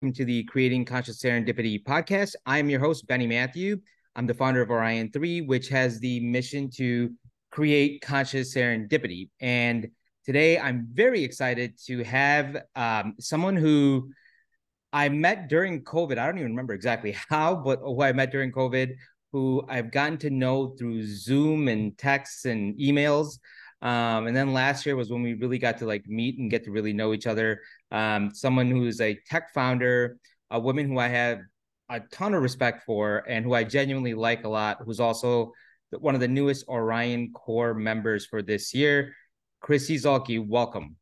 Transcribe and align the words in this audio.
welcome 0.00 0.14
to 0.14 0.24
the 0.24 0.44
Creating 0.44 0.84
Conscious 0.84 1.20
Serendipity 1.20 1.82
podcast. 1.82 2.36
I'm 2.46 2.70
your 2.70 2.78
host, 2.78 3.08
Benny 3.08 3.26
Matthew. 3.26 3.80
I'm 4.14 4.28
the 4.28 4.34
founder 4.34 4.62
of 4.62 4.70
Orion 4.70 5.10
3, 5.10 5.40
which 5.40 5.68
has 5.70 5.98
the 5.98 6.20
mission 6.20 6.70
to 6.76 7.10
create 7.50 8.00
conscious 8.00 8.54
serendipity. 8.54 9.28
And 9.40 9.88
today 10.24 10.56
I'm 10.56 10.86
very 10.92 11.24
excited 11.24 11.76
to 11.86 12.04
have 12.04 12.62
um, 12.76 13.14
someone 13.18 13.56
who 13.56 14.12
I 14.92 15.08
met 15.08 15.48
during 15.48 15.82
COVID. 15.82 16.16
I 16.16 16.26
don't 16.26 16.38
even 16.38 16.52
remember 16.52 16.74
exactly 16.74 17.16
how, 17.28 17.56
but 17.56 17.80
who 17.82 18.00
I 18.00 18.12
met 18.12 18.30
during 18.30 18.52
COVID, 18.52 18.94
who 19.32 19.64
I've 19.68 19.90
gotten 19.90 20.16
to 20.18 20.30
know 20.30 20.76
through 20.78 21.08
Zoom 21.08 21.66
and 21.66 21.98
texts 21.98 22.44
and 22.44 22.78
emails. 22.78 23.40
Um, 23.82 24.26
and 24.28 24.36
then 24.36 24.52
last 24.52 24.86
year 24.86 24.94
was 24.94 25.10
when 25.10 25.22
we 25.22 25.34
really 25.34 25.58
got 25.58 25.78
to 25.78 25.86
like 25.86 26.06
meet 26.06 26.38
and 26.38 26.50
get 26.50 26.64
to 26.64 26.70
really 26.70 26.92
know 26.92 27.12
each 27.12 27.26
other. 27.26 27.62
Um, 27.90 28.34
someone 28.34 28.70
who's 28.70 29.00
a 29.00 29.18
tech 29.26 29.52
founder, 29.54 30.18
a 30.50 30.60
woman 30.60 30.88
who 30.88 30.98
I 30.98 31.08
have 31.08 31.40
a 31.88 32.00
ton 32.00 32.34
of 32.34 32.42
respect 32.42 32.84
for 32.84 33.24
and 33.28 33.44
who 33.44 33.54
I 33.54 33.64
genuinely 33.64 34.14
like 34.14 34.44
a 34.44 34.48
lot, 34.48 34.78
who's 34.84 35.00
also 35.00 35.52
one 35.90 36.14
of 36.14 36.20
the 36.20 36.28
newest 36.28 36.66
OrionCore 36.66 37.76
members 37.76 38.26
for 38.26 38.42
this 38.42 38.74
year. 38.74 39.14
Kristi 39.62 39.96
Zuhlke, 39.96 40.46
welcome. 40.46 40.96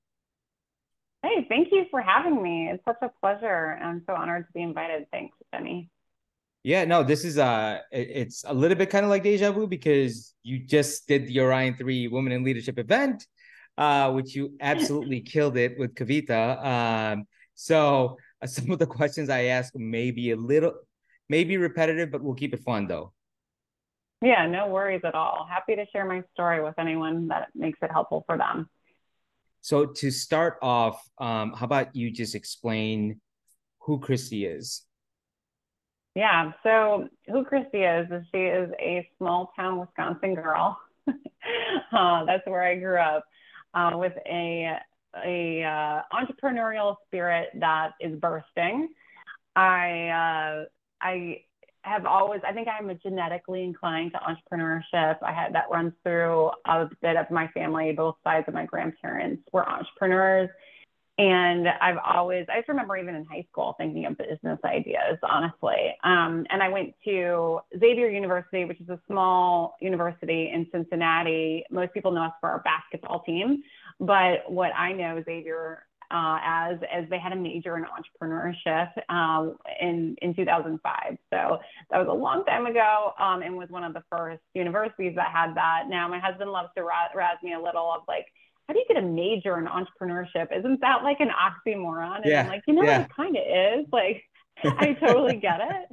Hey, 1.22 1.44
thank 1.48 1.68
you 1.72 1.86
for 1.90 2.00
having 2.00 2.40
me. 2.40 2.70
It's 2.72 2.84
such 2.84 2.98
a 3.02 3.10
pleasure. 3.20 3.78
I'm 3.82 4.02
so 4.06 4.14
honored 4.14 4.46
to 4.46 4.52
be 4.52 4.62
invited. 4.62 5.06
Thanks, 5.10 5.36
Benny. 5.50 5.90
Yeah, 6.62 6.84
no, 6.84 7.04
this 7.04 7.24
is 7.24 7.38
uh 7.38 7.78
it's 7.92 8.42
a 8.44 8.52
little 8.52 8.76
bit 8.76 8.90
kind 8.90 9.04
of 9.04 9.10
like 9.10 9.22
deja 9.22 9.52
vu 9.52 9.68
because 9.68 10.34
you 10.42 10.58
just 10.58 11.06
did 11.06 11.28
the 11.28 11.40
Orion 11.40 11.76
3 11.76 12.08
Women 12.08 12.32
in 12.32 12.42
Leadership 12.42 12.78
event, 12.78 13.24
uh, 13.78 14.12
which 14.12 14.34
you 14.34 14.54
absolutely 14.60 15.20
killed 15.32 15.56
it 15.56 15.78
with 15.78 15.94
Kavita. 15.94 16.64
Um, 16.64 17.26
so 17.54 18.16
uh, 18.42 18.46
some 18.46 18.70
of 18.70 18.78
the 18.78 18.86
questions 18.86 19.28
I 19.28 19.44
ask 19.44 19.74
may 19.74 20.10
be 20.10 20.30
a 20.30 20.36
little 20.36 20.74
maybe 21.28 21.56
repetitive, 21.56 22.10
but 22.10 22.22
we'll 22.22 22.34
keep 22.34 22.54
it 22.54 22.62
fun 22.62 22.86
though. 22.86 23.12
Yeah, 24.22 24.46
no 24.46 24.68
worries 24.68 25.02
at 25.04 25.14
all. 25.14 25.46
Happy 25.48 25.76
to 25.76 25.84
share 25.92 26.06
my 26.06 26.22
story 26.32 26.62
with 26.62 26.74
anyone 26.78 27.28
that 27.28 27.48
makes 27.54 27.78
it 27.82 27.90
helpful 27.90 28.24
for 28.26 28.38
them. 28.38 28.68
So 29.60 29.86
to 29.86 30.10
start 30.10 30.58
off, 30.62 31.02
um, 31.18 31.52
how 31.52 31.66
about 31.66 31.94
you 31.94 32.10
just 32.10 32.34
explain 32.34 33.20
who 33.80 34.00
Kristi 34.00 34.50
is? 34.50 34.82
Yeah. 36.14 36.52
So 36.62 37.08
who 37.26 37.44
Kristi 37.44 38.02
is 38.02 38.10
is 38.10 38.26
she 38.32 38.38
is 38.38 38.70
a 38.80 39.06
small 39.18 39.52
town 39.54 39.78
Wisconsin 39.78 40.34
girl. 40.34 40.78
uh, 41.92 42.24
that's 42.24 42.46
where 42.46 42.62
I 42.62 42.76
grew 42.76 42.98
up 42.98 43.24
uh, 43.76 43.92
with 43.94 44.14
a 44.26 44.78
a 45.24 45.62
uh, 45.62 46.02
entrepreneurial 46.12 46.96
spirit 47.06 47.50
that 47.60 47.92
is 48.00 48.18
bursting. 48.18 48.88
I 49.54 50.08
uh, 50.08 50.64
I 51.00 51.42
have 51.82 52.04
always 52.04 52.40
I 52.46 52.52
think 52.52 52.66
I'm 52.68 52.90
genetically 53.02 53.62
inclined 53.62 54.12
to 54.12 54.18
entrepreneurship. 54.18 55.18
I 55.22 55.32
had 55.32 55.54
that 55.54 55.66
runs 55.70 55.92
through 56.02 56.50
a 56.64 56.88
bit 57.00 57.16
of 57.16 57.30
my 57.30 57.46
family. 57.48 57.92
Both 57.92 58.16
sides 58.24 58.48
of 58.48 58.54
my 58.54 58.64
grandparents 58.64 59.42
were 59.52 59.68
entrepreneurs 59.68 60.50
and 61.18 61.66
I've 61.68 61.96
always, 62.04 62.46
I 62.50 62.58
just 62.58 62.68
remember 62.68 62.96
even 62.96 63.14
in 63.14 63.24
high 63.24 63.46
school 63.50 63.74
thinking 63.78 64.04
of 64.04 64.18
business 64.18 64.58
ideas, 64.64 65.18
honestly. 65.22 65.96
Um, 66.04 66.46
and 66.50 66.62
I 66.62 66.68
went 66.68 66.94
to 67.06 67.60
Xavier 67.78 68.08
University, 68.08 68.66
which 68.66 68.80
is 68.80 68.88
a 68.90 69.00
small 69.06 69.76
university 69.80 70.50
in 70.52 70.66
Cincinnati. 70.70 71.64
Most 71.70 71.94
people 71.94 72.12
know 72.12 72.24
us 72.24 72.32
for 72.40 72.50
our 72.50 72.60
basketball 72.60 73.20
team, 73.20 73.62
but 73.98 74.50
what 74.50 74.72
I 74.76 74.92
know 74.92 75.22
Xavier 75.24 75.86
uh, 76.10 76.38
as 76.44 76.78
as 76.92 77.08
they 77.10 77.18
had 77.18 77.32
a 77.32 77.36
major 77.36 77.76
in 77.76 77.84
entrepreneurship 77.84 78.90
um, 79.10 79.56
in 79.80 80.16
in 80.22 80.34
2005. 80.34 81.18
So 81.32 81.58
that 81.90 81.98
was 81.98 82.08
a 82.08 82.12
long 82.12 82.44
time 82.44 82.66
ago, 82.66 83.12
um, 83.18 83.42
and 83.42 83.56
was 83.56 83.68
one 83.70 83.84
of 83.84 83.92
the 83.92 84.04
first 84.10 84.42
universities 84.54 85.14
that 85.16 85.32
had 85.32 85.54
that. 85.56 85.84
Now 85.88 86.06
my 86.08 86.18
husband 86.18 86.50
loves 86.52 86.68
to 86.76 86.84
razz 86.84 87.42
me 87.42 87.54
a 87.54 87.60
little 87.60 87.90
of 87.92 88.02
like 88.06 88.26
how 88.66 88.74
do 88.74 88.80
you 88.80 88.84
get 88.88 89.02
a 89.02 89.06
major 89.06 89.58
in 89.58 89.66
entrepreneurship? 89.66 90.56
Isn't 90.56 90.80
that 90.80 91.02
like 91.02 91.20
an 91.20 91.30
oxymoron? 91.30 92.16
And 92.16 92.26
yeah. 92.26 92.42
I'm 92.42 92.48
like, 92.48 92.62
you 92.66 92.74
know, 92.74 92.82
yeah. 92.82 93.02
it 93.02 93.10
kind 93.14 93.36
of 93.36 93.42
is. 93.42 93.86
Like, 93.92 94.24
I 94.64 94.94
totally 94.94 95.36
get 95.36 95.60
it. 95.60 95.88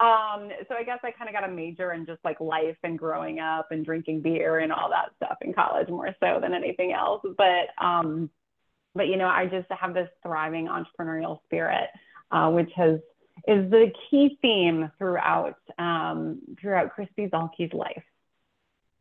Um, 0.00 0.50
so 0.68 0.74
I 0.74 0.82
guess 0.84 0.98
I 1.04 1.12
kind 1.12 1.28
of 1.28 1.34
got 1.34 1.48
a 1.48 1.52
major 1.52 1.92
in 1.92 2.04
just 2.04 2.18
like 2.24 2.40
life 2.40 2.76
and 2.82 2.98
growing 2.98 3.38
up 3.38 3.68
and 3.70 3.84
drinking 3.84 4.22
beer 4.22 4.58
and 4.58 4.72
all 4.72 4.90
that 4.90 5.10
stuff 5.16 5.38
in 5.40 5.52
college 5.52 5.88
more 5.88 6.14
so 6.18 6.40
than 6.40 6.52
anything 6.52 6.92
else. 6.92 7.22
But, 7.38 7.68
um, 7.84 8.28
but 8.94 9.06
you 9.06 9.16
know, 9.16 9.28
I 9.28 9.46
just 9.46 9.70
have 9.70 9.94
this 9.94 10.08
thriving 10.22 10.66
entrepreneurial 10.66 11.38
spirit, 11.44 11.88
uh, 12.32 12.50
which 12.50 12.70
has 12.74 12.98
is 13.48 13.70
the 13.70 13.90
key 14.10 14.38
theme 14.42 14.90
throughout 14.98 15.56
um, 15.78 16.40
throughout 16.60 16.90
Kristi 16.96 17.30
Zuhlke's 17.30 17.72
life. 17.72 18.02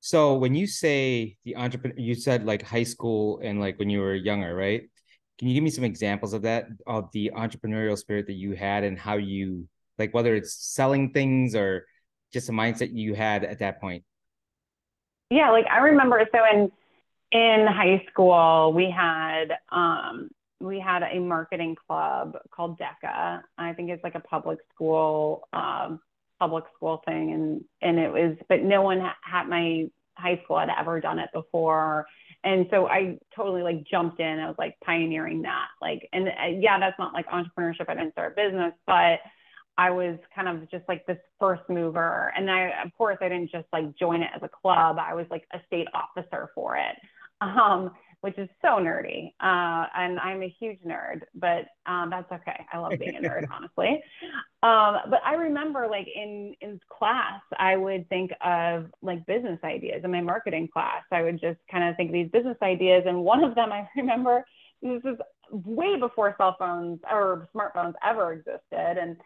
So 0.02 0.34
when 0.34 0.56
you 0.56 0.66
say 0.66 1.38
the 1.46 1.56
entrepreneur, 1.56 1.96
you 1.98 2.16
said 2.16 2.44
like 2.44 2.64
high 2.64 2.84
school 2.84 3.40
and 3.44 3.60
like 3.60 3.78
when 3.78 3.90
you 3.90 4.00
were 4.00 4.16
younger, 4.16 4.56
right? 4.56 4.90
Can 5.38 5.48
you 5.48 5.54
give 5.54 5.64
me 5.64 5.70
some 5.70 5.84
examples 5.84 6.34
of 6.34 6.42
that, 6.42 6.68
of 6.88 7.12
the 7.14 7.32
entrepreneurial 7.36 7.98
spirit 7.98 8.26
that 8.28 8.34
you 8.34 8.54
had 8.54 8.84
and 8.84 8.98
how 8.98 9.18
you 9.18 9.68
like 10.00 10.14
whether 10.14 10.36
it's 10.36 10.54
selling 10.54 11.14
things 11.14 11.56
or 11.56 11.86
just 12.34 12.50
a 12.50 12.52
mindset 12.52 12.94
you 12.94 13.14
had 13.14 13.44
at 13.44 13.60
that 13.60 13.80
point? 13.80 14.04
Yeah, 15.30 15.52
like 15.52 15.66
I 15.72 15.78
remember 15.80 16.28
so 16.32 16.40
in 16.52 16.72
in 17.32 17.68
high 17.68 18.04
school 18.10 18.74
we 18.74 18.90
had 18.90 19.54
um 19.72 20.30
we 20.60 20.80
had 20.80 21.04
a 21.04 21.20
marketing 21.20 21.76
club 21.88 22.38
called 22.50 22.80
DECA. 22.80 23.42
I 23.58 23.74
think 23.74 23.92
it's 23.92 24.04
like 24.04 24.16
a 24.16 24.20
public 24.20 24.60
school 24.74 25.48
um 25.54 26.00
public 26.42 26.64
school 26.76 27.04
thing 27.06 27.34
and 27.34 27.64
and 27.84 28.00
it 28.00 28.12
was 28.12 28.36
but 28.50 28.64
no 28.64 28.82
one 28.82 29.00
at 29.00 29.48
my 29.48 29.86
high 30.18 30.42
school 30.44 30.58
had 30.58 30.70
ever 30.80 31.00
done 31.00 31.20
it 31.20 31.30
before. 31.34 32.08
And 32.44 32.66
so 32.72 32.88
i 32.88 33.20
totally 33.36 33.62
like 33.62 33.86
jumped 33.86 34.20
in. 34.20 34.40
I 34.40 34.48
was 34.48 34.56
like 34.58 34.76
pioneering 34.84 35.44
that. 35.44 35.68
Like 35.84 36.10
and 36.12 36.28
uh, 36.30 36.58
yeah 36.58 36.80
that's 36.80 36.98
not 36.98 37.14
like 37.14 37.28
entrepreneurship. 37.28 37.88
I 37.90 37.94
didn't 37.94 38.14
start 38.14 38.34
a 38.36 38.44
business 38.44 38.74
but 38.88 39.20
i 39.78 39.90
was 39.90 40.18
kind 40.36 40.48
of 40.50 40.70
just 40.72 40.84
like 40.88 41.06
this 41.06 41.20
first 41.40 41.62
mover. 41.70 42.34
And 42.36 42.50
i 42.50 42.72
of 42.84 42.92
course 42.98 43.20
i 43.22 43.30
didn't 43.30 43.52
just 43.52 43.68
like 43.72 43.96
join 44.00 44.24
it 44.24 44.32
as 44.36 44.42
a 44.42 44.50
club. 44.50 44.98
I 45.00 45.14
was 45.14 45.28
like 45.30 45.46
a 45.54 45.60
state 45.68 45.90
officer 45.94 46.50
for 46.56 46.76
it. 46.76 46.96
Um 47.42 47.92
which 48.22 48.38
is 48.38 48.48
so 48.62 48.78
nerdy. 48.78 49.34
Uh, 49.40 49.88
and 49.96 50.20
I'm 50.20 50.44
a 50.44 50.56
huge 50.60 50.80
nerd, 50.86 51.22
but 51.36 51.66
um, 51.86 52.10
that's 52.12 52.32
okay. 52.32 52.66
I 52.72 52.78
love 52.78 52.94
being 53.00 53.16
a 53.16 53.20
nerd, 53.20 53.48
honestly. 53.52 54.02
Um, 54.64 55.10
but 55.10 55.22
I 55.26 55.34
remember 55.34 55.88
like 55.90 56.08
in, 56.08 56.56
in 56.62 56.80
class, 56.88 57.42
I 57.58 57.76
would 57.76 58.08
think 58.10 58.32
of 58.46 58.86
like 59.02 59.26
business 59.26 59.60
ideas 59.64 60.02
in 60.04 60.12
my 60.12 60.22
marketing 60.22 60.70
class. 60.72 61.04
I 61.12 61.24
would 61.24 61.42
just 61.42 61.60
kind 61.70 61.90
of 61.90 61.98
think 61.98 62.12
these 62.12 62.30
business 62.32 62.58
ideas. 62.62 63.04
And 63.08 63.24
one 63.24 63.44
of 63.44 63.56
them 63.56 63.72
I 63.72 63.88
remember, 63.98 64.46
this 64.82 65.02
is 65.04 65.18
way 65.52 66.00
before 66.00 66.36
cell 66.38 66.56
phones 66.58 67.00
or 67.12 67.50
smartphones 67.56 67.94
ever 68.06 68.34
existed. 68.34 68.98
And 69.02 69.18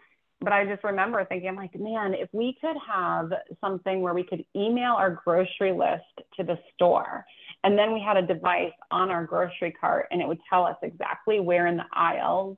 but 0.42 0.52
I 0.52 0.66
just 0.66 0.84
remember 0.84 1.24
thinking, 1.26 1.48
I'm 1.48 1.56
like, 1.56 1.80
man, 1.80 2.14
if 2.14 2.30
we 2.34 2.58
could 2.60 2.76
have 2.88 3.32
something 3.62 4.02
where 4.02 4.14
we 4.14 4.24
could 4.24 4.46
email 4.56 4.94
our 4.94 5.22
grocery 5.24 5.72
list 5.72 6.04
to 6.38 6.44
the 6.44 6.60
store 6.74 7.26
and 7.66 7.78
then 7.78 7.94
we 7.94 8.00
had 8.00 8.16
a 8.16 8.22
device 8.22 8.72
on 8.92 9.10
our 9.10 9.26
grocery 9.26 9.72
cart 9.72 10.08
and 10.12 10.22
it 10.22 10.28
would 10.28 10.40
tell 10.48 10.66
us 10.66 10.78
exactly 10.84 11.40
where 11.40 11.66
in 11.66 11.78
the 11.78 11.86
aisles 11.92 12.58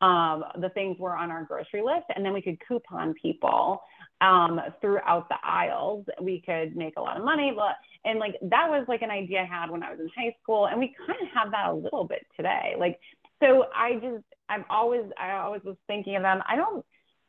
um, 0.00 0.44
the 0.60 0.70
things 0.70 0.96
were 0.98 1.16
on 1.16 1.30
our 1.30 1.44
grocery 1.44 1.82
list. 1.82 2.06
And 2.14 2.24
then 2.24 2.32
we 2.32 2.42
could 2.42 2.58
coupon 2.66 3.14
people 3.20 3.80
um, 4.20 4.60
throughout 4.80 5.28
the 5.28 5.36
aisles. 5.44 6.04
We 6.20 6.42
could 6.44 6.74
make 6.74 6.94
a 6.96 7.00
lot 7.00 7.16
of 7.16 7.24
money. 7.24 7.52
But, 7.54 7.76
and 8.04 8.18
like 8.18 8.34
that 8.42 8.68
was 8.68 8.86
like 8.88 9.02
an 9.02 9.10
idea 9.10 9.42
I 9.42 9.44
had 9.44 9.70
when 9.70 9.82
I 9.82 9.90
was 9.90 10.00
in 10.00 10.10
high 10.16 10.34
school. 10.42 10.66
And 10.66 10.80
we 10.80 10.94
kind 11.06 11.20
of 11.22 11.28
have 11.34 11.50
that 11.52 11.68
a 11.68 11.74
little 11.74 12.04
bit 12.04 12.26
today. 12.36 12.74
Like, 12.78 12.98
so 13.40 13.66
I 13.74 13.94
just, 13.94 14.24
I've 14.48 14.64
always, 14.68 15.04
I 15.18 15.32
always 15.32 15.62
was 15.64 15.76
thinking 15.86 16.16
of 16.16 16.22
them. 16.22 16.42
I 16.48 16.56
don't, 16.56 16.84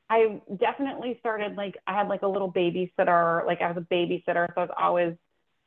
I 0.10 0.42
definitely 0.60 1.18
started 1.20 1.56
like, 1.56 1.76
I 1.86 1.94
had 1.94 2.08
like 2.08 2.22
a 2.24 2.28
little 2.28 2.52
babysitter, 2.52 3.46
like 3.46 3.62
I 3.62 3.72
was 3.72 3.78
a 3.78 3.94
babysitter. 3.94 4.48
So 4.56 4.62
I 4.62 4.66
was 4.66 4.76
always 4.78 5.14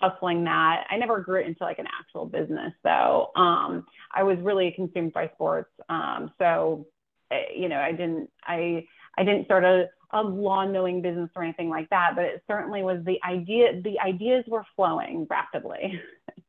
hustling 0.05 0.45
that. 0.45 0.85
I 0.91 0.97
never 0.97 1.21
grew 1.21 1.41
it 1.41 1.47
into 1.47 1.65
like 1.65 1.79
an 1.79 1.87
actual 1.99 2.27
business 2.27 2.73
though. 2.83 3.31
Um, 3.37 3.87
I 4.12 4.23
was 4.23 4.39
really 4.41 4.73
consumed 4.75 5.12
by 5.12 5.31
sports. 5.35 5.71
Um, 5.89 6.33
so, 6.39 6.87
eh, 7.31 7.45
you 7.56 7.69
know, 7.69 7.79
I 7.79 7.93
didn't, 7.93 8.31
I, 8.45 8.87
I 9.17 9.25
didn't 9.25 9.47
start 9.47 9.65
a, 9.65 9.89
a 10.12 10.23
lawn 10.23 10.73
mowing 10.73 11.03
business 11.03 11.31
or 11.35 11.43
anything 11.43 11.69
like 11.69 11.89
that, 11.91 12.12
but 12.15 12.25
it 12.25 12.43
certainly 12.49 12.83
was 12.83 13.05
the 13.05 13.19
idea, 13.25 13.81
the 13.83 13.99
ideas 14.01 14.45
were 14.47 14.65
flowing 14.77 15.27
rapidly. 15.31 16.01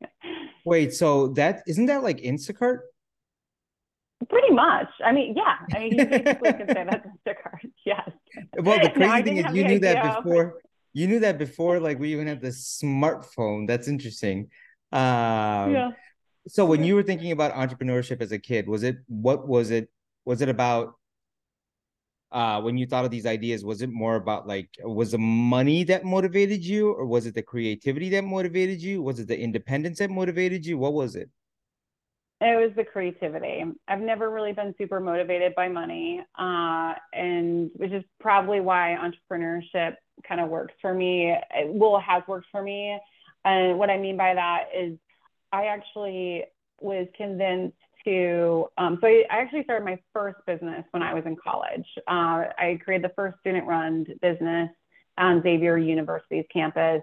Wait, 0.66 0.94
so 0.94 1.28
that, 1.30 1.64
isn't 1.68 1.86
that 1.88 2.04
like 2.04 2.18
Instacart? 2.18 2.80
Pretty 4.30 4.54
much. 4.54 4.88
I 5.04 5.12
mean, 5.12 5.36
yeah. 5.36 5.58
I 5.76 5.80
mean, 5.80 5.92
you 6.00 6.06
basically 6.06 6.54
can 6.54 6.68
say 6.68 6.86
that's 6.90 7.08
Instacart. 7.08 7.72
Yes. 7.86 8.10
Well, 8.58 8.80
the 8.82 8.90
crazy 8.96 9.08
no, 9.08 9.24
thing 9.24 9.38
is, 9.38 9.56
you 9.56 9.68
knew 9.68 9.80
that 9.80 10.24
before 10.24 10.56
you 10.96 11.08
knew 11.08 11.20
that 11.20 11.38
before 11.38 11.80
like 11.80 12.00
we 12.00 12.12
even 12.14 12.26
had 12.26 12.42
the 12.42 12.48
smartphone 12.48 13.68
that's 13.68 13.88
interesting 13.88 14.50
um 14.92 15.72
yeah 15.76 15.92
so 16.48 16.64
when 16.64 16.84
you 16.84 16.96
were 16.96 17.04
thinking 17.04 17.32
about 17.32 17.54
entrepreneurship 17.54 18.22
as 18.22 18.32
a 18.32 18.40
kid 18.40 18.68
was 18.68 18.84
it 18.84 18.98
what 19.08 19.48
was 19.48 19.72
it 19.72 19.90
was 20.26 20.42
it 20.42 20.50
about 20.50 20.96
uh, 22.32 22.60
when 22.60 22.78
you 22.78 22.86
thought 22.86 23.06
of 23.06 23.12
these 23.12 23.26
ideas, 23.26 23.64
was 23.64 23.82
it 23.82 23.90
more 23.90 24.18
about 24.18 24.46
like 24.46 24.70
was 24.84 25.12
the 25.12 25.18
money 25.18 25.86
that 25.86 26.04
motivated 26.04 26.66
you, 26.66 26.92
or 26.92 27.06
was 27.06 27.26
it 27.26 27.34
the 27.34 27.42
creativity 27.42 28.10
that 28.10 28.26
motivated 28.26 28.82
you? 28.82 29.02
Was 29.02 29.20
it 29.20 29.30
the 29.30 29.40
independence 29.40 30.00
that 30.00 30.10
motivated 30.10 30.66
you? 30.66 30.78
What 30.78 30.92
was 30.94 31.16
it? 31.16 31.30
It 32.46 32.56
was 32.58 32.76
the 32.76 32.84
creativity. 32.84 33.64
I've 33.88 34.02
never 34.02 34.30
really 34.30 34.54
been 34.54 34.76
super 34.78 35.00
motivated 35.00 35.56
by 35.56 35.68
money, 35.68 36.22
uh, 36.38 36.94
and 37.12 37.72
which 37.76 37.92
is 37.92 38.04
probably 38.20 38.60
why 38.60 38.96
entrepreneurship 39.02 39.96
kind 40.28 40.40
of 40.40 40.50
works 40.50 40.76
for 40.80 40.94
me. 40.94 41.32
It, 41.32 41.74
well, 41.74 42.00
has 42.00 42.22
worked 42.28 42.46
for 42.52 42.62
me. 42.62 43.00
And 43.46 43.80
what 43.80 43.90
I 43.90 43.98
mean 43.98 44.16
by 44.16 44.36
that 44.36 44.66
is, 44.78 44.96
I 45.52 45.66
actually 45.66 46.44
was 46.80 47.08
convinced 47.18 47.78
to. 48.04 48.68
Um, 48.78 49.00
so 49.02 49.08
I, 49.08 49.24
I 49.32 49.38
actually 49.38 49.64
started 49.64 49.84
my 49.84 49.98
first 50.14 50.38
business 50.46 50.86
when 50.92 51.02
I 51.02 51.16
was 51.16 51.24
in 51.26 51.36
college. 51.36 51.88
Uh, 52.08 52.46
I 52.60 52.80
created 52.84 53.10
the 53.10 53.14
first 53.16 53.40
student-run 53.40 54.06
business 54.22 54.70
on 55.18 55.42
Xavier 55.42 55.78
University's 55.80 56.46
campus 56.54 57.02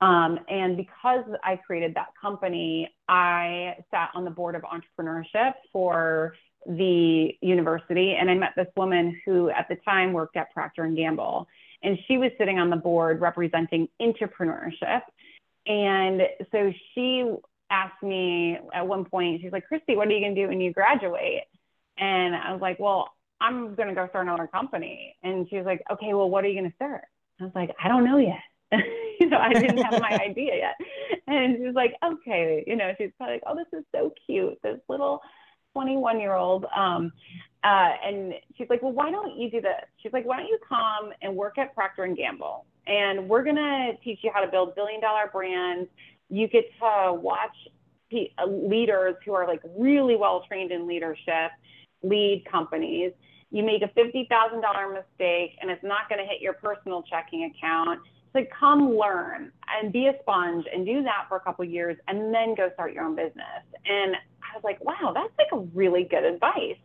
um, 0.00 0.38
and 0.48 0.76
because 0.76 1.24
I 1.42 1.56
created 1.56 1.94
that 1.94 2.08
company, 2.20 2.88
I 3.08 3.76
sat 3.90 4.10
on 4.14 4.24
the 4.24 4.30
board 4.30 4.54
of 4.54 4.62
entrepreneurship 4.62 5.54
for 5.72 6.34
the 6.66 7.30
university, 7.40 8.14
and 8.14 8.30
I 8.30 8.34
met 8.34 8.52
this 8.56 8.68
woman 8.76 9.20
who, 9.24 9.50
at 9.50 9.66
the 9.68 9.76
time, 9.76 10.12
worked 10.12 10.36
at 10.36 10.52
Procter 10.52 10.84
and 10.84 10.96
Gamble, 10.96 11.48
and 11.82 11.98
she 12.06 12.16
was 12.16 12.30
sitting 12.38 12.58
on 12.58 12.70
the 12.70 12.76
board 12.76 13.20
representing 13.20 13.88
entrepreneurship. 14.00 15.02
And 15.66 16.22
so 16.52 16.72
she 16.94 17.30
asked 17.70 18.02
me 18.02 18.58
at 18.72 18.86
one 18.86 19.04
point, 19.04 19.40
she's 19.42 19.52
like, 19.52 19.64
"Kristi, 19.70 19.96
what 19.96 20.08
are 20.08 20.12
you 20.12 20.20
going 20.20 20.34
to 20.34 20.42
do 20.42 20.48
when 20.48 20.60
you 20.60 20.72
graduate?" 20.72 21.44
And 21.98 22.36
I 22.36 22.52
was 22.52 22.60
like, 22.60 22.78
"Well, 22.78 23.12
I'm 23.40 23.74
going 23.74 23.88
to 23.88 23.94
go 23.94 24.08
start 24.08 24.26
another 24.26 24.46
company." 24.46 25.16
And 25.24 25.48
she 25.50 25.56
was 25.56 25.66
like, 25.66 25.82
"Okay, 25.90 26.14
well, 26.14 26.30
what 26.30 26.44
are 26.44 26.48
you 26.48 26.58
going 26.58 26.70
to 26.70 26.76
start?" 26.76 27.02
I 27.40 27.44
was 27.44 27.52
like, 27.54 27.74
"I 27.82 27.88
don't 27.88 28.04
know 28.04 28.18
yet." 28.18 28.38
you 29.20 29.28
know, 29.28 29.38
I 29.38 29.52
didn't 29.52 29.78
have 29.78 30.00
my 30.00 30.18
idea 30.22 30.56
yet. 30.56 30.74
And 31.26 31.56
she 31.56 31.62
was 31.62 31.74
like, 31.74 31.94
okay, 32.04 32.64
you 32.66 32.76
know, 32.76 32.92
she's 32.98 33.10
probably 33.16 33.36
like, 33.36 33.42
oh, 33.46 33.56
this 33.56 33.78
is 33.78 33.84
so 33.94 34.12
cute. 34.26 34.58
This 34.62 34.78
little 34.88 35.20
21 35.74 36.20
year 36.20 36.34
old. 36.34 36.66
Um, 36.76 37.12
uh, 37.64 37.90
and 38.04 38.34
she's 38.56 38.68
like, 38.68 38.82
well, 38.82 38.92
why 38.92 39.10
don't 39.10 39.38
you 39.38 39.50
do 39.50 39.60
this? 39.60 39.84
She's 40.02 40.12
like, 40.12 40.26
why 40.26 40.38
don't 40.38 40.46
you 40.46 40.58
come 40.68 41.12
and 41.22 41.34
work 41.34 41.58
at 41.58 41.74
Procter 41.74 42.04
and 42.04 42.16
Gamble? 42.16 42.66
And 42.86 43.28
we're 43.28 43.44
going 43.44 43.56
to 43.56 43.92
teach 44.02 44.20
you 44.22 44.30
how 44.32 44.40
to 44.40 44.50
build 44.50 44.74
billion 44.74 45.00
dollar 45.00 45.28
brands. 45.32 45.88
You 46.30 46.48
get 46.48 46.64
to 46.80 47.12
watch 47.12 47.54
uh, 48.12 48.46
leaders 48.46 49.16
who 49.24 49.34
are 49.34 49.46
like 49.46 49.60
really 49.76 50.16
well 50.16 50.44
trained 50.48 50.72
in 50.72 50.86
leadership 50.86 51.50
lead 52.02 52.44
companies. 52.50 53.12
You 53.50 53.62
make 53.62 53.82
a 53.82 53.88
$50,000 53.88 54.94
mistake 54.94 55.58
and 55.60 55.70
it's 55.70 55.82
not 55.82 56.08
going 56.08 56.20
to 56.20 56.26
hit 56.26 56.40
your 56.40 56.54
personal 56.54 57.02
checking 57.02 57.44
account 57.44 58.00
to 58.34 58.44
come 58.58 58.96
learn 58.96 59.52
and 59.80 59.92
be 59.92 60.06
a 60.06 60.12
sponge 60.20 60.64
and 60.72 60.84
do 60.86 61.02
that 61.02 61.26
for 61.28 61.36
a 61.36 61.40
couple 61.40 61.64
years 61.64 61.96
and 62.08 62.32
then 62.34 62.54
go 62.54 62.70
start 62.74 62.92
your 62.92 63.04
own 63.04 63.16
business. 63.16 63.64
And 63.86 64.14
I 64.14 64.54
was 64.54 64.62
like, 64.64 64.82
wow, 64.84 65.12
that's 65.14 65.32
like 65.38 65.48
a 65.52 65.64
really 65.74 66.04
good 66.04 66.24
advice. 66.24 66.78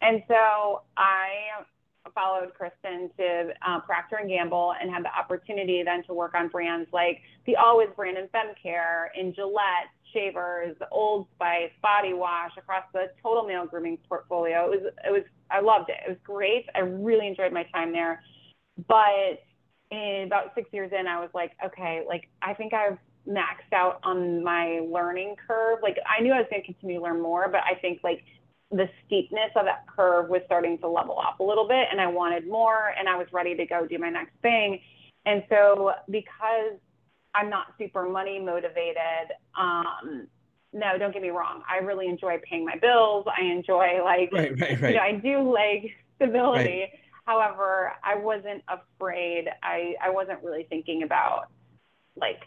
And 0.00 0.22
so 0.28 0.82
I 0.96 1.64
followed 2.14 2.52
Kristen 2.54 3.10
to 3.18 3.50
uh, 3.66 3.80
Procter 3.80 4.16
and 4.16 4.28
Gamble 4.28 4.74
and 4.80 4.90
had 4.90 5.04
the 5.04 5.16
opportunity 5.16 5.82
then 5.84 6.02
to 6.04 6.14
work 6.14 6.34
on 6.34 6.48
brands 6.48 6.88
like 6.92 7.20
the 7.46 7.56
Always 7.56 7.88
brand 7.96 8.16
in 8.16 8.28
Femcare, 8.28 9.08
in 9.18 9.34
Gillette, 9.34 9.90
Shavers, 10.12 10.76
Old 10.90 11.26
Spice, 11.34 11.70
Body 11.82 12.14
Wash 12.14 12.52
across 12.56 12.84
the 12.92 13.10
total 13.22 13.44
male 13.44 13.66
grooming 13.66 13.98
portfolio. 14.08 14.64
It 14.66 14.70
was 14.70 14.92
it 15.06 15.10
was 15.10 15.22
I 15.50 15.60
loved 15.60 15.90
it. 15.90 15.96
It 16.06 16.08
was 16.08 16.18
great. 16.24 16.66
I 16.74 16.80
really 16.80 17.26
enjoyed 17.26 17.52
my 17.52 17.64
time 17.74 17.92
there. 17.92 18.22
But 18.86 19.42
and 19.90 20.26
about 20.26 20.52
six 20.54 20.68
years 20.72 20.92
in, 20.98 21.06
I 21.06 21.20
was 21.20 21.30
like, 21.34 21.52
okay, 21.64 22.04
like 22.06 22.28
I 22.42 22.54
think 22.54 22.74
I've 22.74 22.98
maxed 23.28 23.72
out 23.72 24.00
on 24.02 24.42
my 24.42 24.80
learning 24.90 25.36
curve. 25.46 25.78
Like 25.82 25.96
I 26.06 26.22
knew 26.22 26.32
I 26.32 26.38
was 26.38 26.46
going 26.50 26.62
to 26.62 26.66
continue 26.66 26.98
to 26.98 27.02
learn 27.04 27.20
more, 27.20 27.48
but 27.48 27.60
I 27.60 27.78
think 27.80 28.00
like 28.02 28.24
the 28.70 28.88
steepness 29.06 29.50
of 29.56 29.64
that 29.64 29.86
curve 29.86 30.28
was 30.28 30.42
starting 30.46 30.78
to 30.78 30.88
level 30.88 31.14
off 31.14 31.40
a 31.40 31.42
little 31.42 31.66
bit 31.66 31.88
and 31.90 32.00
I 32.00 32.06
wanted 32.06 32.46
more 32.46 32.92
and 32.98 33.08
I 33.08 33.16
was 33.16 33.26
ready 33.32 33.54
to 33.56 33.66
go 33.66 33.86
do 33.86 33.98
my 33.98 34.10
next 34.10 34.34
thing. 34.42 34.80
And 35.24 35.42
so 35.48 35.92
because 36.10 36.78
I'm 37.34 37.48
not 37.48 37.68
super 37.78 38.08
money 38.08 38.38
motivated, 38.38 39.32
um, 39.58 40.26
no, 40.74 40.98
don't 40.98 41.12
get 41.12 41.22
me 41.22 41.30
wrong. 41.30 41.62
I 41.68 41.78
really 41.78 42.08
enjoy 42.08 42.38
paying 42.44 42.64
my 42.64 42.76
bills. 42.76 43.26
I 43.26 43.44
enjoy 43.44 44.02
like, 44.04 44.30
right, 44.32 44.58
right, 44.60 44.80
right. 44.80 44.90
you 44.90 44.96
know, 44.96 45.02
I 45.02 45.12
do 45.12 45.50
like 45.50 45.92
stability. 46.16 46.80
Right 46.80 46.90
However, 47.28 47.92
I 48.02 48.16
wasn't 48.16 48.62
afraid. 48.68 49.50
I, 49.62 49.94
I 50.02 50.08
wasn't 50.08 50.42
really 50.42 50.66
thinking 50.70 51.02
about 51.02 51.48
like 52.16 52.40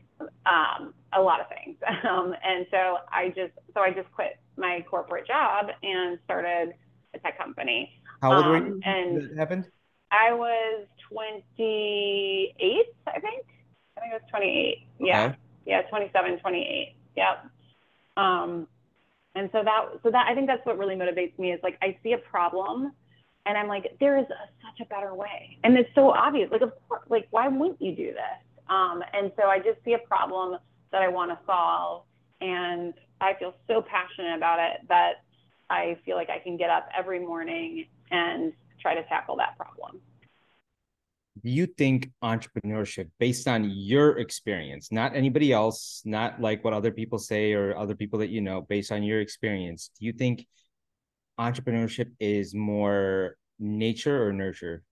um, 0.48 0.96
a 1.14 1.22
lot 1.22 1.40
of 1.40 1.46
things. 1.50 1.78
Um, 2.10 2.34
and 2.44 2.66
so 2.72 2.98
I 3.10 3.28
just 3.28 3.54
so 3.76 3.82
I 3.82 3.92
just 3.92 4.12
quit 4.12 4.40
my 4.58 4.84
corporate 4.90 5.28
job 5.28 5.68
and 5.84 6.18
started 6.26 6.74
a 7.14 7.20
tech 7.20 7.38
company. 7.38 7.92
How 8.24 8.34
old 8.34 8.46
um, 8.46 8.52
were 8.52 8.58
you? 8.58 8.82
And 8.84 9.22
that 9.22 9.38
happened? 9.38 9.70
I 10.10 10.34
was 10.34 10.88
28, 11.12 12.56
I 13.06 13.20
think. 13.20 13.46
I 13.98 14.02
think 14.02 14.14
I 14.14 14.16
was 14.16 14.22
28. 14.32 14.78
Yeah. 15.00 15.26
Okay. 15.26 15.36
Yeah, 15.68 15.82
27, 15.84 16.40
28. 16.40 16.96
Yep. 17.18 17.46
Um, 18.18 18.68
and 19.36 19.48
so 19.54 19.64
that 19.64 19.86
so 20.02 20.10
that 20.10 20.26
I 20.28 20.34
think 20.34 20.48
that's 20.48 20.66
what 20.66 20.80
really 20.80 20.96
motivates 20.96 21.38
me 21.38 21.52
is 21.52 21.60
like 21.62 21.78
I 21.84 21.98
see 22.02 22.14
a 22.14 22.18
problem 22.18 22.94
and 23.46 23.58
I'm 23.58 23.68
like, 23.68 23.98
there 24.00 24.18
is 24.18 24.26
a, 24.26 24.50
such 24.66 24.86
a 24.86 24.90
better 24.90 25.14
way. 25.16 25.58
And 25.64 25.78
it's 25.78 25.90
so 25.96 26.12
obvious. 26.12 26.50
Like, 26.52 26.62
of 26.62 26.74
course, 26.88 27.02
like, 27.10 27.28
why 27.32 27.48
wouldn't 27.48 27.82
you 27.82 27.96
do 27.96 28.08
this? 28.08 28.64
Um, 28.70 29.04
and 29.14 29.32
so 29.40 29.48
I 29.48 29.58
just 29.58 29.84
see 29.84 29.94
a 29.94 30.00
problem 30.00 30.58
that 30.92 31.02
I 31.02 31.08
want 31.08 31.32
to 31.32 31.40
solve. 31.46 32.04
And 32.40 32.94
I 33.20 33.34
feel 33.36 33.54
so 33.68 33.82
passionate 33.82 34.36
about 34.36 34.60
it 34.60 34.88
that 34.90 35.24
I 35.70 35.98
feel 36.06 36.16
like 36.16 36.30
I 36.30 36.40
can 36.40 36.58
get 36.58 36.70
up 36.70 36.88
every 36.98 37.20
morning 37.20 37.88
and 38.12 38.54
try 38.80 38.94
to 38.94 39.04
tackle 39.04 39.38
that 39.38 39.58
problem. 39.58 40.02
Do 41.44 41.50
you 41.50 41.66
think 41.66 42.12
entrepreneurship, 42.24 43.10
based 43.18 43.48
on 43.48 43.70
your 43.70 44.20
experience, 44.20 44.92
not 44.92 45.16
anybody 45.16 45.54
else, 45.54 46.02
not 46.06 46.42
like 46.42 46.64
what 46.64 46.74
other 46.74 46.92
people 46.92 47.18
say 47.18 47.54
or 47.54 47.76
other 47.78 47.96
people 47.96 48.20
that 48.20 48.30
you 48.30 48.42
know, 48.42 48.62
based 48.62 48.92
on 48.92 49.02
your 49.02 49.22
experience, 49.22 49.90
do 50.00 50.06
you 50.06 50.14
think 50.14 50.46
entrepreneurship 51.42 52.12
is 52.20 52.54
more 52.54 53.36
nature 53.60 54.26
or 54.26 54.34
nurture? 54.34 54.84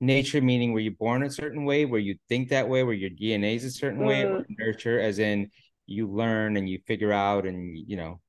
Nature 0.00 0.40
meaning 0.40 0.72
were 0.72 0.80
you 0.80 0.90
born 0.90 1.22
a 1.22 1.30
certain 1.30 1.64
way, 1.64 1.84
where 1.84 2.00
you 2.00 2.16
think 2.28 2.48
that 2.48 2.68
way, 2.68 2.82
where 2.82 2.94
your 2.94 3.10
DNA 3.10 3.54
is 3.54 3.64
a 3.64 3.70
certain 3.70 4.00
mm. 4.00 4.06
way, 4.06 4.22
or 4.22 4.40
mm. 4.40 4.46
nurture 4.58 4.98
as 4.98 5.18
in 5.18 5.48
you 5.86 6.08
learn 6.08 6.56
and 6.56 6.68
you 6.68 6.80
figure 6.86 7.12
out 7.12 7.46
and 7.46 7.78
you 7.88 7.96
know. 7.96 8.20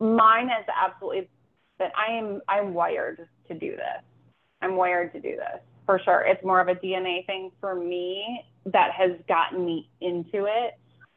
Mine 0.00 0.46
is 0.46 0.66
absolutely 0.68 1.30
that 1.78 1.92
I 1.96 2.12
am 2.12 2.40
I'm 2.48 2.74
wired 2.74 3.26
to 3.48 3.54
do 3.54 3.70
this. 3.70 4.02
I'm 4.60 4.76
wired 4.76 5.12
to 5.12 5.20
do 5.20 5.36
this 5.36 5.60
for 5.86 6.00
sure. 6.04 6.22
It's 6.26 6.44
more 6.44 6.60
of 6.60 6.68
a 6.68 6.74
DNA 6.74 7.26
thing 7.26 7.50
for 7.60 7.74
me 7.74 8.44
that 8.66 8.92
has 8.92 9.12
gotten 9.28 9.64
me 9.64 9.90
into 10.00 10.46
it. 10.46 10.74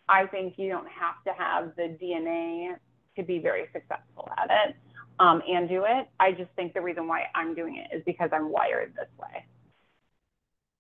I 0.10 0.26
think 0.26 0.54
you 0.58 0.70
don't 0.70 0.88
have 0.88 1.24
to 1.26 1.34
have 1.42 1.76
the 1.76 1.98
DNA 2.02 2.76
to 3.18 3.24
be 3.24 3.40
very 3.40 3.66
successful 3.74 4.30
at 4.38 4.50
it 4.50 4.76
um, 5.20 5.42
and 5.48 5.68
do 5.68 5.84
it. 5.86 6.08
I 6.20 6.32
just 6.32 6.52
think 6.56 6.74
the 6.74 6.82
reason 6.82 7.08
why 7.08 7.26
I'm 7.34 7.56
doing 7.56 7.78
it 7.78 7.96
is 7.96 8.04
because 8.06 8.30
I'm 8.32 8.52
wired 8.52 8.94
this 8.96 9.10
way. 9.20 9.46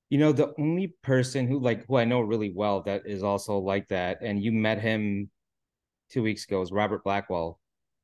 You 0.09 0.19
know, 0.19 0.31
the 0.31 0.53
only 0.57 0.95
person 1.03 1.47
who 1.47 1.59
like 1.59 1.85
who 1.87 1.97
I 1.97 2.05
know 2.05 2.21
really 2.21 2.51
well 2.53 2.81
that 2.83 3.05
is 3.05 3.23
also 3.23 3.57
like 3.57 3.89
that, 3.89 4.19
and 4.21 4.41
you 4.41 4.51
met 4.51 4.79
him 4.79 5.29
two 6.09 6.23
weeks 6.23 6.45
ago 6.45 6.61
is 6.61 6.71
Robert 6.71 7.03
Blackwell, 7.03 7.59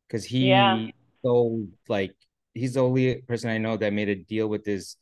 because 0.08 0.26
he 0.26 0.50
yeah. 0.50 0.88
so 1.24 1.66
like 1.88 2.14
he's 2.54 2.74
the 2.74 2.84
only 2.84 3.22
person 3.22 3.50
I 3.50 3.58
know 3.58 3.78
that 3.78 3.94
made 3.94 4.10
a 4.10 4.16
deal 4.16 4.48
with 4.48 4.66
his 4.66 4.98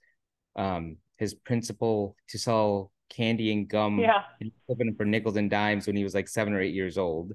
um 0.56 0.98
his 1.18 1.34
principal 1.34 2.16
to 2.30 2.38
sell 2.38 2.92
candy 3.10 3.52
and 3.52 3.68
gum 3.68 4.00
yeah. 4.00 4.24
and 4.40 4.52
flipping 4.68 4.94
for 4.96 5.06
nickels 5.06 5.38
and 5.38 5.50
dimes 5.50 5.88
when 5.88 5.96
he 5.96 6.04
was 6.04 6.14
like 6.14 6.28
seven 6.28 6.54
or 6.54 6.62
eight 6.62 6.74
years 6.74 7.00
old. 7.00 7.32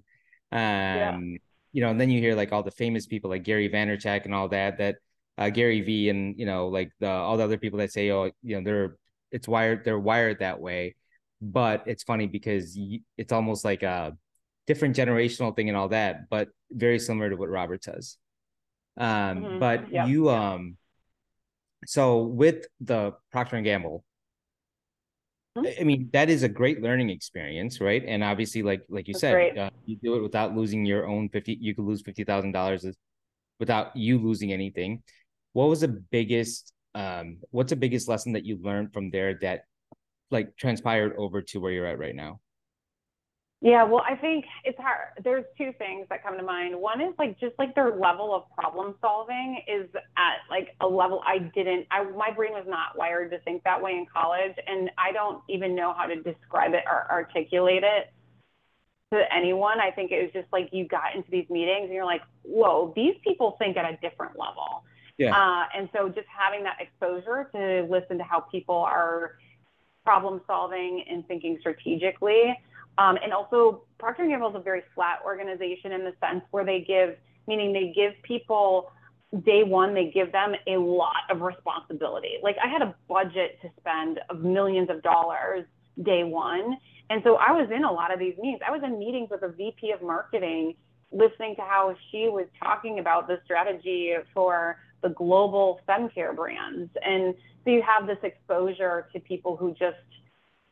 Um 0.52 0.60
yeah 0.60 1.18
you 1.76 1.82
know, 1.82 1.90
and 1.90 2.00
then 2.00 2.08
you 2.08 2.20
hear 2.20 2.34
like 2.34 2.52
all 2.52 2.62
the 2.62 2.70
famous 2.70 3.04
people 3.04 3.28
like 3.28 3.42
Gary 3.42 3.68
Vaynerchuk 3.68 4.24
and 4.24 4.34
all 4.34 4.48
that, 4.48 4.78
that 4.78 4.96
uh, 5.36 5.50
Gary 5.50 5.82
V 5.82 6.08
and, 6.08 6.34
you 6.38 6.46
know, 6.46 6.68
like 6.68 6.90
the, 7.00 7.10
all 7.10 7.36
the 7.36 7.44
other 7.44 7.58
people 7.58 7.80
that 7.80 7.92
say, 7.92 8.10
oh, 8.10 8.30
you 8.42 8.56
know, 8.56 8.64
they're, 8.64 8.96
it's 9.30 9.46
wired, 9.46 9.84
they're 9.84 9.98
wired 9.98 10.38
that 10.38 10.58
way. 10.58 10.94
But 11.42 11.82
it's 11.84 12.02
funny 12.02 12.28
because 12.28 12.78
it's 13.18 13.30
almost 13.30 13.62
like 13.62 13.82
a 13.82 14.16
different 14.66 14.96
generational 14.96 15.54
thing 15.54 15.68
and 15.68 15.76
all 15.76 15.88
that, 15.88 16.30
but 16.30 16.48
very 16.70 16.98
similar 16.98 17.28
to 17.28 17.36
what 17.36 17.50
Robert 17.50 17.84
says. 17.84 18.16
Um, 18.96 19.08
mm-hmm. 19.08 19.58
but 19.58 19.92
yep. 19.92 20.08
you, 20.08 20.30
um, 20.30 20.78
so 21.84 22.22
with 22.22 22.64
the 22.80 23.12
Procter 23.30 23.56
and 23.56 23.66
Gamble, 23.66 24.02
I 25.56 25.84
mean, 25.84 26.10
that 26.12 26.28
is 26.28 26.42
a 26.42 26.48
great 26.48 26.82
learning 26.82 27.10
experience, 27.10 27.80
right? 27.80 28.02
And 28.06 28.22
obviously, 28.22 28.62
like 28.62 28.82
like 28.88 29.08
you 29.08 29.14
That's 29.14 29.20
said, 29.22 29.58
uh, 29.58 29.70
you 29.86 29.96
do 29.96 30.16
it 30.16 30.22
without 30.22 30.54
losing 30.54 30.84
your 30.84 31.06
own 31.06 31.28
fifty. 31.30 31.56
You 31.60 31.74
could 31.74 31.84
lose 31.84 32.02
fifty 32.02 32.24
thousand 32.24 32.52
dollars 32.52 32.84
without 33.58 33.96
you 33.96 34.18
losing 34.18 34.52
anything. 34.52 35.02
what 35.54 35.68
was 35.68 35.80
the 35.80 35.88
biggest 35.88 36.72
um 36.94 37.38
what's 37.50 37.70
the 37.70 37.76
biggest 37.76 38.08
lesson 38.08 38.32
that 38.32 38.44
you 38.44 38.58
learned 38.60 38.92
from 38.92 39.10
there 39.10 39.38
that 39.40 39.62
like 40.30 40.56
transpired 40.56 41.14
over 41.16 41.40
to 41.40 41.60
where 41.60 41.72
you're 41.72 41.86
at 41.86 41.98
right 41.98 42.14
now? 42.14 42.40
Yeah, 43.62 43.84
well, 43.84 44.02
I 44.06 44.16
think 44.16 44.44
it's 44.64 44.78
hard. 44.78 45.08
There's 45.24 45.44
two 45.56 45.72
things 45.78 46.06
that 46.10 46.22
come 46.22 46.36
to 46.36 46.42
mind. 46.42 46.78
One 46.78 47.00
is 47.00 47.14
like 47.18 47.40
just 47.40 47.54
like 47.58 47.74
their 47.74 47.96
level 47.96 48.34
of 48.34 48.42
problem 48.54 48.94
solving 49.00 49.62
is 49.66 49.88
at 49.94 50.36
like 50.50 50.76
a 50.82 50.86
level 50.86 51.22
I 51.24 51.38
didn't. 51.38 51.86
I 51.90 52.04
my 52.04 52.30
brain 52.30 52.52
was 52.52 52.66
not 52.68 52.98
wired 52.98 53.30
to 53.30 53.38
think 53.40 53.64
that 53.64 53.80
way 53.80 53.92
in 53.92 54.06
college, 54.12 54.54
and 54.66 54.90
I 54.98 55.10
don't 55.12 55.42
even 55.48 55.74
know 55.74 55.94
how 55.96 56.04
to 56.04 56.16
describe 56.16 56.74
it 56.74 56.84
or 56.86 57.10
articulate 57.10 57.82
it 57.82 58.12
to 59.14 59.22
anyone. 59.34 59.80
I 59.80 59.90
think 59.90 60.12
it 60.12 60.22
was 60.22 60.32
just 60.34 60.52
like 60.52 60.68
you 60.72 60.86
got 60.86 61.16
into 61.16 61.30
these 61.30 61.48
meetings 61.48 61.84
and 61.84 61.94
you're 61.94 62.04
like, 62.04 62.22
whoa, 62.42 62.92
these 62.94 63.14
people 63.24 63.56
think 63.58 63.78
at 63.78 63.84
a 63.84 63.96
different 64.02 64.38
level. 64.38 64.84
Yeah. 65.16 65.34
Uh, 65.34 65.64
and 65.74 65.88
so 65.94 66.08
just 66.08 66.26
having 66.28 66.62
that 66.64 66.76
exposure 66.80 67.48
to 67.54 67.86
listen 67.90 68.18
to 68.18 68.24
how 68.24 68.40
people 68.40 68.76
are 68.76 69.38
problem 70.04 70.42
solving 70.46 71.04
and 71.10 71.26
thinking 71.26 71.56
strategically 71.60 72.54
um, 72.98 73.18
and 73.22 73.32
also, 73.32 73.82
Procter 73.98 74.26
& 74.26 74.28
Gamble 74.28 74.50
is 74.50 74.56
a 74.56 74.60
very 74.60 74.82
flat 74.94 75.20
organization 75.24 75.92
in 75.92 76.04
the 76.04 76.14
sense 76.20 76.42
where 76.50 76.64
they 76.64 76.80
give, 76.80 77.16
meaning 77.46 77.72
they 77.72 77.92
give 77.94 78.12
people 78.22 78.90
day 79.44 79.64
one, 79.64 79.94
they 79.94 80.10
give 80.10 80.32
them 80.32 80.54
a 80.66 80.76
lot 80.76 81.24
of 81.30 81.40
responsibility. 81.40 82.34
Like 82.42 82.56
I 82.62 82.68
had 82.68 82.82
a 82.82 82.94
budget 83.08 83.58
to 83.62 83.68
spend 83.80 84.20
of 84.30 84.40
millions 84.40 84.88
of 84.88 85.02
dollars 85.02 85.64
day 86.02 86.24
one. 86.24 86.76
And 87.10 87.22
so 87.24 87.36
I 87.36 87.52
was 87.52 87.68
in 87.74 87.84
a 87.84 87.92
lot 87.92 88.12
of 88.12 88.18
these 88.18 88.34
meetings. 88.38 88.60
I 88.66 88.70
was 88.70 88.82
in 88.84 88.98
meetings 88.98 89.28
with 89.30 89.42
a 89.42 89.48
VP 89.48 89.92
of 89.92 90.02
marketing, 90.02 90.74
listening 91.12 91.54
to 91.56 91.62
how 91.62 91.94
she 92.10 92.28
was 92.28 92.46
talking 92.62 92.98
about 92.98 93.28
the 93.28 93.40
strategy 93.44 94.14
for 94.32 94.78
the 95.02 95.10
global 95.10 95.80
fem 95.86 96.08
care 96.08 96.32
brands. 96.32 96.90
And 97.04 97.34
so 97.64 97.70
you 97.70 97.82
have 97.82 98.06
this 98.06 98.18
exposure 98.22 99.08
to 99.12 99.20
people 99.20 99.56
who 99.56 99.72
just 99.72 99.96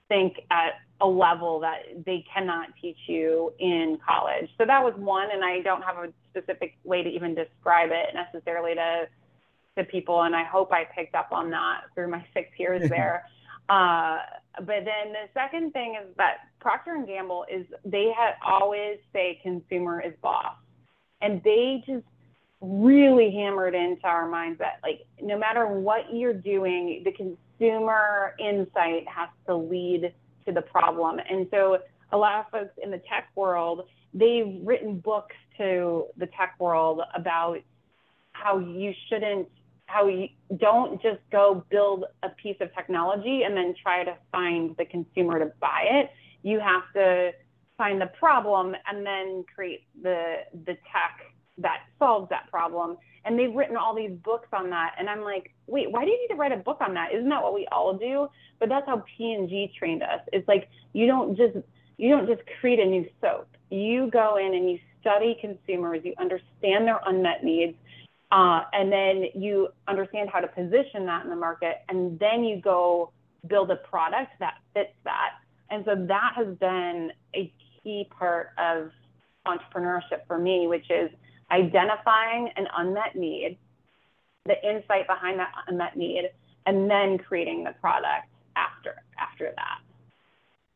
think 0.09 0.37
at 0.51 0.75
a 1.01 1.07
level 1.07 1.61
that 1.61 2.05
they 2.05 2.25
cannot 2.33 2.69
teach 2.81 2.97
you 3.07 3.53
in 3.59 3.99
college. 4.07 4.49
So 4.59 4.65
that 4.67 4.83
was 4.83 4.95
one, 4.97 5.29
and 5.33 5.45
I 5.45 5.61
don't 5.61 5.83
have 5.83 5.97
a 5.97 6.13
specific 6.31 6.77
way 6.85 7.03
to 7.03 7.09
even 7.09 7.35
describe 7.35 7.91
it 7.93 8.15
necessarily 8.15 8.75
to 8.75 9.07
to 9.77 9.83
people, 9.83 10.23
and 10.23 10.37
I 10.37 10.45
hope 10.45 10.73
I 10.73 10.85
picked 10.85 11.17
up 11.17 11.33
on 11.33 11.51
that 11.51 11.83
through 11.95 12.09
my 12.09 12.25
six 12.35 12.49
years 12.59 12.89
there. 12.89 13.25
uh, 13.69 14.19
but 14.59 14.85
then 14.85 15.13
the 15.13 15.29
second 15.33 15.73
thing 15.73 15.97
is 16.01 16.09
that 16.17 16.49
Procter 16.61 16.95
and 16.95 17.07
Gamble 17.07 17.45
is 17.51 17.67
they 17.85 18.13
had 18.17 18.35
always 18.47 18.99
say 19.13 19.41
consumer 19.43 20.01
is 20.01 20.13
boss, 20.23 20.55
and 21.21 21.43
they 21.43 21.83
just 21.87 22.05
really 22.61 23.31
hammered 23.31 23.75
into 23.75 24.07
our 24.07 24.29
minds 24.29 24.59
that 24.59 24.79
like 24.83 25.05
no 25.21 25.37
matter 25.37 25.67
what 25.67 26.15
you're 26.15 26.33
doing, 26.33 27.03
the 27.05 27.37
consumer 27.65 28.35
insight 28.39 29.07
has 29.09 29.29
to 29.47 29.57
lead 29.57 30.13
to 30.47 30.53
the 30.53 30.63
problem. 30.63 31.19
And 31.31 31.47
so 31.51 31.79
a 32.13 32.17
lot 32.17 32.41
of 32.41 32.51
folks 32.51 32.75
in 32.83 32.91
the 32.91 32.99
tech 32.99 33.29
world, 33.35 33.89
they've 34.13 34.61
written 34.63 34.99
books 34.99 35.37
to 35.59 36.07
the 36.17 36.27
tech 36.27 36.57
world 36.59 37.01
about 37.15 37.59
how 38.33 38.59
you 38.59 38.93
shouldn't 39.09 39.49
how 39.87 40.09
you 40.09 40.29
don't 40.57 41.01
just 41.03 41.21
go 41.31 41.63
build 41.71 42.07
a 42.23 42.31
piece 42.31 42.57
of 42.61 42.75
technology 42.75 43.43
and 43.43 43.55
then 43.55 43.75
try 43.81 44.03
to 44.03 44.17
find 44.33 44.75
the 44.79 44.85
consumer 44.87 45.39
to 45.39 45.53
buy 45.61 45.85
it. 45.85 46.11
You 46.43 46.59
have 46.59 46.83
to 46.95 47.33
find 47.77 48.01
the 48.01 48.07
problem 48.19 48.75
and 48.91 49.05
then 49.05 49.45
create 49.55 49.85
the 50.03 50.37
the 50.65 50.75
tech 50.91 51.34
that 51.59 51.83
solves 51.99 52.29
that 52.31 52.51
problem. 52.51 52.97
And 53.25 53.39
they've 53.39 53.55
written 53.55 53.77
all 53.77 53.95
these 53.95 54.13
books 54.23 54.49
on 54.53 54.71
that. 54.71 54.95
And 54.99 55.09
I'm 55.09 55.23
like, 55.23 55.53
wait, 55.67 55.91
why 55.91 56.05
do 56.05 56.11
you 56.11 56.21
need 56.21 56.35
to 56.35 56.35
write 56.35 56.53
a 56.53 56.57
book 56.57 56.79
on 56.81 56.95
that? 56.95 57.15
Isn't 57.15 57.29
that 57.31 57.43
what 57.43 57.55
we 57.55 57.67
all 57.73 57.97
do? 57.97 58.29
But 58.61 58.69
that's 58.69 58.87
how 58.87 59.03
P&G 59.17 59.73
trained 59.79 60.03
us. 60.03 60.21
It's 60.33 60.47
like 60.47 60.69
you 60.93 61.07
don't 61.07 61.37
just 61.37 61.57
you 61.97 62.11
don't 62.11 62.27
just 62.27 62.43
create 62.61 62.81
a 62.81 62.85
new 62.85 63.07
soap. 63.21 63.49
You 63.71 64.11
go 64.11 64.37
in 64.37 64.55
and 64.55 64.71
you 64.71 64.79
study 65.01 65.37
consumers, 65.41 66.01
you 66.05 66.15
understand 66.19 66.87
their 66.87 67.01
unmet 67.07 67.45
needs, 67.45 67.77
uh, 68.33 68.63
and 68.73 68.91
then 68.91 69.27
you 69.35 69.69
understand 69.87 70.29
how 70.29 70.41
to 70.41 70.49
position 70.49 71.07
that 71.07 71.25
in 71.25 71.31
the 71.31 71.37
market, 71.37 71.83
and 71.89 72.19
then 72.19 72.43
you 72.43 72.61
go 72.61 73.13
build 73.47 73.71
a 73.71 73.77
product 73.77 74.33
that 74.41 74.55
fits 74.73 74.95
that. 75.05 75.33
And 75.71 75.85
so 75.85 75.95
that 76.09 76.33
has 76.37 76.57
been 76.57 77.13
a 77.35 77.53
key 77.83 78.09
part 78.11 78.51
of 78.59 78.91
entrepreneurship 79.47 80.27
for 80.27 80.39
me, 80.39 80.67
which 80.67 80.91
is 80.91 81.11
identifying 81.51 82.51
an 82.57 82.67
unmet 82.77 83.17
need, 83.17 83.59
the 84.47 84.57
insight 84.69 85.07
behind 85.07 85.39
that 85.39 85.53
unmet 85.69 85.97
need, 85.97 86.31
and 86.67 86.91
then 86.91 87.19
creating 87.19 87.65
the 87.65 87.73
product 87.81 88.29
after 88.57 88.95
after 89.19 89.53
that. 89.57 89.79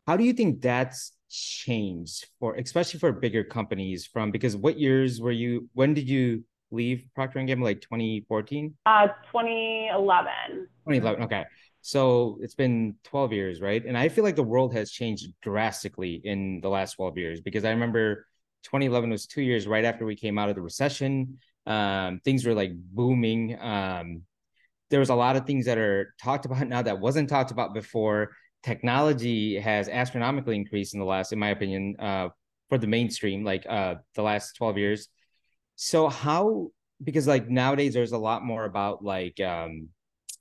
How 0.07 0.17
do 0.17 0.25
you 0.25 0.33
think 0.33 0.61
that's 0.61 1.13
changed 1.31 2.27
for 2.41 2.55
especially 2.55 2.99
for 2.99 3.13
bigger 3.13 3.45
companies 3.45 4.07
from 4.07 4.31
because 4.31 4.57
what 4.57 4.79
years 4.79 5.21
were 5.21 5.33
you 5.33 5.69
when 5.75 5.93
did 5.93 6.09
you 6.09 6.43
leave 6.71 7.05
Procter 7.15 7.39
and 7.39 7.49
Gamble 7.49 7.65
like 7.65 7.81
2014? 7.81 8.75
Uh 8.87 9.09
2011. 9.31 10.69
2011. 10.87 11.23
Okay. 11.25 11.45
So 11.81 12.39
it's 12.43 12.55
been 12.55 12.97
12 13.05 13.33
years, 13.33 13.61
right? 13.61 13.85
And 13.85 13.97
I 13.97 14.09
feel 14.09 14.25
like 14.25 14.37
the 14.37 14.43
world 14.43 14.75
has 14.75 14.91
changed 14.91 15.29
drastically 15.41 16.21
in 16.25 16.61
the 16.61 16.69
last 16.69 16.95
12 16.95 17.17
years 17.17 17.41
because 17.41 17.65
I 17.65 17.71
remember 17.71 18.27
2011 18.65 19.11
was 19.11 19.27
two 19.27 19.43
years 19.43 19.67
right 19.67 19.85
after 19.85 20.05
we 20.05 20.17
came 20.17 20.39
out 20.39 20.49
of 20.49 20.55
the 20.55 20.63
recession. 20.63 21.39
Um, 21.67 22.21
things 22.25 22.45
were 22.45 22.55
like 22.55 22.73
booming. 22.75 23.59
Um, 23.61 24.23
there 24.91 25.01
was 25.01 25.11
a 25.11 25.15
lot 25.15 25.37
of 25.37 25.47
things 25.47 25.67
that 25.67 25.79
are 25.79 26.15
talked 26.21 26.47
about 26.47 26.67
now 26.67 26.83
that 26.83 26.99
wasn't 26.99 27.29
talked 27.29 27.51
about 27.51 27.75
before. 27.75 28.31
Technology 28.63 29.59
has 29.59 29.89
astronomically 29.89 30.57
increased 30.57 30.95
in 30.95 31.01
the 31.01 31.07
last, 31.07 31.33
in 31.33 31.39
my 31.39 31.51
opinion, 31.51 31.97
uh, 31.99 32.29
for 32.69 32.79
the 32.79 32.87
mainstream, 32.87 33.45
like 33.45 33.67
uh, 33.69 33.97
the 34.15 34.23
last 34.23 34.53
12 34.55 34.79
years. 34.79 35.09
So 35.77 36.09
how, 36.09 36.71
because 37.03 37.27
like 37.27 37.49
nowadays 37.49 37.95
there's 37.95 38.13
a 38.13 38.19
lot 38.19 38.45
more 38.45 38.65
about 38.65 39.05
like 39.05 39.39
um, 39.41 39.89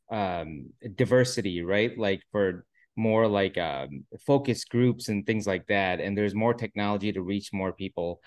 um, 0.10 0.68
diversity, 0.96 1.62
right? 1.62 1.98
Like 1.98 2.22
for 2.32 2.66
more 2.98 3.28
like 3.28 3.58
um, 3.58 4.06
focus 4.26 4.66
groups 4.66 5.10
and 5.10 5.26
things 5.26 5.48
like 5.48 5.68
that 5.68 6.00
and 6.00 6.18
there's 6.18 6.36
more 6.36 6.54
technology 6.54 7.12
to 7.12 7.22
reach 7.22 7.54
more 7.54 7.72
people. 7.72 8.22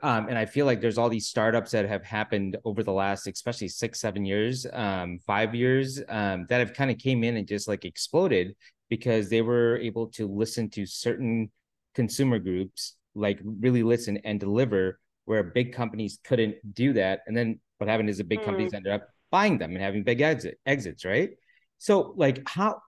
Um, 0.00 0.28
and 0.28 0.38
i 0.38 0.46
feel 0.46 0.64
like 0.64 0.80
there's 0.80 0.96
all 0.96 1.08
these 1.08 1.26
startups 1.26 1.72
that 1.72 1.88
have 1.88 2.04
happened 2.04 2.56
over 2.64 2.84
the 2.84 2.92
last 2.92 3.26
especially 3.26 3.66
six 3.66 4.00
seven 4.00 4.24
years 4.24 4.64
um, 4.72 5.18
five 5.26 5.56
years 5.56 6.00
um, 6.08 6.46
that 6.48 6.60
have 6.60 6.72
kind 6.72 6.92
of 6.92 6.98
came 6.98 7.24
in 7.24 7.36
and 7.36 7.48
just 7.48 7.66
like 7.66 7.84
exploded 7.84 8.54
because 8.88 9.28
they 9.28 9.42
were 9.42 9.76
able 9.78 10.06
to 10.06 10.28
listen 10.28 10.70
to 10.70 10.86
certain 10.86 11.50
consumer 11.94 12.38
groups 12.38 12.94
like 13.14 13.40
really 13.42 13.82
listen 13.82 14.18
and 14.18 14.40
deliver 14.40 15.00
where 15.24 15.42
big 15.42 15.74
companies 15.74 16.18
couldn't 16.24 16.56
do 16.74 16.94
that. 16.94 17.20
And 17.26 17.36
then 17.36 17.60
what 17.78 17.88
happened 17.88 18.08
is 18.08 18.18
the 18.18 18.24
big 18.24 18.40
mm. 18.40 18.44
companies 18.44 18.72
ended 18.72 18.92
up 18.92 19.08
buying 19.30 19.58
them 19.58 19.72
and 19.72 19.82
having 19.82 20.02
big 20.02 20.20
exit 20.20 20.58
exits 20.64 21.04
right? 21.04 21.30
So 21.78 22.14
like 22.16 22.42
how 22.48 22.80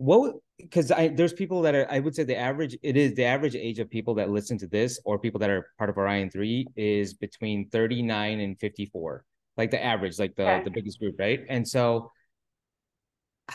what 0.00 0.36
because 0.56 0.90
I 0.90 1.08
there's 1.08 1.34
people 1.34 1.60
that 1.60 1.74
are 1.74 1.86
I 1.90 1.98
would 1.98 2.14
say 2.14 2.24
the 2.24 2.36
average 2.36 2.74
it 2.82 2.96
is 2.96 3.14
the 3.14 3.24
average 3.24 3.54
age 3.54 3.80
of 3.80 3.90
people 3.90 4.14
that 4.14 4.30
listen 4.30 4.56
to 4.58 4.66
this 4.66 4.98
or 5.04 5.18
people 5.18 5.38
that 5.40 5.50
are 5.50 5.68
part 5.76 5.90
of 5.90 5.98
Orion 5.98 6.30
three 6.30 6.66
is 6.74 7.12
between 7.12 7.68
39 7.68 8.40
and 8.40 8.58
54 8.58 9.24
like 9.58 9.70
the 9.70 9.84
average 9.84 10.18
like 10.18 10.34
the 10.36 10.48
okay. 10.50 10.64
the 10.64 10.70
biggest 10.70 11.00
group 11.00 11.16
right 11.18 11.44
and 11.50 11.68
so 11.68 12.10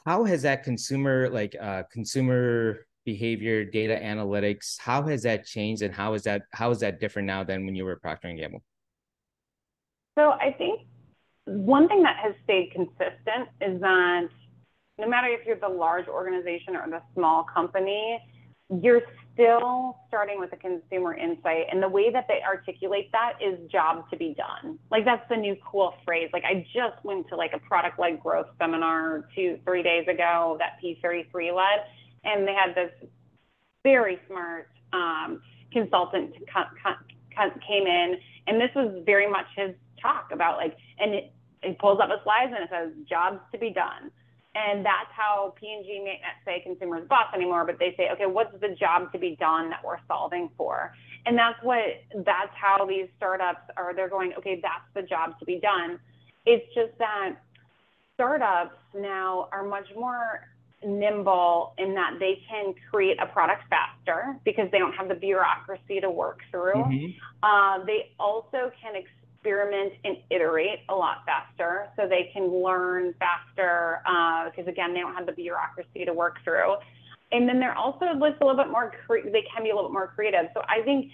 how 0.05 0.23
has 0.23 0.43
that 0.43 0.63
consumer 0.63 1.29
like 1.29 1.55
uh 1.59 1.81
consumer 1.91 2.85
behavior 3.05 3.65
data 3.65 3.99
analytics 3.99 4.77
how 4.79 5.01
has 5.01 5.23
that 5.23 5.47
changed 5.47 5.81
and 5.81 5.95
how 5.95 6.13
is 6.13 6.21
that 6.21 6.43
how 6.51 6.69
is 6.69 6.79
that 6.79 6.99
different 6.99 7.25
now 7.25 7.43
than 7.43 7.65
when 7.65 7.73
you 7.73 7.85
were 7.85 7.95
Procter 7.95 8.27
and 8.27 8.37
Gamble 8.37 8.63
so 10.15 10.33
I 10.33 10.51
think 10.55 10.81
one 11.45 11.87
thing 11.87 12.03
that 12.03 12.17
has 12.17 12.35
stayed 12.43 12.71
consistent 12.71 13.49
is 13.61 13.81
that 13.81 14.29
no 14.97 15.07
matter 15.07 15.27
if 15.27 15.45
you're 15.45 15.59
the 15.59 15.67
large 15.67 16.07
organization 16.07 16.75
or 16.75 16.89
the 16.89 17.01
small 17.13 17.43
company, 17.43 18.19
you're 18.81 19.01
still 19.33 19.97
starting 20.07 20.39
with 20.39 20.51
a 20.53 20.55
consumer 20.55 21.13
insight. 21.13 21.65
And 21.71 21.83
the 21.83 21.89
way 21.89 22.11
that 22.11 22.27
they 22.27 22.39
articulate 22.41 23.11
that 23.11 23.33
is 23.41 23.59
job 23.69 24.09
to 24.09 24.17
be 24.17 24.35
done. 24.35 24.79
Like 24.89 25.05
that's 25.05 25.27
the 25.29 25.35
new 25.35 25.55
cool 25.69 25.93
phrase. 26.05 26.29
Like 26.31 26.43
I 26.45 26.65
just 26.73 27.03
went 27.03 27.27
to 27.29 27.35
like 27.35 27.51
a 27.53 27.59
product 27.59 27.99
led 27.99 28.21
growth 28.21 28.47
seminar 28.57 29.27
two, 29.35 29.59
three 29.65 29.83
days 29.83 30.07
ago 30.07 30.57
that 30.59 30.79
P33 30.83 31.55
led, 31.55 31.85
and 32.23 32.47
they 32.47 32.53
had 32.53 32.73
this 32.73 32.91
very 33.83 34.17
smart 34.27 34.69
um, 34.93 35.41
consultant 35.71 36.33
came 37.67 37.85
in, 37.85 38.15
and 38.47 38.61
this 38.61 38.69
was 38.73 39.03
very 39.05 39.29
much 39.29 39.45
his 39.57 39.75
talk 40.01 40.29
about 40.31 40.57
like, 40.57 40.77
and 40.99 41.13
it, 41.13 41.33
he 41.61 41.73
pulls 41.73 41.99
up 41.99 42.09
a 42.09 42.23
slide 42.23 42.45
and 42.45 42.63
it 42.63 42.69
says 42.71 42.91
jobs 43.07 43.39
to 43.51 43.57
be 43.57 43.71
done 43.71 44.09
and 44.55 44.85
that's 44.85 45.11
how 45.11 45.53
P&G 45.59 46.01
may 46.03 46.21
not 46.23 46.39
say 46.45 46.61
consumers 46.63 47.07
boss 47.09 47.27
anymore, 47.35 47.65
but 47.65 47.77
they 47.77 47.93
say, 47.97 48.09
okay, 48.13 48.25
what's 48.25 48.57
the 48.61 48.69
job 48.69 49.11
to 49.11 49.19
be 49.19 49.35
done 49.37 49.69
that 49.69 49.83
we're 49.83 49.99
solving 50.07 50.49
for? 50.57 50.93
And 51.25 51.37
that's 51.37 51.61
what, 51.61 51.83
that's 52.25 52.53
how 52.55 52.85
these 52.87 53.07
startups 53.17 53.69
are, 53.75 53.93
they're 53.93 54.09
going, 54.09 54.33
okay, 54.37 54.61
that's 54.61 54.87
the 54.93 55.01
job 55.01 55.37
to 55.39 55.45
be 55.45 55.59
done. 55.59 55.99
It's 56.45 56.65
just 56.73 56.97
that 56.99 57.35
startups 58.13 58.77
now 58.97 59.49
are 59.51 59.65
much 59.65 59.87
more 59.93 60.47
nimble 60.85 61.73
in 61.77 61.93
that 61.95 62.13
they 62.19 62.41
can 62.49 62.73
create 62.89 63.17
a 63.21 63.25
product 63.25 63.63
faster 63.69 64.37
because 64.45 64.69
they 64.71 64.79
don't 64.79 64.93
have 64.93 65.09
the 65.09 65.15
bureaucracy 65.15 65.99
to 65.99 66.09
work 66.09 66.39
through. 66.51 66.75
Mm-hmm. 66.75 67.11
Uh, 67.43 67.83
they 67.85 68.11
also 68.19 68.71
can 68.81 68.95
experiment 69.45 69.93
and 70.03 70.17
iterate 70.31 70.79
a 70.89 70.95
lot 70.95 71.17
faster 71.25 71.87
so 71.95 72.07
they 72.07 72.29
can 72.33 72.47
learn 72.47 73.13
faster 73.19 74.01
because, 74.45 74.67
uh, 74.67 74.71
again, 74.71 74.93
they 74.93 74.99
don't 74.99 75.13
have 75.13 75.25
the 75.25 75.31
bureaucracy 75.31 76.03
to 76.05 76.13
work 76.13 76.37
through. 76.43 76.75
And 77.31 77.47
then 77.47 77.59
they're 77.59 77.77
also 77.77 78.05
just 78.05 78.41
a 78.41 78.45
little 78.45 78.55
bit 78.55 78.71
more, 78.71 78.91
cre- 79.05 79.29
they 79.31 79.43
can 79.53 79.63
be 79.63 79.69
a 79.69 79.75
little 79.75 79.89
bit 79.89 79.93
more 79.93 80.07
creative. 80.07 80.49
So 80.53 80.61
I 80.67 80.81
think 80.83 81.11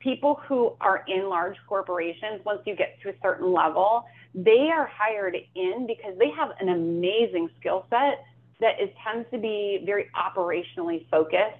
people 0.00 0.40
who 0.48 0.72
are 0.80 1.04
in 1.06 1.28
large 1.28 1.56
corporations, 1.68 2.40
once 2.44 2.60
you 2.66 2.74
get 2.74 2.98
to 3.02 3.10
a 3.10 3.14
certain 3.22 3.52
level, 3.52 4.04
they 4.34 4.70
are 4.72 4.90
hired 4.92 5.36
in 5.54 5.86
because 5.86 6.18
they 6.18 6.30
have 6.30 6.50
an 6.60 6.68
amazing 6.68 7.48
skill 7.60 7.86
set 7.90 8.24
that 8.60 8.80
is 8.80 8.88
tends 9.04 9.28
to 9.30 9.38
be 9.38 9.82
very 9.84 10.10
operationally 10.16 11.08
focused. 11.10 11.58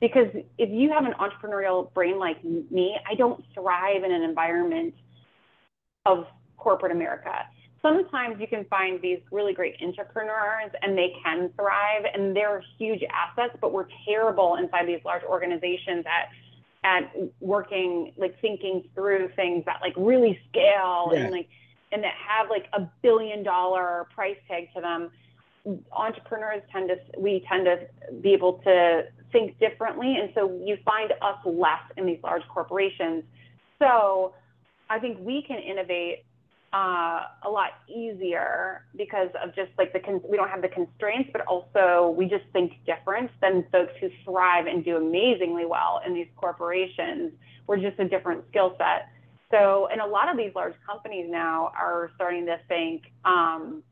Because 0.00 0.28
if 0.58 0.68
you 0.70 0.90
have 0.90 1.04
an 1.04 1.14
entrepreneurial 1.20 1.92
brain 1.94 2.18
like 2.18 2.42
me, 2.44 2.96
I 3.08 3.14
don't 3.14 3.44
thrive 3.54 4.02
in 4.02 4.10
an 4.10 4.22
environment 4.22 4.94
of 6.06 6.26
corporate 6.56 6.92
America. 6.92 7.32
Sometimes 7.80 8.40
you 8.40 8.46
can 8.46 8.64
find 8.66 9.02
these 9.02 9.18
really 9.32 9.52
great 9.52 9.74
entrepreneurs 9.82 10.70
and 10.82 10.96
they 10.96 11.14
can 11.24 11.50
thrive 11.56 12.04
and 12.14 12.34
they're 12.34 12.62
huge 12.78 13.02
assets, 13.12 13.56
but 13.60 13.72
we're 13.72 13.88
terrible 14.06 14.56
inside 14.56 14.86
these 14.86 15.00
large 15.04 15.24
organizations 15.24 16.04
at 16.06 16.28
at 16.84 17.12
working 17.40 18.12
like 18.16 18.40
thinking 18.40 18.82
through 18.94 19.28
things 19.36 19.64
that 19.64 19.78
like 19.80 19.94
really 19.96 20.38
scale 20.50 21.10
yeah. 21.12 21.20
and 21.20 21.30
like 21.30 21.48
and 21.92 22.02
that 22.02 22.14
have 22.14 22.48
like 22.50 22.66
a 22.72 22.80
billion 23.02 23.44
dollar 23.44 24.08
price 24.14 24.36
tag 24.48 24.68
to 24.74 24.80
them 24.80 25.10
entrepreneurs 25.92 26.60
tend 26.72 26.88
to 26.88 26.96
we 27.20 27.44
tend 27.48 27.66
to 27.66 27.86
be 28.20 28.32
able 28.32 28.54
to 28.54 29.04
think 29.30 29.56
differently 29.60 30.16
and 30.16 30.30
so 30.34 30.60
you 30.64 30.76
find 30.84 31.12
us 31.22 31.38
less 31.44 31.82
in 31.96 32.04
these 32.04 32.18
large 32.24 32.42
corporations 32.48 33.22
so 33.78 34.34
i 34.92 34.98
think 34.98 35.18
we 35.20 35.42
can 35.42 35.58
innovate 35.58 36.24
uh, 36.74 37.24
a 37.44 37.50
lot 37.50 37.72
easier 37.86 38.86
because 38.96 39.28
of 39.44 39.54
just 39.54 39.70
like 39.76 39.92
the 39.92 40.00
con- 40.00 40.22
we 40.26 40.38
don't 40.38 40.48
have 40.48 40.62
the 40.62 40.68
constraints 40.68 41.28
but 41.30 41.42
also 41.42 42.14
we 42.16 42.24
just 42.24 42.44
think 42.52 42.72
different 42.86 43.30
than 43.42 43.64
folks 43.70 43.92
who 44.00 44.08
thrive 44.24 44.66
and 44.66 44.82
do 44.82 44.96
amazingly 44.96 45.66
well 45.66 46.00
in 46.06 46.14
these 46.14 46.28
corporations 46.36 47.30
we're 47.66 47.76
just 47.76 47.98
a 47.98 48.08
different 48.08 48.42
skill 48.48 48.74
set 48.78 49.08
so 49.50 49.86
and 49.92 50.00
a 50.00 50.06
lot 50.06 50.30
of 50.30 50.36
these 50.38 50.50
large 50.54 50.74
companies 50.86 51.26
now 51.28 51.70
are 51.78 52.10
starting 52.16 52.46
to 52.46 52.58
think 52.68 53.02
um, 53.26 53.82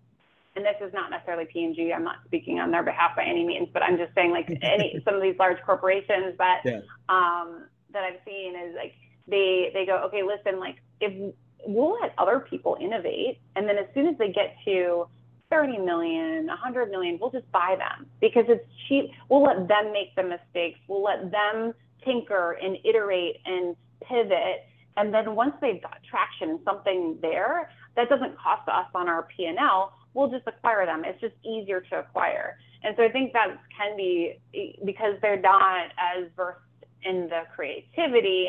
and 0.56 0.64
this 0.64 0.74
is 0.86 0.92
not 0.92 1.10
necessarily 1.10 1.44
P&G. 1.44 1.92
I'm 1.92 2.02
not 2.02 2.16
speaking 2.26 2.58
on 2.58 2.70
their 2.70 2.82
behalf 2.82 3.14
by 3.14 3.24
any 3.24 3.46
means, 3.46 3.68
but 3.72 3.82
I'm 3.82 3.96
just 3.96 4.14
saying 4.14 4.30
like 4.32 4.48
any 4.62 5.00
some 5.04 5.14
of 5.14 5.22
these 5.22 5.36
large 5.38 5.58
corporations 5.64 6.36
that 6.38 6.62
yeah. 6.64 6.80
um, 7.08 7.66
that 7.92 8.04
I've 8.04 8.18
seen 8.26 8.56
is 8.56 8.74
like 8.74 8.94
they 9.28 9.70
they 9.72 9.86
go 9.86 10.02
okay 10.06 10.22
listen 10.22 10.58
like 10.58 10.76
if 11.00 11.34
we'll 11.66 11.98
let 12.00 12.14
other 12.18 12.40
people 12.40 12.76
innovate 12.80 13.38
and 13.56 13.68
then 13.68 13.76
as 13.76 13.86
soon 13.94 14.06
as 14.06 14.16
they 14.18 14.28
get 14.28 14.56
to 14.64 15.06
30 15.50 15.78
million 15.78 16.46
100 16.46 16.90
million 16.90 17.18
we'll 17.20 17.30
just 17.30 17.50
buy 17.52 17.76
them 17.78 18.06
because 18.20 18.44
it's 18.48 18.64
cheap 18.88 19.10
we'll 19.28 19.42
let 19.42 19.68
them 19.68 19.92
make 19.92 20.14
the 20.16 20.22
mistakes 20.22 20.78
we'll 20.88 21.02
let 21.02 21.30
them 21.30 21.74
tinker 22.04 22.58
and 22.62 22.78
iterate 22.84 23.36
and 23.44 23.76
pivot 24.02 24.66
and 24.96 25.12
then 25.12 25.34
once 25.34 25.54
they've 25.60 25.82
got 25.82 25.98
traction 26.08 26.50
and 26.50 26.60
something 26.64 27.18
there 27.20 27.70
that 27.96 28.08
doesn't 28.08 28.36
cost 28.38 28.66
us 28.68 28.86
on 28.94 29.08
our 29.08 29.26
P&L 29.36 29.92
we'll 30.14 30.30
just 30.30 30.46
acquire 30.46 30.86
them. 30.86 31.02
It's 31.04 31.20
just 31.20 31.34
easier 31.44 31.80
to 31.90 32.00
acquire. 32.00 32.58
And 32.82 32.94
so 32.96 33.04
I 33.04 33.10
think 33.10 33.32
that 33.32 33.48
can 33.76 33.96
be 33.96 34.40
because 34.84 35.14
they're 35.22 35.40
not 35.40 35.88
as 35.98 36.28
versed 36.36 36.60
in 37.02 37.28
the 37.28 37.42
creativity, 37.54 38.48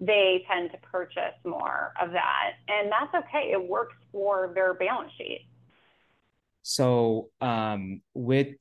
they 0.00 0.44
tend 0.50 0.70
to 0.72 0.78
purchase 0.78 1.34
more 1.44 1.92
of 2.00 2.10
that. 2.12 2.52
And 2.68 2.90
that's 2.90 3.14
okay. 3.14 3.50
It 3.52 3.68
works 3.68 3.94
for 4.10 4.50
their 4.54 4.74
balance 4.74 5.12
sheet. 5.16 5.46
So 6.62 7.30
um, 7.40 8.00
with 8.14 8.56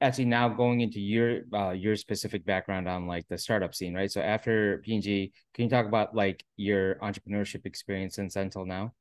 actually 0.00 0.24
now 0.24 0.48
going 0.48 0.80
into 0.80 1.00
your 1.00 1.42
uh, 1.52 1.70
your 1.70 1.94
specific 1.96 2.44
background 2.44 2.88
on 2.88 3.06
like 3.06 3.26
the 3.28 3.38
startup 3.38 3.74
scene, 3.74 3.94
right? 3.94 4.10
So 4.10 4.20
after 4.20 4.78
P&G, 4.84 5.32
can 5.54 5.64
you 5.64 5.70
talk 5.70 5.86
about 5.86 6.14
like 6.14 6.44
your 6.56 6.96
entrepreneurship 6.96 7.66
experience 7.66 8.16
since 8.16 8.36
until 8.36 8.64
now? 8.64 8.92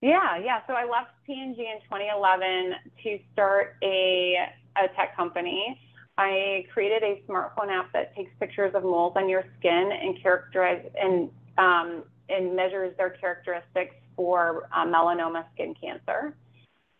Yeah, 0.00 0.38
yeah. 0.38 0.60
So 0.66 0.72
I 0.72 0.84
left 0.84 1.10
P&G 1.26 1.60
in 1.60 1.80
2011 1.84 2.72
to 3.02 3.18
start 3.32 3.76
a, 3.82 4.36
a 4.76 4.88
tech 4.96 5.14
company. 5.14 5.78
I 6.20 6.66
created 6.70 7.02
a 7.02 7.22
smartphone 7.26 7.70
app 7.70 7.90
that 7.94 8.14
takes 8.14 8.30
pictures 8.38 8.72
of 8.74 8.82
moles 8.82 9.14
on 9.16 9.26
your 9.26 9.42
skin 9.58 9.90
and 9.90 10.20
characterize 10.22 10.84
and 11.00 11.30
um, 11.56 12.04
and 12.28 12.54
measures 12.54 12.94
their 12.98 13.08
characteristics 13.08 13.94
for 14.16 14.68
uh, 14.76 14.84
melanoma 14.84 15.46
skin 15.54 15.74
cancer. 15.82 16.36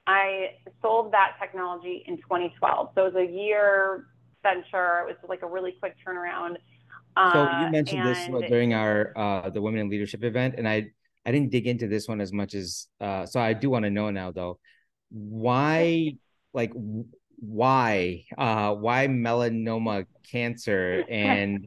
I 0.06 0.52
sold 0.80 1.12
that 1.12 1.37
technology 1.38 2.02
in 2.06 2.16
2012, 2.16 2.88
so 2.94 3.06
it 3.06 3.14
was 3.14 3.28
a 3.28 3.30
year 3.30 4.06
venture. 4.42 5.00
It 5.00 5.06
was 5.09 5.16
like 5.28 5.42
a 5.42 5.46
really 5.46 5.72
quick 5.72 5.96
turnaround. 6.04 6.56
Uh, 7.14 7.33
so 7.35 7.64
you 7.66 7.70
mentioned 7.70 8.06
this 8.06 8.48
during 8.48 8.72
our 8.72 9.12
uh, 9.16 9.50
the 9.50 9.61
Women 9.61 9.83
in 9.83 9.90
Leadership 9.90 10.24
event, 10.24 10.54
and 10.56 10.66
I 10.66 10.87
I 11.26 11.30
didn't 11.30 11.50
dig 11.50 11.66
into 11.66 11.88
this 11.88 12.09
one 12.09 12.22
as 12.22 12.33
much 12.33 12.54
as 12.54 12.87
uh, 13.02 13.26
so 13.26 13.38
I 13.38 13.52
do 13.52 13.68
want 13.68 13.85
to 13.85 13.90
know 13.90 14.09
now 14.09 14.33
though 14.33 14.59
why 15.11 16.14
like 16.54 16.72
why 17.40 18.24
uh 18.38 18.74
why 18.74 19.07
melanoma 19.07 20.07
cancer 20.31 21.05
and 21.09 21.66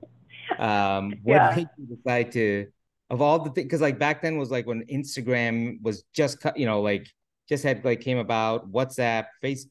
um 0.59 1.13
what 1.23 1.35
yeah. 1.35 1.53
made 1.55 1.67
you 1.77 1.95
decide 1.95 2.31
to 2.31 2.67
of 3.09 3.21
all 3.21 3.39
the 3.39 3.49
things 3.49 3.65
because 3.65 3.81
like 3.81 3.97
back 3.97 4.21
then 4.21 4.37
was 4.37 4.51
like 4.51 4.67
when 4.67 4.85
Instagram 4.85 5.81
was 5.81 6.03
just 6.13 6.39
cut 6.39 6.57
you 6.57 6.65
know 6.65 6.81
like 6.81 7.07
just 7.49 7.63
had 7.63 7.83
like 7.83 8.01
came 8.01 8.17
about 8.17 8.71
WhatsApp 8.71 9.25
face 9.41 9.67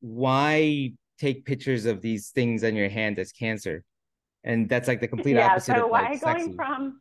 why 0.00 0.92
take 1.18 1.44
pictures 1.44 1.86
of 1.86 2.00
these 2.00 2.30
things 2.30 2.64
on 2.64 2.74
your 2.74 2.88
hand 2.88 3.18
as 3.18 3.32
cancer 3.32 3.84
and 4.44 4.68
that's 4.68 4.88
like 4.88 5.00
the 5.00 5.08
complete 5.08 5.36
yeah, 5.36 5.48
opposite 5.48 5.76
so 5.76 5.84
of, 5.84 5.90
why 5.90 6.10
like, 6.10 6.20
going 6.20 6.38
sexy. 6.38 6.54
from 6.54 7.00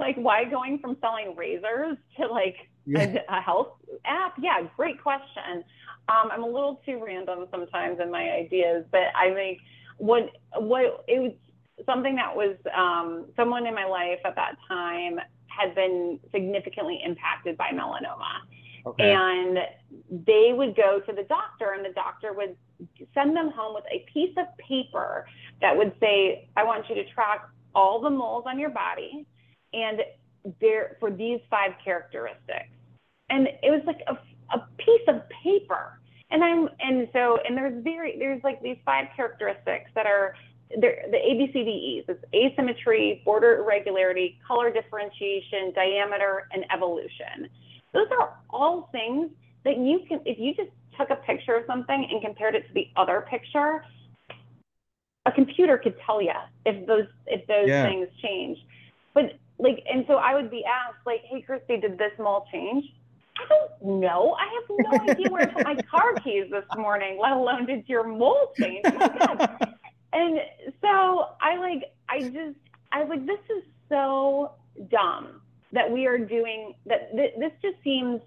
like 0.00 0.16
why 0.16 0.44
going 0.44 0.78
from 0.78 0.96
selling 1.00 1.34
razors 1.36 1.96
to 2.16 2.26
like 2.26 2.56
yeah. 2.86 3.18
a, 3.28 3.38
a, 3.38 3.40
health 3.40 3.72
app? 4.04 4.34
Yeah, 4.40 4.62
great 4.76 5.02
question. 5.02 5.64
Um, 6.08 6.30
I'm 6.32 6.42
a 6.42 6.46
little 6.46 6.80
too 6.86 7.02
random 7.04 7.46
sometimes 7.50 8.00
in 8.00 8.10
my 8.10 8.30
ideas, 8.30 8.84
but 8.90 9.14
I 9.14 9.32
think 9.34 9.58
what 9.98 10.30
what 10.56 11.04
it 11.06 11.20
was 11.20 11.32
something 11.86 12.16
that 12.16 12.34
was 12.34 12.56
um, 12.76 13.26
someone 13.36 13.66
in 13.66 13.74
my 13.74 13.84
life 13.84 14.18
at 14.24 14.34
that 14.36 14.56
time 14.66 15.18
had 15.46 15.74
been 15.74 16.18
significantly 16.32 17.00
impacted 17.04 17.56
by 17.56 17.70
melanoma. 17.72 18.40
Okay. 18.86 19.12
And 19.12 19.58
they 20.26 20.52
would 20.54 20.76
go 20.76 21.00
to 21.00 21.12
the 21.12 21.24
doctor, 21.24 21.72
and 21.72 21.84
the 21.84 21.92
doctor 21.92 22.32
would 22.32 22.56
send 23.12 23.36
them 23.36 23.50
home 23.50 23.74
with 23.74 23.84
a 23.92 24.06
piece 24.12 24.34
of 24.38 24.46
paper 24.56 25.26
that 25.60 25.76
would 25.76 25.92
say, 26.00 26.48
I 26.56 26.64
want 26.64 26.88
you 26.88 26.94
to 26.94 27.04
track 27.10 27.48
all 27.74 28.00
the 28.00 28.10
moles 28.10 28.44
on 28.46 28.58
your 28.58 28.70
body 28.70 29.26
and 29.72 30.00
there 30.60 30.96
for 31.00 31.10
these 31.10 31.40
five 31.50 31.72
characteristics. 31.84 32.70
And 33.28 33.48
it 33.62 33.70
was 33.70 33.82
like 33.84 34.00
a, 34.06 34.14
a 34.56 34.66
piece 34.78 35.06
of 35.08 35.22
paper. 35.44 35.97
And 36.30 36.44
I'm 36.44 36.68
and 36.80 37.08
so 37.12 37.38
and 37.46 37.56
there's 37.56 37.82
very 37.82 38.18
there's 38.18 38.42
like 38.44 38.62
these 38.62 38.76
five 38.84 39.06
characteristics 39.16 39.90
that 39.94 40.06
are 40.06 40.34
the 40.70 40.86
ABCDEs. 41.16 42.04
It's 42.08 42.24
asymmetry, 42.34 43.22
border 43.24 43.58
irregularity, 43.58 44.38
color 44.46 44.70
differentiation, 44.70 45.72
diameter, 45.74 46.46
and 46.52 46.64
evolution. 46.72 47.48
Those 47.94 48.08
are 48.18 48.36
all 48.50 48.90
things 48.92 49.30
that 49.64 49.78
you 49.78 50.00
can 50.06 50.20
if 50.26 50.38
you 50.38 50.54
just 50.54 50.70
took 50.98 51.10
a 51.10 51.16
picture 51.16 51.54
of 51.54 51.64
something 51.66 52.08
and 52.10 52.20
compared 52.22 52.54
it 52.54 52.66
to 52.68 52.74
the 52.74 52.88
other 52.96 53.24
picture, 53.30 53.84
a 55.24 55.32
computer 55.32 55.78
could 55.78 55.94
tell 56.04 56.20
you 56.20 56.32
if 56.66 56.86
those 56.86 57.06
if 57.26 57.46
those 57.46 57.68
yeah. 57.68 57.84
things 57.84 58.08
change. 58.20 58.58
But 59.14 59.38
like, 59.58 59.82
and 59.92 60.04
so 60.06 60.14
I 60.14 60.34
would 60.34 60.50
be 60.50 60.64
asked, 60.64 61.04
like, 61.04 61.22
hey, 61.24 61.44
Kristi, 61.46 61.80
did 61.80 61.98
this 61.98 62.12
mall 62.18 62.46
change? 62.52 62.84
I 63.38 63.44
don't 63.48 64.00
know. 64.00 64.36
I 64.38 64.46
have 64.54 65.06
no 65.06 65.12
idea 65.12 65.30
where 65.30 65.42
I 65.42 65.46
put 65.46 65.64
my 65.64 65.76
car 65.82 66.14
keys 66.24 66.46
this 66.50 66.64
morning, 66.76 67.18
let 67.20 67.32
alone 67.32 67.66
did 67.66 67.88
your 67.88 68.04
mole 68.04 68.52
change. 68.58 68.84
Oh 68.84 69.48
and 70.12 70.38
so 70.80 71.26
I 71.40 71.56
like, 71.58 71.84
I 72.08 72.22
just, 72.22 72.58
I 72.92 73.00
was 73.02 73.10
like, 73.10 73.26
this 73.26 73.38
is 73.56 73.62
so 73.88 74.52
dumb 74.90 75.40
that 75.72 75.90
we 75.90 76.06
are 76.06 76.18
doing 76.18 76.74
that. 76.86 77.12
Th- 77.14 77.34
this 77.38 77.52
just 77.62 77.76
seems 77.84 78.20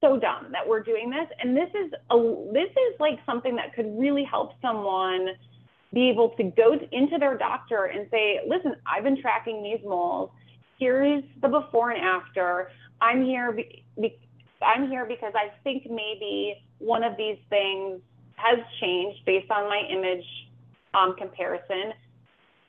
so 0.00 0.18
dumb 0.18 0.48
that 0.52 0.66
we're 0.66 0.82
doing 0.82 1.10
this. 1.10 1.28
And 1.40 1.56
this 1.56 1.70
is 1.70 1.92
a, 2.10 2.16
this 2.52 2.70
is 2.70 3.00
like 3.00 3.18
something 3.24 3.56
that 3.56 3.74
could 3.74 3.98
really 3.98 4.24
help 4.24 4.52
someone 4.60 5.28
be 5.92 6.08
able 6.08 6.30
to 6.30 6.44
go 6.44 6.78
into 6.90 7.18
their 7.18 7.36
doctor 7.36 7.84
and 7.86 8.06
say, 8.10 8.40
listen, 8.46 8.74
I've 8.86 9.04
been 9.04 9.20
tracking 9.20 9.62
these 9.62 9.80
moles. 9.84 10.30
Here's 10.78 11.22
the 11.40 11.48
before 11.48 11.90
and 11.90 12.02
after. 12.02 12.70
I'm 13.02 13.24
here. 13.24 13.52
Be, 13.52 13.84
be, 14.00 14.16
I'm 14.62 14.88
here 14.88 15.04
because 15.04 15.32
I 15.34 15.50
think 15.64 15.84
maybe 15.90 16.54
one 16.78 17.02
of 17.02 17.16
these 17.16 17.38
things 17.50 18.00
has 18.36 18.58
changed 18.80 19.18
based 19.26 19.50
on 19.50 19.68
my 19.68 19.82
image 19.90 20.24
um, 20.94 21.14
comparison. 21.18 21.92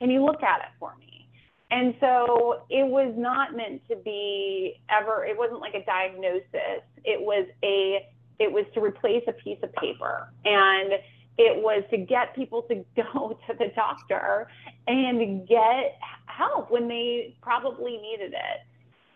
Can 0.00 0.10
you 0.10 0.24
look 0.24 0.42
at 0.42 0.60
it 0.60 0.72
for 0.78 0.94
me? 0.98 1.28
And 1.70 1.94
so 2.00 2.62
it 2.68 2.86
was 2.86 3.14
not 3.16 3.56
meant 3.56 3.82
to 3.88 3.96
be 3.96 4.80
ever. 4.90 5.24
It 5.24 5.38
wasn't 5.38 5.60
like 5.60 5.74
a 5.74 5.84
diagnosis. 5.84 6.82
It 7.04 7.20
was 7.20 7.46
a. 7.62 8.06
It 8.40 8.52
was 8.52 8.64
to 8.74 8.80
replace 8.80 9.22
a 9.28 9.32
piece 9.32 9.58
of 9.62 9.72
paper 9.74 10.28
and 10.44 10.94
it 11.38 11.62
was 11.62 11.84
to 11.90 11.96
get 11.98 12.34
people 12.34 12.62
to 12.62 12.84
go 12.96 13.38
to 13.46 13.54
the 13.56 13.66
doctor 13.76 14.48
and 14.88 15.46
get 15.46 15.98
help 16.26 16.70
when 16.70 16.88
they 16.88 17.36
probably 17.42 17.96
needed 17.96 18.32
it. 18.32 18.60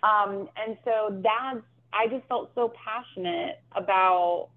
Um, 0.02 0.48
and 0.56 0.76
so 0.84 1.20
that's, 1.22 1.64
I 1.92 2.06
just 2.08 2.26
felt 2.28 2.50
so 2.54 2.72
passionate 2.84 3.60
about 3.74 4.48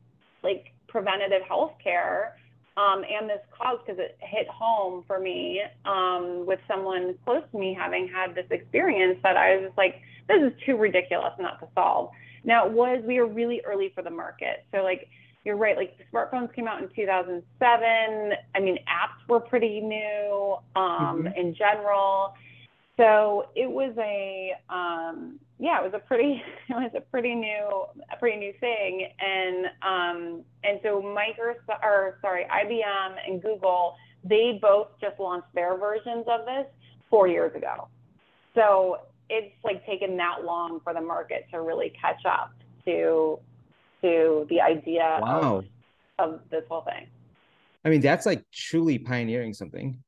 like 0.43 0.73
preventative 0.87 1.41
health 1.47 1.73
care 1.83 2.35
um, 2.77 3.03
and 3.03 3.29
this 3.29 3.39
cause 3.57 3.79
because 3.85 3.99
it 3.99 4.17
hit 4.19 4.47
home 4.47 5.03
for 5.05 5.19
me 5.19 5.61
um, 5.85 6.45
with 6.47 6.59
someone 6.67 7.15
close 7.25 7.43
to 7.51 7.57
me 7.57 7.77
having 7.77 8.07
had 8.07 8.33
this 8.33 8.45
experience 8.49 9.19
that 9.23 9.35
I 9.35 9.55
was 9.55 9.65
just 9.67 9.77
like, 9.77 9.95
this 10.27 10.41
is 10.41 10.53
too 10.65 10.77
ridiculous 10.77 11.33
not 11.39 11.59
to 11.59 11.67
solve. 11.75 12.11
Now 12.43 12.67
it 12.67 12.71
was, 12.71 13.03
we 13.05 13.19
were 13.19 13.27
really 13.27 13.61
early 13.65 13.91
for 13.93 14.01
the 14.01 14.09
market. 14.09 14.65
So 14.71 14.83
like, 14.83 15.09
you're 15.43 15.57
right. 15.57 15.75
Like 15.75 15.97
smartphones 16.13 16.53
came 16.53 16.67
out 16.67 16.81
in 16.81 16.89
2007. 16.95 18.31
I 18.55 18.59
mean, 18.59 18.77
apps 18.87 19.27
were 19.27 19.39
pretty 19.39 19.81
new 19.81 20.55
um, 20.75 21.23
mm-hmm. 21.25 21.27
in 21.37 21.55
general. 21.55 22.33
So 23.01 23.47
it 23.55 23.69
was 23.69 23.95
a 23.97 24.51
um, 24.69 25.39
yeah, 25.57 25.79
it 25.79 25.83
was 25.83 25.93
a 25.95 26.05
pretty 26.05 26.43
it 26.69 26.73
was 26.73 26.91
a 26.95 27.01
pretty 27.01 27.33
new 27.33 27.85
a 28.13 28.17
pretty 28.19 28.37
new 28.37 28.53
thing, 28.59 29.09
and 29.19 29.65
um, 29.81 30.43
and 30.63 30.79
so 30.83 31.01
Microsoft 31.01 31.81
or 31.81 32.19
sorry 32.21 32.45
IBM 32.45 33.15
and 33.27 33.41
Google 33.41 33.95
they 34.23 34.59
both 34.61 34.89
just 34.99 35.19
launched 35.19 35.47
their 35.55 35.75
versions 35.77 36.25
of 36.27 36.45
this 36.45 36.67
four 37.09 37.27
years 37.27 37.55
ago. 37.55 37.87
So 38.53 38.99
it's 39.29 39.55
like 39.63 39.83
taken 39.87 40.15
that 40.17 40.43
long 40.43 40.79
for 40.83 40.93
the 40.93 41.01
market 41.01 41.47
to 41.51 41.61
really 41.61 41.91
catch 41.99 42.23
up 42.25 42.53
to 42.85 43.39
to 44.03 44.45
the 44.49 44.61
idea 44.61 45.19
wow. 45.21 45.63
of, 46.19 46.33
of 46.33 46.39
this 46.51 46.63
whole 46.69 46.81
thing. 46.81 47.07
I 47.83 47.89
mean, 47.89 48.01
that's 48.01 48.27
like 48.27 48.43
truly 48.51 48.99
pioneering 48.99 49.53
something. 49.55 50.03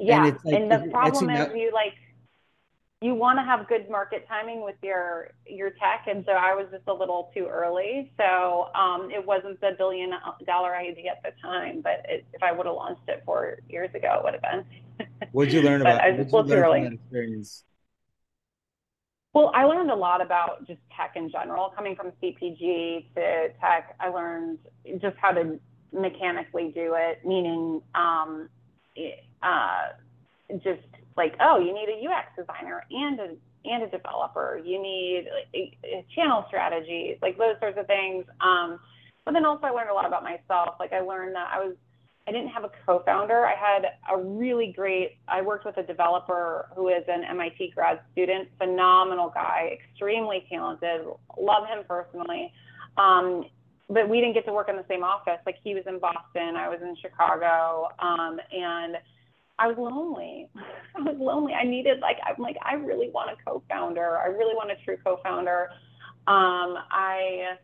Yeah, 0.00 0.26
and, 0.26 0.38
like, 0.44 0.54
and 0.54 0.70
the 0.70 0.90
problem 0.90 1.30
is 1.30 1.48
you 1.54 1.72
like 1.72 1.94
you 3.00 3.14
want 3.14 3.38
to 3.38 3.44
have 3.44 3.68
good 3.68 3.88
market 3.88 4.26
timing 4.28 4.64
with 4.64 4.74
your 4.82 5.30
your 5.46 5.70
tech, 5.70 6.06
and 6.06 6.24
so 6.26 6.32
I 6.32 6.54
was 6.54 6.66
just 6.72 6.84
a 6.88 6.92
little 6.92 7.30
too 7.34 7.46
early. 7.46 8.12
So 8.16 8.70
um, 8.74 9.10
it 9.10 9.24
wasn't 9.24 9.60
the 9.60 9.74
billion 9.78 10.12
dollar 10.46 10.74
idea 10.74 11.12
at 11.12 11.22
the 11.22 11.30
time, 11.40 11.80
but 11.80 12.04
it, 12.08 12.26
if 12.32 12.42
I 12.42 12.50
would 12.52 12.66
have 12.66 12.74
launched 12.74 13.08
it 13.08 13.22
four 13.24 13.58
years 13.68 13.90
ago, 13.94 14.16
it 14.18 14.24
would 14.24 14.34
have 14.34 14.42
been. 14.42 15.08
what 15.32 15.46
did 15.46 15.54
you 15.54 15.62
learn 15.62 15.80
about? 15.80 16.00
I 16.00 16.10
was 16.10 16.20
a 16.20 16.36
little 16.36 16.44
too 16.44 16.54
early. 16.54 16.86
experience? 16.86 17.64
Well, 19.32 19.52
I 19.54 19.64
learned 19.64 19.90
a 19.90 19.96
lot 19.96 20.20
about 20.20 20.66
just 20.66 20.80
tech 20.96 21.12
in 21.14 21.30
general. 21.30 21.70
Coming 21.76 21.94
from 21.94 22.12
CPG 22.20 23.14
to 23.14 23.48
tech, 23.60 23.94
I 24.00 24.08
learned 24.08 24.58
just 25.00 25.16
how 25.18 25.30
to 25.30 25.60
mechanically 25.92 26.72
do 26.74 26.94
it, 26.96 27.24
meaning 27.24 27.80
um, 27.94 28.48
uh, 29.42 29.92
just 30.62 30.82
like, 31.16 31.34
oh, 31.40 31.58
you 31.58 31.74
need 31.74 31.88
a 31.88 32.08
UX 32.08 32.28
designer 32.36 32.84
and 32.90 33.20
a 33.20 33.36
and 33.64 33.82
a 33.82 33.88
developer. 33.88 34.60
You 34.64 34.80
need 34.80 35.26
a, 35.54 35.76
a 35.84 36.06
channel 36.14 36.44
strategy, 36.48 37.18
like 37.20 37.36
those 37.36 37.56
sorts 37.60 37.76
of 37.78 37.86
things. 37.86 38.24
Um, 38.40 38.78
but 39.24 39.32
then 39.34 39.44
also, 39.44 39.66
I 39.66 39.70
learned 39.70 39.90
a 39.90 39.94
lot 39.94 40.06
about 40.06 40.22
myself. 40.22 40.76
Like 40.78 40.92
I 40.92 41.00
learned 41.00 41.34
that 41.34 41.50
I 41.52 41.58
was 41.58 41.74
I 42.28 42.30
didn't 42.30 42.48
have 42.48 42.64
a 42.64 42.70
co-founder. 42.84 43.46
I 43.46 43.54
had 43.54 43.86
a 44.12 44.22
really 44.22 44.72
great. 44.76 45.16
I 45.28 45.40
worked 45.40 45.64
with 45.64 45.78
a 45.78 45.82
developer 45.82 46.68
who 46.76 46.88
is 46.88 47.02
an 47.08 47.24
MIT 47.24 47.72
grad 47.74 48.00
student, 48.12 48.48
phenomenal 48.58 49.30
guy, 49.34 49.70
extremely 49.72 50.46
talented. 50.50 51.06
Love 51.38 51.66
him 51.66 51.84
personally. 51.88 52.52
Um, 52.98 53.46
but 53.88 54.10
we 54.10 54.20
didn't 54.20 54.34
get 54.34 54.44
to 54.44 54.52
work 54.52 54.68
in 54.68 54.76
the 54.76 54.84
same 54.90 55.02
office. 55.02 55.40
Like 55.46 55.56
he 55.64 55.72
was 55.72 55.84
in 55.86 55.98
Boston, 55.98 56.54
I 56.56 56.68
was 56.68 56.80
in 56.82 56.94
Chicago, 57.00 57.88
um, 57.98 58.38
and 58.52 58.96
I 59.58 59.66
was 59.66 59.76
lonely. 59.76 60.48
I 60.96 61.00
was 61.00 61.16
lonely. 61.18 61.52
I 61.52 61.64
needed 61.64 62.00
like 62.00 62.18
I'm 62.24 62.40
like 62.42 62.56
I 62.62 62.74
really 62.74 63.10
want 63.10 63.30
a 63.30 63.44
co-founder. 63.44 64.18
I 64.18 64.26
really 64.26 64.54
want 64.54 64.70
a 64.70 64.76
true 64.84 64.96
co-founder. 65.04 65.70
Um, 66.26 66.76
I 66.90 67.56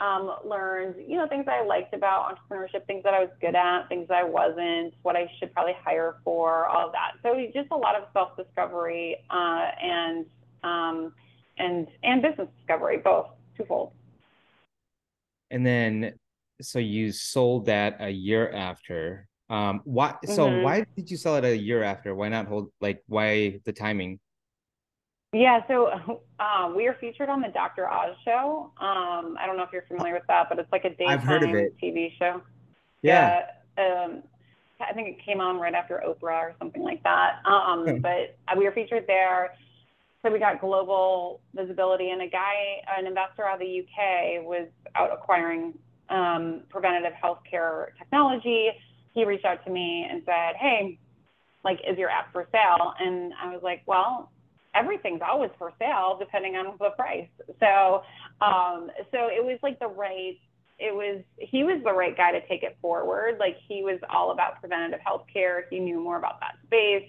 um, 0.00 0.34
learned, 0.44 0.96
you 1.06 1.16
know, 1.16 1.28
things 1.28 1.46
I 1.46 1.64
liked 1.64 1.94
about 1.94 2.34
entrepreneurship, 2.34 2.86
things 2.86 3.02
that 3.04 3.14
I 3.14 3.20
was 3.20 3.28
good 3.40 3.54
at, 3.54 3.88
things 3.88 4.08
I 4.10 4.24
wasn't, 4.24 4.94
what 5.02 5.14
I 5.14 5.30
should 5.38 5.52
probably 5.52 5.74
hire 5.84 6.16
for, 6.24 6.66
all 6.66 6.86
of 6.86 6.92
that. 6.92 7.12
So 7.22 7.34
just 7.54 7.70
a 7.70 7.76
lot 7.76 7.96
of 7.96 8.04
self-discovery 8.12 9.18
uh, 9.30 9.70
and 9.82 10.26
um, 10.62 11.12
and 11.58 11.86
and 12.02 12.22
business 12.22 12.48
discovery, 12.58 12.98
both 12.98 13.28
twofold. 13.56 13.92
And 15.50 15.66
then, 15.66 16.14
so 16.62 16.78
you 16.78 17.12
sold 17.12 17.66
that 17.66 17.96
a 18.00 18.10
year 18.10 18.50
after. 18.50 19.28
Um, 19.50 19.80
why? 19.84 20.14
So 20.24 20.46
mm-hmm. 20.46 20.62
why 20.62 20.86
did 20.96 21.10
you 21.10 21.16
sell 21.16 21.36
it 21.36 21.44
a 21.44 21.56
year 21.56 21.82
after? 21.82 22.14
Why 22.14 22.28
not 22.28 22.46
hold? 22.46 22.70
Like, 22.80 23.02
why 23.08 23.60
the 23.64 23.72
timing? 23.72 24.20
Yeah, 25.32 25.60
so 25.68 26.20
um, 26.40 26.76
we 26.76 26.86
are 26.86 26.96
featured 27.00 27.28
on 27.28 27.40
the 27.40 27.48
Dr. 27.48 27.88
Oz 27.88 28.16
show. 28.24 28.72
Um, 28.80 29.36
I 29.38 29.46
don't 29.46 29.56
know 29.56 29.64
if 29.64 29.70
you're 29.72 29.82
familiar 29.82 30.14
with 30.14 30.26
that, 30.28 30.48
but 30.48 30.58
it's 30.58 30.70
like 30.72 30.84
a 30.84 30.90
daytime 30.90 31.52
TV 31.82 32.16
show. 32.18 32.40
Yeah. 33.02 33.44
yeah 33.76 34.04
um, 34.04 34.22
I 34.80 34.92
think 34.92 35.08
it 35.08 35.24
came 35.24 35.40
on 35.40 35.58
right 35.58 35.74
after 35.74 36.02
Oprah 36.06 36.40
or 36.40 36.54
something 36.58 36.82
like 36.82 37.02
that. 37.02 37.40
Um, 37.44 37.80
okay. 37.80 37.98
But 37.98 38.36
we 38.56 38.64
were 38.64 38.72
featured 38.72 39.04
there. 39.06 39.54
So 40.22 40.30
we 40.30 40.38
got 40.38 40.60
global 40.60 41.40
visibility, 41.54 42.10
and 42.10 42.20
a 42.20 42.28
guy, 42.28 42.82
an 42.98 43.06
investor 43.06 43.46
out 43.46 43.54
of 43.54 43.60
the 43.60 43.80
UK, 43.80 44.44
was 44.44 44.68
out 44.94 45.10
acquiring 45.12 45.72
um, 46.10 46.62
preventative 46.68 47.12
healthcare 47.22 47.86
technology. 47.98 48.70
He 49.12 49.24
reached 49.24 49.44
out 49.44 49.64
to 49.64 49.70
me 49.70 50.06
and 50.10 50.22
said, 50.24 50.56
"Hey, 50.56 50.98
like, 51.64 51.80
is 51.86 51.98
your 51.98 52.10
app 52.10 52.32
for 52.32 52.48
sale?" 52.52 52.94
And 52.98 53.32
I 53.34 53.52
was 53.52 53.62
like, 53.62 53.82
"Well, 53.86 54.30
everything's 54.74 55.20
always 55.28 55.50
for 55.58 55.72
sale 55.78 56.16
depending 56.18 56.56
on 56.56 56.76
the 56.78 56.90
price. 56.90 57.28
So, 57.58 58.02
um, 58.44 58.90
so 59.10 59.28
it 59.28 59.44
was 59.44 59.58
like 59.62 59.78
the 59.78 59.88
right, 59.88 60.38
it 60.78 60.94
was, 60.94 61.22
he 61.38 61.64
was 61.64 61.82
the 61.84 61.92
right 61.92 62.16
guy 62.16 62.32
to 62.32 62.46
take 62.46 62.62
it 62.62 62.76
forward. 62.80 63.36
Like 63.38 63.56
he 63.68 63.82
was 63.82 63.98
all 64.08 64.30
about 64.30 64.60
preventative 64.60 65.00
health 65.04 65.24
care. 65.32 65.66
He 65.70 65.78
knew 65.78 66.00
more 66.00 66.18
about 66.18 66.40
that 66.40 66.54
space. 66.66 67.08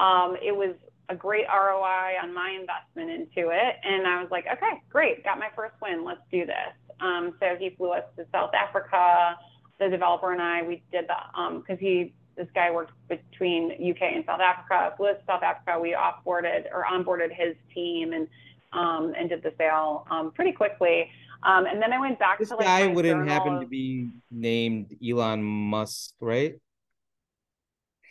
Um, 0.00 0.36
it 0.42 0.54
was 0.54 0.74
a 1.08 1.14
great 1.14 1.46
ROI 1.48 2.18
on 2.22 2.34
my 2.34 2.50
investment 2.58 3.10
into 3.10 3.50
it. 3.50 3.76
And 3.84 4.06
I 4.06 4.20
was 4.20 4.30
like, 4.30 4.46
okay, 4.46 4.82
great. 4.90 5.22
Got 5.22 5.38
my 5.38 5.48
first 5.54 5.74
win. 5.80 6.04
Let's 6.04 6.20
do 6.32 6.44
this. 6.46 6.74
Um, 7.00 7.34
so 7.40 7.56
he 7.58 7.70
flew 7.76 7.92
us 7.92 8.04
to 8.16 8.24
South 8.32 8.52
Africa. 8.54 9.36
The 9.78 9.88
developer 9.88 10.32
and 10.32 10.40
I, 10.40 10.62
we 10.62 10.82
did 10.90 11.06
that 11.08 11.26
because 11.34 11.78
um, 11.78 11.78
he 11.78 12.14
this 12.36 12.48
guy 12.54 12.70
worked 12.70 12.92
between 13.08 13.72
UK 13.72 14.02
and 14.14 14.24
South 14.26 14.40
Africa. 14.40 14.94
Flew 14.96 15.08
to 15.08 15.18
South 15.26 15.42
Africa. 15.42 15.78
We 15.80 15.96
offboarded 15.96 16.66
or 16.72 16.84
onboarded 16.90 17.32
his 17.32 17.56
team 17.74 18.12
and 18.12 18.28
um, 18.72 19.14
and 19.16 19.28
did 19.28 19.42
the 19.42 19.52
sale 19.58 20.06
um, 20.10 20.32
pretty 20.32 20.52
quickly. 20.52 21.10
Um, 21.42 21.66
and 21.66 21.80
then 21.80 21.92
I 21.92 22.00
went 22.00 22.18
back 22.18 22.38
this 22.38 22.48
to 22.48 22.56
like 22.56 22.66
guy 22.66 22.86
wouldn't 22.86 23.28
happen 23.28 23.60
to 23.60 23.66
be 23.66 24.10
named 24.30 24.96
Elon 25.06 25.42
Musk, 25.42 26.14
right? 26.20 26.54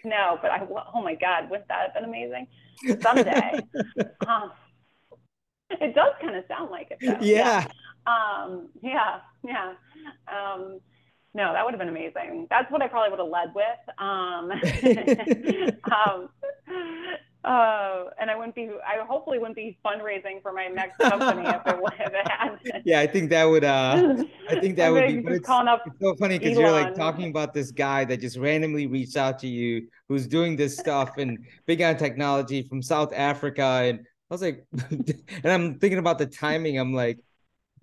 No, 0.04 0.38
but 0.42 0.52
I 0.52 0.68
oh 0.94 1.02
my 1.02 1.16
God, 1.16 1.50
wouldn't 1.50 1.68
that 1.68 1.82
have 1.82 1.94
been 1.94 2.06
amazing? 2.06 2.48
Someday. 3.02 3.60
um, 4.28 4.52
it 5.70 5.96
does 5.96 6.14
kind 6.22 6.36
of 6.36 6.44
sound 6.48 6.72
like 6.72 6.92
it 6.92 6.98
though. 7.02 7.18
Yeah. 7.26 7.66
Yeah. 7.66 7.68
Um, 8.08 8.70
yeah. 8.82 9.20
Yeah. 9.44 9.74
Um, 10.28 10.80
no, 11.36 11.52
that 11.52 11.66
would 11.66 11.74
have 11.74 11.80
been 11.80 11.90
amazing. 11.90 12.48
That's 12.50 12.72
what 12.72 12.82
I 12.82 12.88
probably 12.88 13.10
would 13.10 13.20
have 13.20 13.28
led 13.28 13.54
with. 13.54 13.66
Um, 14.00 14.52
um, 15.92 16.30
uh, 17.44 18.06
and 18.18 18.32
I 18.32 18.36
wouldn't 18.38 18.56
be, 18.56 18.70
I 18.88 19.06
hopefully 19.06 19.38
wouldn't 19.38 19.58
be 19.58 19.78
fundraising 19.86 20.42
for 20.42 20.54
my 20.54 20.68
next 20.68 20.98
company 20.98 21.48
if 21.48 21.62
it, 21.68 21.76
if 22.00 22.14
it 22.14 22.32
had. 22.32 22.82
Yeah, 22.86 23.02
I 23.02 23.08
think 23.08 23.30
that 23.32 23.44
would, 23.44 23.66
uh, 23.66 24.24
I 24.50 24.60
think 24.62 24.78
that 24.78 24.90
would 24.90 25.08
be, 25.08 25.20
but 25.20 25.34
it's, 25.34 25.48
it's 25.50 26.00
so 26.02 26.16
funny 26.16 26.40
because 26.40 26.58
you're 26.58 26.72
like 26.72 26.96
talking 26.96 27.30
about 27.30 27.54
this 27.54 27.70
guy 27.70 28.06
that 28.06 28.22
just 28.22 28.38
randomly 28.38 28.88
reached 28.88 29.18
out 29.18 29.38
to 29.40 29.48
you 29.48 29.90
who's 30.08 30.26
doing 30.28 30.56
this 30.56 30.78
stuff 30.78 31.18
and 31.18 31.46
big 31.66 31.82
on 31.82 31.98
technology 31.98 32.64
from 32.64 32.82
South 32.82 33.12
Africa. 33.14 33.82
And 33.84 34.00
I 34.00 34.34
was 34.34 34.42
like, 34.42 34.66
and 34.90 35.52
I'm 35.52 35.80
thinking 35.80 36.00
about 36.00 36.18
the 36.18 36.28
timing. 36.28 36.80
I'm 36.80 36.94
like, 36.94 37.20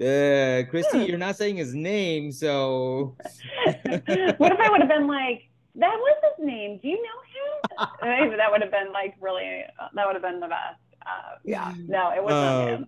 uh, 0.01 0.65
Kristi, 0.71 1.07
you're 1.09 1.19
not 1.19 1.37
saying 1.37 1.57
his 1.57 1.75
name, 1.75 2.33
so. 2.33 3.17
what 3.65 4.53
if 4.53 4.61
I 4.61 4.71
would 4.71 4.81
have 4.81 4.89
been 4.89 5.07
like, 5.07 5.49
that 5.77 5.97
was 5.97 6.17
his 6.23 6.47
name? 6.47 6.79
Do 6.83 6.89
you 6.89 6.97
know 6.97 7.03
him? 7.03 8.33
That 8.37 8.51
would 8.51 8.61
have 8.61 8.71
been 8.71 8.93
like 8.93 9.15
really, 9.21 9.63
that 9.95 10.07
would 10.07 10.15
have 10.15 10.23
been 10.23 10.41
the 10.41 10.49
best. 10.49 10.81
uh, 11.07 11.37
yeah, 11.45 11.73
no, 11.87 12.11
it 12.11 12.23
wasn't 12.23 12.45
um, 12.45 12.69
him. 12.69 12.87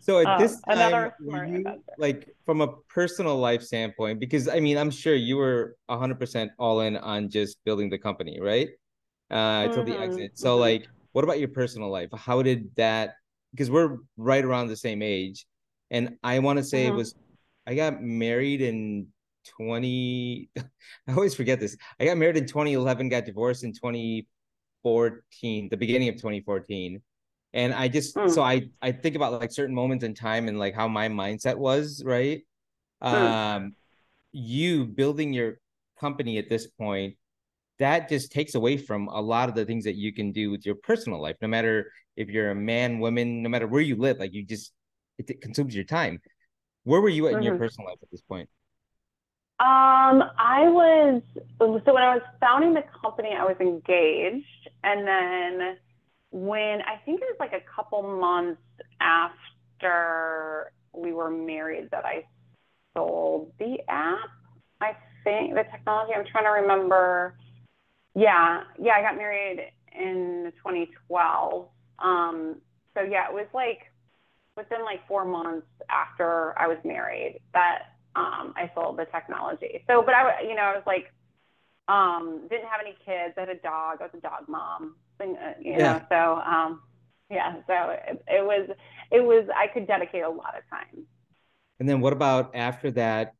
So 0.00 0.18
at 0.18 0.26
um, 0.26 0.40
this 0.40 0.60
time, 0.62 0.78
another 0.78 1.14
you, 1.20 1.64
like 1.98 2.34
from 2.44 2.60
a 2.60 2.68
personal 2.88 3.38
life 3.38 3.62
standpoint, 3.62 4.20
because 4.20 4.48
I 4.48 4.60
mean, 4.60 4.76
I'm 4.76 4.90
sure 4.90 5.14
you 5.14 5.36
were 5.36 5.76
100% 5.90 6.48
all 6.58 6.80
in 6.80 6.96
on 6.96 7.28
just 7.28 7.62
building 7.64 7.90
the 7.90 7.98
company, 7.98 8.40
right? 8.40 8.68
Uh, 9.30 9.66
until 9.66 9.84
mm-hmm, 9.84 9.92
the 9.92 10.00
exit. 10.00 10.38
So, 10.38 10.52
mm-hmm. 10.52 10.60
like, 10.60 10.88
what 11.12 11.24
about 11.24 11.38
your 11.38 11.48
personal 11.48 11.90
life? 11.90 12.10
How 12.14 12.42
did 12.42 12.74
that? 12.76 13.14
Because 13.52 13.70
we're 13.70 13.98
right 14.16 14.44
around 14.44 14.66
the 14.68 14.76
same 14.76 15.00
age, 15.00 15.46
and 15.94 16.16
I 16.24 16.40
want 16.40 16.58
to 16.58 16.64
say 16.64 16.84
mm-hmm. 16.84 16.94
it 16.94 16.96
was 16.96 17.14
I 17.66 17.74
got 17.74 18.02
married 18.02 18.60
in 18.60 19.06
20 19.56 20.50
I 20.56 21.12
always 21.12 21.34
forget 21.34 21.60
this. 21.60 21.76
I 22.00 22.04
got 22.04 22.16
married 22.16 22.36
in 22.36 22.46
2011, 22.46 23.08
got 23.08 23.24
divorced 23.24 23.62
in 23.62 23.72
2014, 23.72 25.68
the 25.70 25.76
beginning 25.76 26.08
of 26.08 26.16
2014. 26.16 27.00
And 27.52 27.72
I 27.72 27.86
just 27.86 28.16
mm. 28.16 28.28
so 28.28 28.42
I 28.42 28.68
I 28.82 28.90
think 28.90 29.14
about 29.14 29.40
like 29.40 29.52
certain 29.52 29.74
moments 29.74 30.04
in 30.04 30.14
time 30.14 30.48
and 30.48 30.58
like 30.58 30.74
how 30.74 30.88
my 30.88 31.08
mindset 31.08 31.56
was, 31.56 32.02
right? 32.04 32.42
Mm. 33.02 33.12
Um 33.12 33.76
you 34.32 34.84
building 34.84 35.32
your 35.32 35.60
company 36.00 36.38
at 36.38 36.48
this 36.48 36.66
point 36.66 37.14
that 37.78 38.08
just 38.08 38.32
takes 38.32 38.56
away 38.56 38.76
from 38.76 39.06
a 39.08 39.20
lot 39.20 39.48
of 39.48 39.54
the 39.54 39.64
things 39.64 39.84
that 39.84 39.94
you 39.94 40.12
can 40.12 40.32
do 40.32 40.50
with 40.50 40.66
your 40.66 40.74
personal 40.74 41.22
life 41.22 41.36
no 41.40 41.46
matter 41.46 41.92
if 42.16 42.28
you're 42.28 42.50
a 42.50 42.54
man 42.54 42.98
woman 42.98 43.44
no 43.44 43.48
matter 43.48 43.68
where 43.68 43.80
you 43.80 43.94
live 43.94 44.18
like 44.18 44.34
you 44.34 44.44
just 44.44 44.72
it, 45.18 45.40
consumes 45.40 45.74
your 45.74 45.84
time 45.84 46.20
where 46.84 47.00
were 47.00 47.08
you 47.08 47.26
at 47.26 47.30
mm-hmm. 47.30 47.38
in 47.38 47.44
your 47.44 47.54
mm-hmm. 47.54 47.62
personal 47.62 47.88
life 47.88 47.98
at 48.02 48.10
this 48.10 48.22
point 48.22 48.48
um, 49.60 50.24
I 50.36 50.68
was 50.68 51.22
so 51.60 51.68
when 51.70 52.02
I 52.02 52.16
was 52.16 52.22
founding 52.40 52.74
the 52.74 52.82
company, 53.00 53.30
I 53.38 53.44
was 53.44 53.56
engaged, 53.60 54.68
and 54.82 55.06
then 55.06 55.76
when 56.32 56.82
I 56.82 56.96
think 57.04 57.20
it 57.20 57.26
was 57.26 57.36
like 57.38 57.52
a 57.52 57.62
couple 57.74 58.02
months 58.02 58.60
after 59.00 60.72
we 60.92 61.12
were 61.12 61.30
married 61.30 61.90
that 61.92 62.04
I 62.04 62.24
sold 62.94 63.52
the 63.60 63.78
app. 63.88 64.28
I 64.80 64.96
think 65.22 65.54
the 65.54 65.62
technology. 65.70 66.14
I'm 66.16 66.24
trying 66.26 66.44
to 66.44 66.50
remember. 66.62 67.38
Yeah, 68.16 68.64
yeah, 68.80 68.94
I 68.94 69.02
got 69.02 69.16
married 69.16 69.70
in 69.96 70.52
2012. 70.56 71.68
Um, 72.00 72.56
so 72.94 73.02
yeah, 73.02 73.28
it 73.28 73.34
was 73.34 73.46
like 73.54 73.92
within 74.56 74.84
like 74.84 75.06
four 75.06 75.24
months 75.24 75.66
after 75.90 76.58
I 76.58 76.66
was 76.66 76.78
married 76.84 77.40
that 77.52 77.94
um, 78.16 78.54
I 78.56 78.70
sold 78.74 78.98
the 78.98 79.06
technology. 79.06 79.84
So, 79.88 80.02
but 80.02 80.14
I, 80.14 80.42
you 80.42 80.54
know, 80.54 80.62
I 80.62 80.74
was 80.74 80.84
like, 80.86 81.12
um, 81.88 82.46
didn't 82.48 82.68
have 82.68 82.80
any 82.80 82.96
kids. 83.04 83.34
I 83.36 83.40
had 83.40 83.48
a 83.48 83.56
dog. 83.56 83.98
I 84.00 84.04
was 84.04 84.12
a 84.14 84.20
dog 84.20 84.48
mom. 84.48 84.96
Uh, 85.20 85.24
you 85.60 85.72
yeah. 85.72 85.76
know, 85.76 86.00
so 86.08 86.50
um, 86.50 86.80
yeah. 87.30 87.54
So 87.66 87.90
it, 87.90 88.24
it 88.26 88.44
was, 88.44 88.68
it 89.10 89.20
was. 89.20 89.46
I 89.54 89.66
could 89.66 89.86
dedicate 89.86 90.22
a 90.22 90.28
lot 90.28 90.54
of 90.56 90.62
time. 90.70 91.06
And 91.80 91.88
then 91.88 92.00
what 92.00 92.12
about 92.12 92.54
after 92.54 92.90
that? 92.92 93.34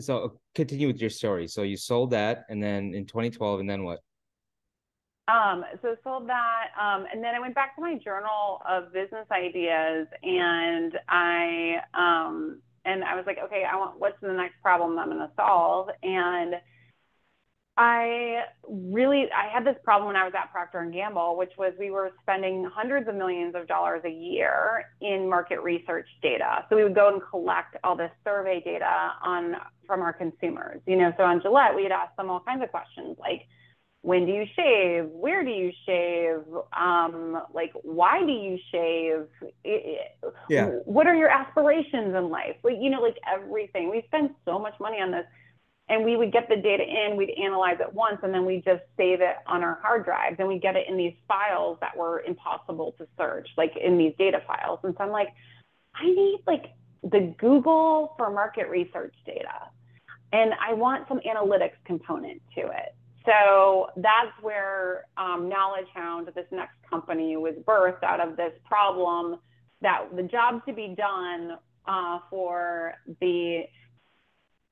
So 0.00 0.38
continue 0.54 0.86
with 0.86 1.00
your 1.00 1.10
story. 1.10 1.46
So 1.48 1.62
you 1.62 1.76
sold 1.76 2.10
that, 2.10 2.44
and 2.48 2.62
then 2.62 2.94
in 2.94 3.06
2012, 3.06 3.60
and 3.60 3.70
then 3.70 3.84
what? 3.84 4.00
Um, 5.28 5.64
so 5.82 5.94
sold 6.02 6.28
that, 6.28 6.68
um, 6.80 7.06
and 7.12 7.22
then 7.22 7.34
I 7.34 7.40
went 7.40 7.54
back 7.54 7.76
to 7.76 7.80
my 7.80 7.96
journal 7.96 8.60
of 8.68 8.92
business 8.92 9.26
ideas, 9.30 10.08
and 10.22 10.98
I 11.08 11.76
um, 11.94 12.60
and 12.84 13.04
I 13.04 13.14
was 13.14 13.24
like, 13.26 13.38
okay, 13.44 13.62
I 13.70 13.76
want 13.76 14.00
what's 14.00 14.20
the 14.20 14.32
next 14.32 14.60
problem 14.62 14.98
I'm 14.98 15.10
going 15.10 15.18
to 15.18 15.30
solve, 15.36 15.90
and 16.02 16.56
I 17.76 18.42
really 18.68 19.26
I 19.32 19.48
had 19.52 19.64
this 19.64 19.76
problem 19.84 20.08
when 20.08 20.16
I 20.16 20.24
was 20.24 20.34
at 20.36 20.50
Procter 20.52 20.80
and 20.80 20.92
Gamble, 20.92 21.36
which 21.36 21.52
was 21.56 21.72
we 21.78 21.90
were 21.90 22.10
spending 22.22 22.68
hundreds 22.74 23.08
of 23.08 23.14
millions 23.14 23.54
of 23.54 23.66
dollars 23.68 24.02
a 24.04 24.10
year 24.10 24.84
in 25.00 25.28
market 25.28 25.62
research 25.62 26.06
data. 26.20 26.66
So 26.68 26.76
we 26.76 26.82
would 26.82 26.96
go 26.96 27.12
and 27.12 27.22
collect 27.30 27.76
all 27.84 27.96
this 27.96 28.10
survey 28.24 28.60
data 28.64 29.12
on 29.22 29.54
from 29.86 30.02
our 30.02 30.12
consumers. 30.12 30.82
You 30.86 30.96
know, 30.96 31.12
so 31.16 31.22
on 31.22 31.40
Gillette, 31.40 31.76
we'd 31.76 31.92
ask 31.92 32.14
them 32.16 32.28
all 32.28 32.40
kinds 32.40 32.62
of 32.62 32.70
questions 32.70 33.16
like 33.18 33.42
when 34.02 34.26
do 34.26 34.32
you 34.32 34.44
shave? 34.56 35.06
Where 35.10 35.44
do 35.44 35.50
you 35.50 35.72
shave? 35.86 36.42
Um, 36.76 37.40
like, 37.54 37.72
why 37.82 38.20
do 38.20 38.32
you 38.32 38.58
shave? 38.70 39.26
Yeah. 40.48 40.66
What 40.84 41.06
are 41.06 41.14
your 41.14 41.28
aspirations 41.28 42.14
in 42.14 42.28
life? 42.28 42.56
Like, 42.64 42.76
you 42.80 42.90
know, 42.90 43.00
like 43.00 43.16
everything. 43.32 43.90
We 43.90 44.02
spend 44.08 44.30
so 44.44 44.58
much 44.58 44.74
money 44.80 45.00
on 45.00 45.12
this. 45.12 45.24
And 45.88 46.04
we 46.04 46.16
would 46.16 46.32
get 46.32 46.48
the 46.48 46.56
data 46.56 46.84
in, 46.84 47.16
we'd 47.16 47.30
analyze 47.30 47.76
it 47.80 47.92
once, 47.92 48.18
and 48.22 48.32
then 48.32 48.46
we 48.46 48.62
just 48.64 48.82
save 48.96 49.20
it 49.20 49.36
on 49.46 49.62
our 49.62 49.78
hard 49.82 50.04
drives. 50.04 50.36
And 50.38 50.48
we 50.48 50.58
get 50.58 50.74
it 50.74 50.86
in 50.88 50.96
these 50.96 51.14
files 51.28 51.76
that 51.80 51.96
were 51.96 52.22
impossible 52.26 52.94
to 52.98 53.06
search, 53.18 53.48
like 53.56 53.76
in 53.76 53.98
these 53.98 54.14
data 54.18 54.42
files. 54.46 54.78
And 54.84 54.94
so 54.96 55.04
I'm 55.04 55.10
like, 55.10 55.28
I 55.94 56.06
need 56.06 56.40
like 56.46 56.66
the 57.02 57.34
Google 57.38 58.14
for 58.16 58.30
market 58.30 58.68
research 58.68 59.14
data. 59.26 59.68
And 60.32 60.54
I 60.66 60.72
want 60.72 61.06
some 61.08 61.20
analytics 61.20 61.76
component 61.84 62.40
to 62.54 62.62
it. 62.62 62.94
So 63.24 63.88
that's 63.96 64.32
where 64.40 65.04
um, 65.16 65.48
Knowledge 65.48 65.86
Hound, 65.94 66.28
this 66.34 66.46
next 66.50 66.74
company, 66.88 67.36
was 67.36 67.54
birthed 67.64 68.02
out 68.02 68.20
of 68.20 68.36
this 68.36 68.52
problem 68.64 69.36
that 69.80 70.04
the 70.14 70.22
job 70.22 70.64
to 70.66 70.72
be 70.72 70.94
done 70.96 71.58
uh, 71.86 72.18
for 72.30 72.94
the 73.20 73.62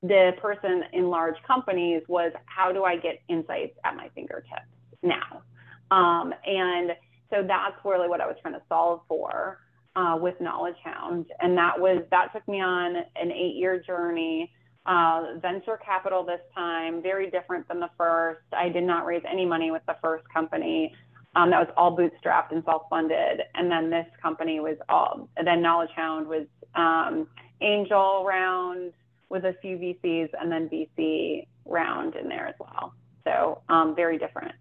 the 0.03 0.31
person 0.41 0.83
in 0.93 1.11
large 1.11 1.35
companies 1.45 2.01
was 2.07 2.31
how 2.47 2.71
do 2.71 2.83
I 2.83 2.97
get 2.97 3.19
insights 3.29 3.77
at 3.85 3.95
my 3.95 4.09
fingertips 4.15 4.65
now? 5.03 5.43
Um, 5.91 6.33
and 6.45 6.93
so 7.29 7.43
that's 7.47 7.75
really 7.85 8.09
what 8.09 8.19
I 8.19 8.25
was 8.25 8.35
trying 8.41 8.55
to 8.55 8.63
solve 8.67 9.01
for 9.07 9.59
uh, 9.95 10.17
with 10.19 10.41
Knowledge 10.41 10.77
Hound, 10.83 11.27
and 11.39 11.57
that 11.57 11.79
was 11.79 12.03
that 12.11 12.33
took 12.33 12.47
me 12.47 12.61
on 12.61 12.95
an 12.95 13.31
eight 13.31 13.55
year 13.55 13.79
journey 13.79 14.51
uh, 14.85 15.37
venture 15.41 15.77
capital 15.83 16.23
this 16.23 16.41
time, 16.55 17.01
very 17.01 17.29
different 17.29 17.67
than 17.67 17.79
the 17.79 17.89
first. 17.97 18.41
I 18.53 18.69
did 18.69 18.83
not 18.83 19.05
raise 19.05 19.23
any 19.29 19.45
money 19.45 19.71
with 19.71 19.83
the 19.87 19.95
first 20.01 20.23
company. 20.33 20.93
Um, 21.35 21.49
that 21.51 21.59
was 21.59 21.69
all 21.77 21.95
bootstrapped 21.95 22.51
and 22.51 22.63
self-funded. 22.65 23.41
And 23.55 23.71
then 23.71 23.89
this 23.89 24.07
company 24.21 24.59
was 24.59 24.77
all, 24.89 25.29
then 25.43 25.61
Knowledge 25.61 25.91
Hound 25.95 26.27
was 26.27 26.47
um, 26.75 27.27
angel 27.61 28.25
round 28.25 28.93
with 29.29 29.45
a 29.45 29.55
few 29.61 29.77
VCs 29.77 30.29
and 30.39 30.51
then 30.51 30.69
VC 30.69 31.47
round 31.65 32.15
in 32.15 32.27
there 32.27 32.47
as 32.47 32.55
well. 32.59 32.93
So 33.23 33.61
um, 33.69 33.95
very 33.95 34.17
different. 34.17 34.53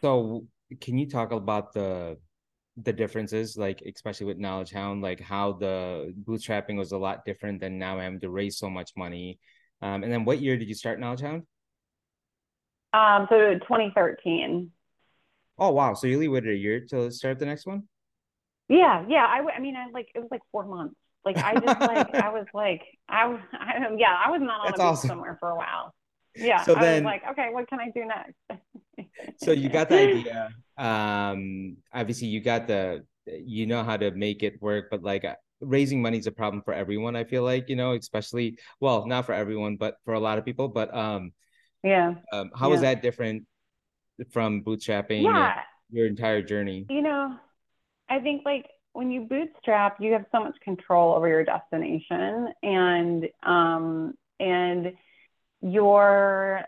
So 0.00 0.46
can 0.80 0.98
you 0.98 1.08
talk 1.08 1.32
about 1.32 1.72
the 1.74 2.16
the 2.82 2.92
differences, 2.92 3.56
like 3.56 3.82
especially 3.82 4.26
with 4.26 4.38
Knowledge 4.38 4.70
Hound, 4.70 5.02
like 5.02 5.20
how 5.20 5.52
the 5.52 6.14
bootstrapping 6.24 6.76
was 6.76 6.92
a 6.92 6.98
lot 6.98 7.24
different 7.24 7.60
than 7.60 7.78
now 7.78 7.98
having 7.98 8.20
to 8.20 8.30
raise 8.30 8.58
so 8.58 8.70
much 8.70 8.92
money. 8.96 9.38
Um, 9.82 10.02
and 10.02 10.12
then 10.12 10.24
what 10.24 10.40
year 10.40 10.56
did 10.56 10.68
you 10.68 10.74
start 10.74 11.00
Knowledge 11.00 11.20
Hound? 11.20 11.42
Um, 12.92 13.26
so 13.28 13.54
2013. 13.54 14.70
Oh 15.58 15.70
wow! 15.70 15.94
So 15.94 16.06
you 16.06 16.14
only 16.14 16.28
waited 16.28 16.54
a 16.54 16.56
year 16.56 16.80
to 16.90 17.10
start 17.10 17.38
the 17.38 17.46
next 17.46 17.66
one? 17.66 17.84
Yeah, 18.68 19.04
yeah. 19.08 19.26
I, 19.26 19.56
I 19.56 19.60
mean, 19.60 19.76
I 19.76 19.90
like 19.92 20.08
it 20.14 20.20
was 20.20 20.28
like 20.30 20.42
four 20.50 20.64
months. 20.64 20.94
Like 21.24 21.36
I 21.36 21.54
just 21.54 21.80
like 21.80 22.14
I 22.14 22.28
was 22.32 22.46
like 22.54 22.82
I, 23.08 23.24
I 23.52 23.88
yeah 23.98 24.16
I 24.24 24.30
was 24.30 24.40
not 24.40 24.60
on 24.60 24.66
That's 24.66 24.80
a 24.80 24.84
awesome. 24.84 25.08
somewhere 25.08 25.36
for 25.38 25.50
a 25.50 25.56
while. 25.56 25.94
Yeah. 26.34 26.62
So 26.62 26.74
I 26.76 26.80
then, 26.80 27.04
was 27.04 27.10
like, 27.10 27.22
okay, 27.32 27.48
what 27.52 27.68
can 27.68 27.80
I 27.80 27.90
do 27.90 28.06
next? 28.06 28.34
so 29.36 29.52
you 29.52 29.68
got 29.68 29.88
the 29.88 29.98
idea. 30.08 30.50
Um, 30.76 31.76
obviously 31.92 32.28
you 32.28 32.40
got 32.40 32.66
the, 32.66 33.04
you 33.26 33.66
know 33.66 33.82
how 33.82 33.96
to 33.96 34.10
make 34.10 34.42
it 34.42 34.60
work, 34.62 34.86
but 34.90 35.02
like 35.02 35.24
uh, 35.24 35.34
raising 35.60 36.00
money 36.00 36.18
is 36.18 36.26
a 36.26 36.32
problem 36.32 36.62
for 36.62 36.72
everyone. 36.72 37.16
I 37.16 37.24
feel 37.24 37.42
like, 37.42 37.68
you 37.68 37.76
know, 37.76 37.92
especially, 37.92 38.58
well, 38.80 39.06
not 39.06 39.26
for 39.26 39.32
everyone, 39.32 39.76
but 39.76 39.96
for 40.04 40.14
a 40.14 40.20
lot 40.20 40.38
of 40.38 40.44
people, 40.44 40.68
but, 40.68 40.94
um, 40.94 41.32
yeah. 41.82 42.14
Um, 42.32 42.50
how 42.54 42.68
yeah. 42.68 42.74
is 42.74 42.80
that 42.82 43.02
different 43.02 43.46
from 44.30 44.62
bootstrapping 44.62 45.22
yeah. 45.22 45.60
your 45.90 46.06
entire 46.06 46.42
journey? 46.42 46.86
You 46.88 47.02
know, 47.02 47.36
I 48.08 48.20
think 48.20 48.42
like 48.44 48.66
when 48.92 49.10
you 49.10 49.22
bootstrap, 49.22 49.98
you 50.00 50.12
have 50.12 50.26
so 50.32 50.40
much 50.40 50.56
control 50.62 51.14
over 51.14 51.28
your 51.28 51.44
destination 51.44 52.52
and, 52.62 53.28
um, 53.42 54.14
and 54.38 54.92
your 55.62 56.62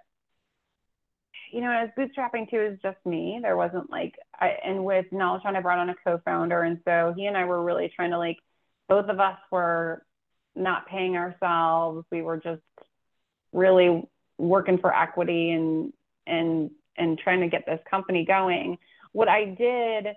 you 1.52 1.60
know, 1.60 1.70
as 1.70 1.90
bootstrapping 1.98 2.50
too 2.50 2.60
is 2.60 2.78
just 2.82 2.96
me. 3.04 3.38
There 3.42 3.56
wasn't 3.56 3.90
like, 3.90 4.14
I, 4.40 4.56
and 4.64 4.84
with 4.84 5.06
Knowledge 5.12 5.42
Hound, 5.44 5.56
I 5.56 5.60
brought 5.60 5.78
on 5.78 5.90
a 5.90 5.94
co-founder, 6.04 6.62
and 6.62 6.80
so 6.84 7.12
he 7.16 7.26
and 7.26 7.36
I 7.36 7.44
were 7.44 7.62
really 7.62 7.92
trying 7.94 8.10
to 8.10 8.18
like, 8.18 8.38
both 8.88 9.08
of 9.08 9.20
us 9.20 9.38
were 9.50 10.04
not 10.56 10.86
paying 10.86 11.16
ourselves. 11.16 12.06
We 12.10 12.22
were 12.22 12.38
just 12.38 12.62
really 13.52 14.08
working 14.38 14.78
for 14.78 14.94
equity 14.94 15.50
and 15.50 15.92
and 16.26 16.70
and 16.96 17.18
trying 17.18 17.40
to 17.40 17.48
get 17.48 17.64
this 17.66 17.80
company 17.88 18.24
going. 18.24 18.78
What 19.12 19.28
I 19.28 19.44
did 19.44 20.08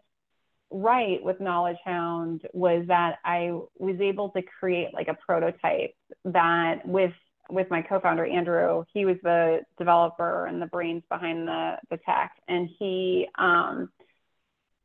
right 0.72 1.24
with 1.24 1.40
Knowledge 1.40 1.78
Hound 1.86 2.42
was 2.54 2.86
that 2.88 3.20
I 3.24 3.52
was 3.78 4.00
able 4.02 4.30
to 4.30 4.42
create 4.42 4.94
like 4.94 5.08
a 5.08 5.14
prototype 5.14 5.96
that 6.26 6.86
with 6.86 7.14
with 7.50 7.70
my 7.70 7.82
co-founder 7.82 8.26
Andrew. 8.26 8.84
He 8.94 9.06
was 9.06 9.18
the 9.24 9.62
developer 9.78 10.46
and 10.46 10.62
the 10.62 10.68
brains 10.68 11.04
behind 11.10 11.48
the 11.48 11.78
the 11.90 11.98
tech, 11.98 12.34
and 12.48 12.70
he 12.80 13.28
um, 13.38 13.90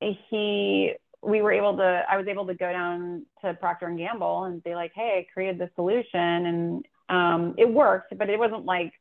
he 0.01 0.93
we 1.23 1.43
were 1.43 1.53
able 1.53 1.77
to 1.77 2.03
I 2.11 2.17
was 2.17 2.27
able 2.29 2.47
to 2.47 2.55
go 2.55 2.71
down 2.73 3.27
to 3.43 3.55
Procter 3.55 3.87
and 3.87 3.99
Gamble 3.99 4.45
and 4.45 4.63
be 4.63 4.75
like, 4.75 4.93
hey, 4.95 5.27
I 5.27 5.33
created 5.33 5.59
this 5.59 5.71
solution 5.75 6.07
and 6.15 6.87
um, 7.09 7.55
it 7.59 7.69
worked, 7.71 8.17
but 8.17 8.31
it 8.31 8.39
wasn't 8.39 8.65
like 8.65 8.93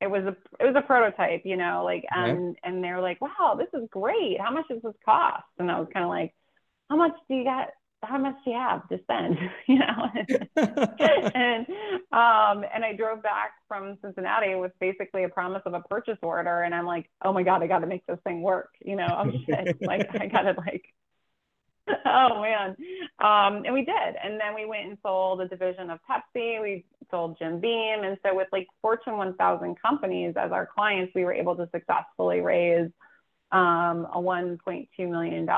it 0.00 0.08
was 0.08 0.22
a 0.24 0.36
it 0.62 0.66
was 0.66 0.76
a 0.76 0.86
prototype, 0.86 1.42
you 1.44 1.56
know, 1.56 1.82
like 1.84 2.04
and 2.10 2.56
and 2.62 2.82
they're 2.82 3.00
like, 3.00 3.20
wow, 3.20 3.58
this 3.58 3.68
is 3.78 3.88
great. 3.90 4.40
How 4.40 4.50
much 4.50 4.68
does 4.68 4.82
this 4.82 4.94
cost? 5.04 5.44
And 5.58 5.70
I 5.70 5.78
was 5.80 5.88
kind 5.92 6.04
of 6.04 6.10
like, 6.10 6.34
how 6.88 6.96
much 6.96 7.12
do 7.28 7.34
you 7.34 7.44
got? 7.44 7.68
How 8.02 8.18
much 8.18 8.36
do 8.44 8.50
you 8.50 8.56
have 8.56 8.88
to 8.88 9.00
spend? 9.02 9.36
you 9.66 9.78
know, 9.78 10.10
and 11.34 11.66
um 12.12 12.64
and 12.72 12.84
I 12.84 12.94
drove 12.96 13.22
back 13.22 13.52
from 13.68 13.98
Cincinnati 14.02 14.54
with 14.54 14.72
basically 14.80 15.24
a 15.24 15.28
promise 15.28 15.62
of 15.66 15.74
a 15.74 15.80
purchase 15.80 16.18
order, 16.22 16.62
and 16.62 16.74
I'm 16.74 16.86
like, 16.86 17.10
oh 17.24 17.32
my 17.32 17.42
god, 17.42 17.62
I 17.62 17.66
got 17.66 17.80
to 17.80 17.86
make 17.86 18.06
this 18.06 18.18
thing 18.24 18.42
work. 18.42 18.70
You 18.84 18.96
know, 18.96 19.06
I'm 19.06 19.32
shit. 19.46 19.80
like 19.82 20.08
I 20.20 20.26
got 20.26 20.42
to 20.42 20.54
like 20.58 20.84
oh 21.88 22.42
man. 22.42 22.76
Um, 23.18 23.64
and 23.64 23.72
we 23.72 23.84
did. 23.84 24.16
And 24.22 24.40
then 24.40 24.54
we 24.54 24.66
went 24.66 24.88
and 24.88 24.98
sold 25.02 25.40
a 25.40 25.48
division 25.48 25.90
of 25.90 25.98
Pepsi. 26.08 26.60
We 26.60 26.84
sold 27.10 27.38
Jim 27.38 27.60
Beam. 27.60 28.04
And 28.04 28.18
so 28.24 28.34
with 28.34 28.48
like 28.52 28.66
Fortune 28.82 29.16
1000 29.16 29.76
companies 29.80 30.34
as 30.36 30.52
our 30.52 30.66
clients, 30.66 31.12
we 31.14 31.24
were 31.24 31.32
able 31.32 31.56
to 31.56 31.68
successfully 31.72 32.40
raise 32.40 32.90
um, 33.52 34.06
a 34.12 34.18
$1.2 34.18 34.86
million 34.98 35.48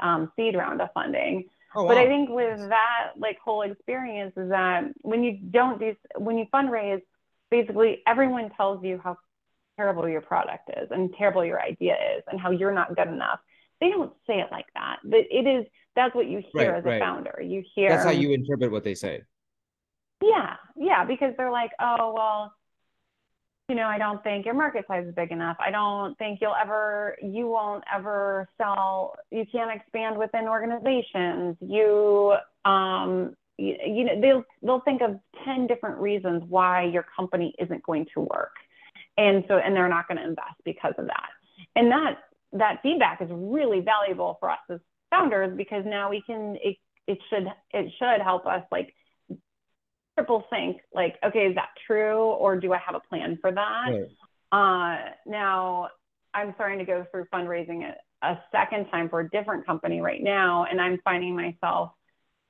um, 0.00 0.32
seed 0.36 0.54
round 0.54 0.80
of 0.80 0.88
funding. 0.94 1.48
Oh, 1.74 1.84
wow. 1.84 1.88
But 1.88 1.98
I 1.98 2.06
think 2.06 2.30
with 2.30 2.68
that 2.68 3.12
like 3.16 3.38
whole 3.44 3.62
experience 3.62 4.34
is 4.36 4.50
that 4.50 4.84
when 5.00 5.24
you 5.24 5.38
don't 5.38 5.80
do, 5.80 5.94
when 6.16 6.38
you 6.38 6.46
fundraise, 6.52 7.00
basically 7.50 8.02
everyone 8.06 8.50
tells 8.56 8.84
you 8.84 9.00
how 9.02 9.16
terrible 9.76 10.08
your 10.08 10.20
product 10.20 10.70
is 10.76 10.90
and 10.90 11.14
terrible 11.16 11.44
your 11.44 11.60
idea 11.60 11.94
is 12.16 12.22
and 12.30 12.38
how 12.38 12.50
you're 12.50 12.74
not 12.74 12.94
good 12.94 13.08
enough 13.08 13.40
they 13.82 13.90
don't 13.90 14.12
say 14.26 14.38
it 14.38 14.48
like 14.52 14.66
that. 14.74 15.00
But 15.04 15.26
it 15.30 15.46
is 15.46 15.66
that's 15.94 16.14
what 16.14 16.26
you 16.26 16.42
hear 16.52 16.70
right, 16.70 16.78
as 16.78 16.84
a 16.84 16.88
right. 16.88 17.00
founder. 17.00 17.42
You 17.42 17.62
hear 17.74 17.90
that's 17.90 18.04
how 18.04 18.10
you 18.10 18.32
interpret 18.32 18.70
what 18.70 18.84
they 18.84 18.94
say. 18.94 19.22
Yeah, 20.22 20.54
yeah, 20.76 21.04
because 21.04 21.34
they're 21.36 21.50
like, 21.50 21.72
oh 21.80 22.14
well, 22.16 22.54
you 23.68 23.74
know, 23.76 23.86
I 23.86 23.98
don't 23.98 24.22
think 24.22 24.44
your 24.44 24.54
market 24.54 24.84
size 24.88 25.06
is 25.06 25.14
big 25.14 25.30
enough. 25.30 25.56
I 25.58 25.70
don't 25.70 26.16
think 26.18 26.40
you'll 26.42 26.54
ever, 26.60 27.16
you 27.22 27.48
won't 27.48 27.84
ever 27.92 28.48
sell. 28.58 29.14
You 29.30 29.44
can't 29.50 29.70
expand 29.70 30.18
within 30.18 30.48
organizations. 30.48 31.56
You, 31.60 32.34
um, 32.64 33.34
you, 33.58 33.76
you 33.86 34.04
know, 34.04 34.20
they'll 34.20 34.44
they'll 34.62 34.80
think 34.80 35.02
of 35.02 35.18
ten 35.44 35.66
different 35.66 35.98
reasons 35.98 36.42
why 36.48 36.84
your 36.84 37.06
company 37.16 37.54
isn't 37.58 37.82
going 37.82 38.06
to 38.14 38.20
work, 38.20 38.54
and 39.16 39.44
so 39.46 39.56
and 39.58 39.76
they're 39.76 39.88
not 39.88 40.08
going 40.08 40.18
to 40.18 40.24
invest 40.24 40.56
because 40.64 40.94
of 40.98 41.06
that. 41.06 41.28
And 41.76 41.90
that 41.90 42.18
that 42.52 42.80
feedback 42.82 43.20
is 43.20 43.28
really 43.30 43.80
valuable 43.80 44.36
for 44.40 44.50
us 44.50 44.58
as 44.70 44.80
founders 45.10 45.56
because 45.56 45.84
now 45.86 46.10
we 46.10 46.22
can 46.22 46.56
it, 46.62 46.76
it 47.06 47.18
should 47.28 47.46
it 47.72 47.92
should 47.98 48.22
help 48.22 48.46
us 48.46 48.62
like 48.70 48.94
triple 50.14 50.44
think 50.50 50.78
like 50.94 51.16
okay 51.24 51.46
is 51.46 51.54
that 51.54 51.70
true 51.86 52.18
or 52.18 52.58
do 52.58 52.72
i 52.72 52.78
have 52.78 52.94
a 52.94 53.00
plan 53.08 53.38
for 53.40 53.52
that 53.52 53.88
right. 53.90 54.08
uh, 54.52 55.10
now 55.26 55.88
i'm 56.34 56.52
starting 56.54 56.78
to 56.78 56.84
go 56.84 57.06
through 57.10 57.24
fundraising 57.32 57.90
a, 57.90 58.26
a 58.26 58.40
second 58.52 58.86
time 58.90 59.08
for 59.08 59.20
a 59.20 59.30
different 59.30 59.64
company 59.66 60.00
right 60.00 60.22
now 60.22 60.66
and 60.70 60.80
i'm 60.80 60.98
finding 61.04 61.34
myself 61.34 61.92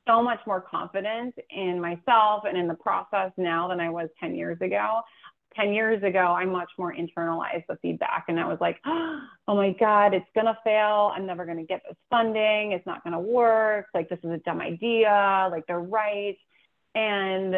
so 0.08 0.20
much 0.20 0.40
more 0.46 0.60
confident 0.60 1.32
in 1.50 1.80
myself 1.80 2.42
and 2.44 2.58
in 2.58 2.66
the 2.66 2.74
process 2.74 3.30
now 3.36 3.68
than 3.68 3.78
i 3.80 3.88
was 3.88 4.08
10 4.20 4.34
years 4.34 4.58
ago 4.60 5.00
10 5.56 5.72
years 5.72 6.02
ago, 6.02 6.18
I 6.18 6.44
much 6.44 6.70
more 6.78 6.94
internalized 6.94 7.64
the 7.68 7.76
feedback 7.82 8.24
and 8.28 8.38
I 8.38 8.46
was 8.46 8.58
like, 8.60 8.78
oh 8.86 9.20
my 9.48 9.74
God, 9.78 10.14
it's 10.14 10.26
going 10.34 10.46
to 10.46 10.56
fail. 10.64 11.12
I'm 11.14 11.26
never 11.26 11.44
going 11.44 11.58
to 11.58 11.64
get 11.64 11.82
this 11.86 11.96
funding. 12.10 12.72
It's 12.72 12.86
not 12.86 13.02
going 13.04 13.12
to 13.12 13.18
work. 13.18 13.86
Like, 13.94 14.08
this 14.08 14.18
is 14.22 14.30
a 14.30 14.38
dumb 14.38 14.60
idea. 14.60 15.48
Like, 15.50 15.66
they're 15.66 15.80
right. 15.80 16.36
And 16.94 17.56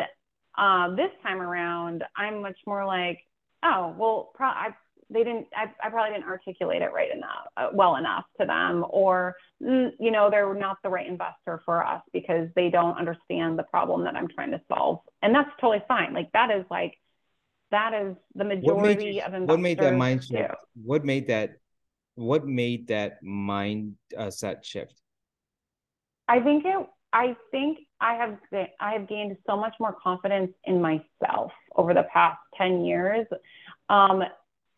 uh, 0.57 0.95
this 0.95 1.11
time 1.23 1.41
around, 1.41 2.05
I'm 2.17 2.43
much 2.43 2.59
more 2.67 2.85
like, 2.85 3.21
oh, 3.63 3.95
well, 3.99 4.31
pro- 4.35 4.47
I, 4.49 4.71
they 5.11 5.25
didn't, 5.25 5.49
I, 5.55 5.65
I, 5.83 5.91
probably 5.91 6.15
didn't 6.15 6.29
articulate 6.29 6.83
it 6.83 6.93
right 6.93 7.13
enough, 7.13 7.47
uh, 7.57 7.69
well 7.73 7.97
enough 7.97 8.25
to 8.41 8.47
them, 8.47 8.85
or, 8.89 9.35
mm, 9.63 9.91
you 9.99 10.11
know, 10.11 10.31
they're 10.31 10.55
not 10.55 10.79
the 10.83 10.89
right 10.89 11.07
investor 11.07 11.61
for 11.65 11.85
us 11.85 12.03
because 12.13 12.49
they 12.55 12.71
don't 12.71 12.97
understand 12.97 13.59
the 13.59 13.65
problem 13.65 14.05
that 14.05 14.17
I'm 14.17 14.29
trying 14.29 14.53
to 14.53 14.61
solve. 14.69 15.01
And 15.23 15.35
that's 15.35 15.51
totally 15.61 15.83
fine. 15.89 16.15
Like, 16.15 16.31
that 16.33 16.51
is 16.51 16.65
like, 16.71 16.95
that 17.71 17.93
is 17.93 18.17
the 18.35 18.45
majority 18.45 19.15
you, 19.15 19.23
of 19.23 19.35
investors. 19.35 19.49
What 19.49 19.61
made 19.61 19.79
that 19.79 19.97
mind 19.97 20.25
shift? 20.25 20.51
Do. 20.51 20.83
What 20.85 21.05
made 21.05 21.27
that? 21.27 21.57
What 22.15 22.47
made 22.47 22.87
that 22.89 23.21
mind 23.23 23.97
uh, 24.17 24.31
set 24.31 24.65
shift? 24.65 25.01
I 26.29 26.39
think 26.41 26.65
it. 26.65 26.87
I 27.13 27.37
think 27.51 27.79
I 28.05 28.15
have 28.17 28.39
I 28.81 28.93
have 28.93 29.09
gained 29.09 29.35
so 29.47 29.57
much 29.57 29.75
more 29.81 29.97
confidence 30.03 30.53
in 30.65 30.83
myself 30.83 31.53
over 31.75 31.95
the 31.95 32.05
past 32.13 32.39
ten 32.55 32.85
years. 32.85 33.27
Um, 33.89 34.23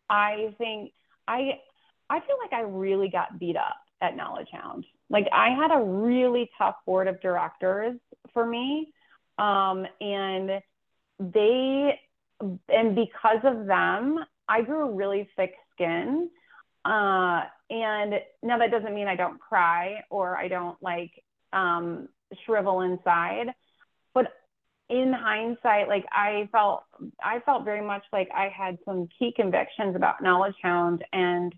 I 0.09 0.55
think 0.57 0.93
I 1.27 1.59
I 2.09 2.21
feel 2.21 2.37
like 2.41 2.53
I 2.53 2.61
really 2.61 3.09
got 3.09 3.37
beat 3.37 3.57
up 3.57 3.75
at 3.99 4.15
Knowledge 4.15 4.47
Hound. 4.53 4.85
Like 5.09 5.27
I 5.33 5.49
had 5.49 5.71
a 5.77 5.83
really 5.83 6.49
tough 6.57 6.75
board 6.85 7.09
of 7.09 7.19
directors 7.19 7.99
for 8.33 8.45
me, 8.45 8.93
um, 9.37 9.85
and 9.99 10.61
they 11.19 11.99
and 12.69 12.95
because 12.95 13.41
of 13.43 13.65
them, 13.65 14.19
I 14.47 14.61
grew 14.61 14.87
a 14.87 14.93
really 14.93 15.27
thick 15.35 15.53
skin. 15.73 16.29
Uh, 16.85 17.41
and 17.69 18.13
now 18.41 18.57
that 18.57 18.71
doesn't 18.71 18.95
mean 18.95 19.09
I 19.09 19.17
don't 19.17 19.37
cry 19.37 20.05
or 20.09 20.37
I 20.37 20.47
don't 20.47 20.81
like 20.81 21.11
um, 21.51 22.07
shrivel 22.45 22.81
inside, 22.81 23.47
but 24.13 24.27
in 24.89 25.11
hindsight, 25.11 25.87
like 25.87 26.05
I 26.11 26.47
felt, 26.51 26.83
I 27.21 27.39
felt 27.41 27.65
very 27.65 27.85
much 27.85 28.03
like 28.13 28.29
I 28.33 28.49
had 28.49 28.77
some 28.85 29.09
key 29.19 29.33
convictions 29.35 29.95
about 29.95 30.21
Knowledge 30.21 30.55
Hound 30.61 31.03
and 31.11 31.53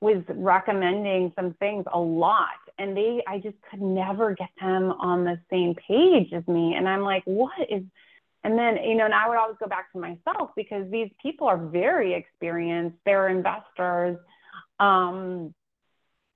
was 0.00 0.22
recommending 0.28 1.32
some 1.34 1.54
things 1.54 1.84
a 1.92 1.98
lot. 1.98 2.60
And 2.78 2.96
they, 2.96 3.22
I 3.26 3.38
just 3.38 3.56
could 3.68 3.82
never 3.82 4.34
get 4.34 4.50
them 4.60 4.92
on 4.92 5.24
the 5.24 5.40
same 5.50 5.74
page 5.74 6.32
as 6.32 6.46
me. 6.46 6.74
And 6.76 6.88
I'm 6.88 7.02
like, 7.02 7.24
what 7.24 7.52
is, 7.68 7.82
and 8.44 8.56
then, 8.56 8.76
you 8.84 8.94
know, 8.94 9.06
and 9.06 9.14
I 9.14 9.28
would 9.28 9.36
always 9.36 9.56
go 9.58 9.66
back 9.66 9.90
to 9.92 9.98
myself 9.98 10.50
because 10.54 10.88
these 10.90 11.10
people 11.20 11.48
are 11.48 11.58
very 11.58 12.14
experienced. 12.14 12.96
They're 13.04 13.28
investors 13.28 14.18
um, 14.78 15.52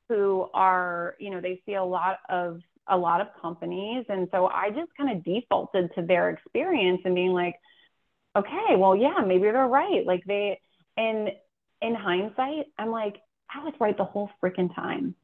who 0.08 0.48
are, 0.52 1.14
you 1.20 1.30
know, 1.30 1.40
they 1.40 1.62
see 1.64 1.74
a 1.74 1.84
lot 1.84 2.18
of 2.28 2.60
a 2.88 2.96
lot 2.96 3.20
of 3.20 3.28
companies. 3.40 4.04
And 4.08 4.28
so 4.32 4.46
I 4.46 4.70
just 4.70 4.90
kind 4.96 5.16
of 5.16 5.24
defaulted 5.24 5.90
to 5.94 6.02
their 6.02 6.30
experience 6.30 7.02
and 7.04 7.14
being 7.14 7.32
like, 7.32 7.56
okay, 8.36 8.76
well, 8.76 8.96
yeah, 8.96 9.18
maybe 9.26 9.44
they're 9.44 9.66
right. 9.66 10.04
Like 10.06 10.22
they, 10.26 10.60
and 10.96 11.30
in 11.80 11.94
hindsight, 11.94 12.66
I'm 12.78 12.90
like, 12.90 13.20
I 13.54 13.64
was 13.64 13.74
right 13.80 13.96
the 13.96 14.04
whole 14.04 14.30
freaking 14.42 14.74
time. 14.74 15.14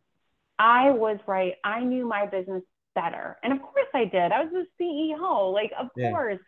I 0.59 0.91
was 0.91 1.19
right. 1.27 1.55
I 1.65 1.81
knew 1.81 2.07
my 2.07 2.27
business 2.27 2.63
better. 2.95 3.39
And 3.43 3.53
of 3.53 3.61
course 3.63 3.87
I 3.95 4.05
did. 4.05 4.33
I 4.33 4.45
was 4.45 4.53
the 4.53 4.85
CEO. 4.85 5.53
Like, 5.53 5.73
of 5.79 5.89
yeah. 5.97 6.11
course 6.11 6.39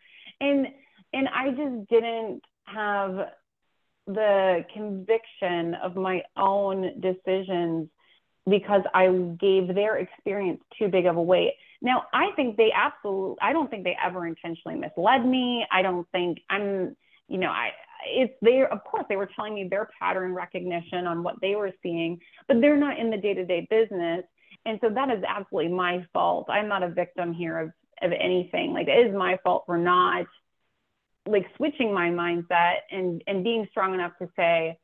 and 0.41 0.67
and 1.13 1.27
I 1.29 1.49
just 1.51 1.89
didn't 1.89 2.41
have 2.65 3.27
the 4.07 4.65
conviction 4.73 5.75
of 5.75 5.95
my 5.95 6.23
own 6.35 6.99
decisions 6.99 7.89
because 8.49 8.81
I 8.93 9.07
gave 9.39 9.73
their 9.73 9.97
experience 9.97 10.61
too 10.77 10.87
big 10.87 11.05
of 11.05 11.17
a 11.17 11.21
weight. 11.21 11.53
Now, 11.81 12.03
I 12.13 12.31
think 12.35 12.57
they 12.57 12.71
absolutely, 12.75 13.37
I 13.41 13.53
don't 13.53 13.69
think 13.69 13.83
they 13.83 13.97
ever 14.03 14.27
intentionally 14.27 14.77
misled 14.77 15.25
me. 15.25 15.65
I 15.71 15.81
don't 15.81 16.07
think 16.11 16.39
I'm, 16.49 16.95
you 17.27 17.37
know, 17.37 17.49
I, 17.49 17.71
it's 18.07 18.33
there, 18.41 18.71
of 18.71 18.83
course, 18.83 19.05
they 19.09 19.15
were 19.15 19.29
telling 19.35 19.53
me 19.53 19.67
their 19.69 19.89
pattern 19.99 20.33
recognition 20.33 21.07
on 21.07 21.23
what 21.23 21.35
they 21.41 21.55
were 21.55 21.71
seeing, 21.83 22.19
but 22.47 22.61
they're 22.61 22.77
not 22.77 22.99
in 22.99 23.09
the 23.11 23.17
day 23.17 23.33
to 23.33 23.45
day 23.45 23.67
business. 23.69 24.23
And 24.65 24.79
so 24.81 24.89
that 24.89 25.09
is 25.09 25.23
absolutely 25.27 25.71
my 25.71 26.05
fault. 26.13 26.47
I'm 26.49 26.67
not 26.67 26.83
a 26.83 26.89
victim 26.89 27.33
here 27.33 27.57
of 27.59 27.71
of 28.01 28.11
anything. 28.11 28.73
Like 28.73 28.87
it 28.87 29.07
is 29.07 29.15
my 29.15 29.37
fault 29.43 29.63
for 29.65 29.77
not 29.77 30.25
like 31.27 31.45
switching 31.55 31.93
my 31.93 32.09
mindset 32.09 32.77
and 32.91 33.23
and 33.27 33.43
being 33.43 33.67
strong 33.71 33.93
enough 33.93 34.13
to 34.19 34.29
say, 34.35 34.77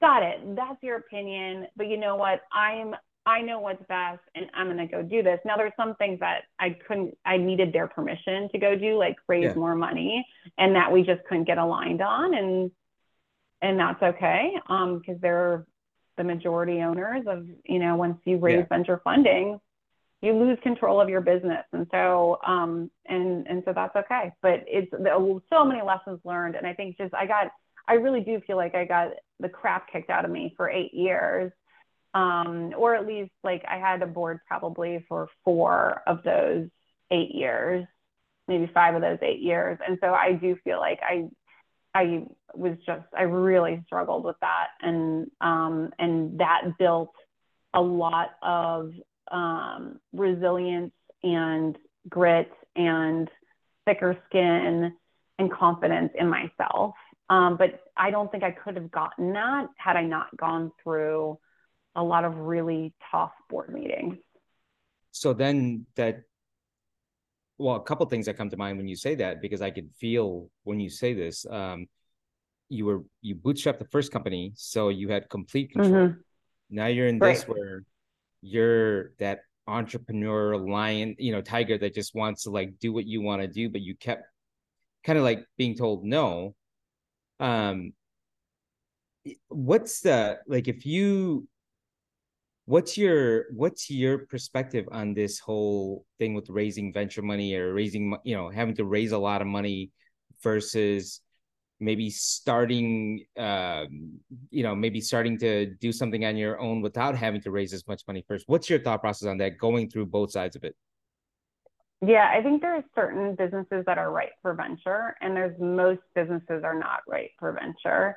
got 0.00 0.22
it, 0.22 0.56
that's 0.56 0.82
your 0.82 0.96
opinion, 0.96 1.66
but 1.76 1.88
you 1.88 1.96
know 1.96 2.16
what? 2.16 2.42
I'm 2.52 2.94
I 3.26 3.40
know 3.40 3.58
what's 3.58 3.82
best 3.88 4.20
and 4.34 4.50
I'm 4.54 4.68
gonna 4.68 4.86
go 4.86 5.02
do 5.02 5.22
this. 5.22 5.40
Now 5.44 5.56
there's 5.56 5.72
some 5.76 5.94
things 5.94 6.20
that 6.20 6.42
I 6.58 6.76
couldn't 6.86 7.16
I 7.24 7.36
needed 7.38 7.72
their 7.72 7.86
permission 7.86 8.48
to 8.52 8.58
go 8.58 8.76
do, 8.76 8.98
like 8.98 9.16
raise 9.28 9.44
yeah. 9.44 9.54
more 9.54 9.74
money 9.74 10.26
and 10.58 10.76
that 10.76 10.92
we 10.92 11.02
just 11.02 11.24
couldn't 11.24 11.44
get 11.44 11.58
aligned 11.58 12.02
on 12.02 12.34
and 12.34 12.70
and 13.62 13.78
that's 13.78 14.02
okay. 14.02 14.52
Um, 14.68 14.98
because 14.98 15.20
they're 15.22 15.64
the 16.16 16.24
majority 16.24 16.82
owners 16.82 17.24
of, 17.26 17.46
you 17.64 17.78
know, 17.78 17.96
once 17.96 18.18
you 18.24 18.36
raise 18.36 18.58
yeah. 18.58 18.66
venture 18.68 19.00
funding, 19.02 19.58
you 20.24 20.32
lose 20.32 20.58
control 20.62 21.00
of 21.00 21.08
your 21.08 21.20
business 21.20 21.64
and 21.72 21.86
so 21.90 22.38
um 22.46 22.90
and 23.06 23.46
and 23.46 23.62
so 23.66 23.72
that's 23.74 23.94
okay 23.94 24.32
but 24.40 24.64
it's 24.66 24.90
so 25.50 25.64
many 25.64 25.82
lessons 25.82 26.18
learned 26.24 26.54
and 26.54 26.66
i 26.66 26.72
think 26.72 26.96
just 26.96 27.12
i 27.14 27.26
got 27.26 27.48
i 27.88 27.94
really 27.94 28.20
do 28.20 28.40
feel 28.46 28.56
like 28.56 28.74
i 28.74 28.84
got 28.84 29.08
the 29.40 29.48
crap 29.48 29.90
kicked 29.92 30.10
out 30.10 30.24
of 30.24 30.30
me 30.30 30.52
for 30.56 30.68
eight 30.70 30.94
years 30.94 31.52
Um, 32.14 32.72
or 32.78 32.94
at 32.94 33.06
least 33.06 33.32
like 33.42 33.64
I 33.68 33.78
had 33.78 34.02
a 34.02 34.06
board 34.06 34.38
probably 34.46 35.04
for 35.08 35.28
four 35.44 36.02
of 36.06 36.22
those 36.22 36.68
eight 37.10 37.34
years, 37.34 37.86
maybe 38.48 38.70
five 38.72 38.94
of 38.94 39.02
those 39.02 39.18
eight 39.22 39.40
years. 39.40 39.78
And 39.86 39.98
so 40.00 40.14
I 40.14 40.32
do 40.32 40.56
feel 40.64 40.78
like 40.78 41.00
I 41.02 41.28
I 41.94 42.26
was 42.54 42.76
just 42.86 43.06
I 43.16 43.22
really 43.24 43.82
struggled 43.86 44.24
with 44.24 44.36
that 44.40 44.68
and 44.80 45.30
um 45.40 45.92
and 45.98 46.38
that 46.40 46.62
built 46.78 47.14
a 47.74 47.80
lot 47.82 48.30
of 48.42 48.92
um 49.32 50.00
resilience 50.12 50.92
and 51.24 51.76
grit 52.08 52.50
and 52.76 53.28
thicker 53.86 54.16
skin 54.28 54.92
and 55.38 55.52
confidence 55.52 56.12
in 56.18 56.28
myself. 56.28 56.94
Um, 57.30 57.56
but 57.56 57.80
I 57.96 58.10
don't 58.10 58.30
think 58.30 58.44
I 58.44 58.50
could 58.50 58.76
have 58.76 58.90
gotten 58.90 59.32
that 59.32 59.68
had 59.78 59.96
I 59.96 60.04
not 60.04 60.36
gone 60.36 60.72
through 60.82 61.38
a 61.94 62.02
lot 62.02 62.24
of 62.24 62.36
really 62.36 62.92
tough 63.10 63.32
board 63.48 63.72
meetings. 63.72 64.18
So 65.12 65.32
then 65.32 65.86
that, 65.94 66.22
well, 67.56 67.76
a 67.76 67.82
couple 67.82 68.04
things 68.06 68.26
that 68.26 68.36
come 68.36 68.50
to 68.50 68.56
mind 68.56 68.78
when 68.78 68.88
you 68.88 68.96
say 68.96 69.14
that, 69.16 69.40
because 69.40 69.62
I 69.62 69.70
could 69.70 69.90
feel 69.98 70.50
when 70.64 70.80
you 70.80 70.90
say 70.90 71.14
this, 71.14 71.46
um, 71.48 71.86
you 72.68 72.84
were, 72.84 73.04
you 73.22 73.36
bootstrapped 73.36 73.78
the 73.78 73.86
first 73.86 74.12
company. 74.12 74.52
So 74.56 74.88
you 74.88 75.08
had 75.08 75.30
complete 75.30 75.72
control. 75.72 76.08
Mm-hmm. 76.08 76.20
Now 76.70 76.86
you're 76.86 77.06
in 77.06 77.18
right. 77.18 77.34
this 77.34 77.46
where 77.46 77.84
you're 78.42 79.12
that 79.18 79.40
entrepreneur 79.66 80.56
lion, 80.56 81.14
you 81.18 81.32
know, 81.32 81.40
tiger 81.40 81.78
that 81.78 81.94
just 81.94 82.14
wants 82.14 82.42
to 82.42 82.50
like 82.50 82.78
do 82.80 82.92
what 82.92 83.06
you 83.06 83.22
want 83.22 83.40
to 83.40 83.48
do, 83.48 83.70
but 83.70 83.80
you 83.80 83.96
kept 83.96 84.24
kind 85.04 85.18
of 85.18 85.24
like 85.24 85.46
being 85.56 85.74
told 85.76 86.04
no. 86.04 86.54
Um, 87.40 87.92
what's 89.48 90.00
the 90.00 90.38
like 90.46 90.68
if 90.68 90.84
you 90.84 91.48
what's 92.66 92.96
your 92.96 93.46
what's 93.52 93.90
your 93.90 94.26
perspective 94.26 94.86
on 94.90 95.14
this 95.14 95.38
whole 95.38 96.04
thing 96.18 96.34
with 96.34 96.48
raising 96.48 96.92
venture 96.92 97.22
money 97.22 97.54
or 97.54 97.74
raising 97.74 98.16
you 98.24 98.36
know 98.36 98.50
having 98.50 98.74
to 98.74 98.84
raise 98.84 99.12
a 99.12 99.18
lot 99.18 99.40
of 99.40 99.46
money 99.46 99.90
versus 100.42 101.20
maybe 101.80 102.08
starting 102.08 103.24
um, 103.36 104.18
you 104.50 104.62
know 104.62 104.74
maybe 104.74 105.00
starting 105.00 105.38
to 105.38 105.66
do 105.80 105.92
something 105.92 106.24
on 106.24 106.36
your 106.36 106.58
own 106.60 106.80
without 106.80 107.16
having 107.16 107.40
to 107.40 107.50
raise 107.50 107.72
as 107.72 107.86
much 107.86 108.02
money 108.06 108.24
first? 108.26 108.44
What's 108.46 108.70
your 108.70 108.78
thought 108.78 109.00
process 109.00 109.28
on 109.28 109.38
that 109.38 109.58
going 109.58 109.90
through 109.90 110.06
both 110.06 110.30
sides 110.30 110.56
of 110.56 110.64
it 110.64 110.74
yeah 112.00 112.30
i 112.36 112.42
think 112.42 112.60
there 112.60 112.74
are 112.74 112.84
certain 112.94 113.34
businesses 113.34 113.84
that 113.86 113.98
are 113.98 114.10
right 114.10 114.30
for 114.42 114.54
venture 114.54 115.14
and 115.20 115.36
there's 115.36 115.58
most 115.60 116.00
businesses 116.14 116.62
are 116.64 116.78
not 116.78 117.00
right 117.08 117.30
for 117.38 117.52
venture. 117.52 118.16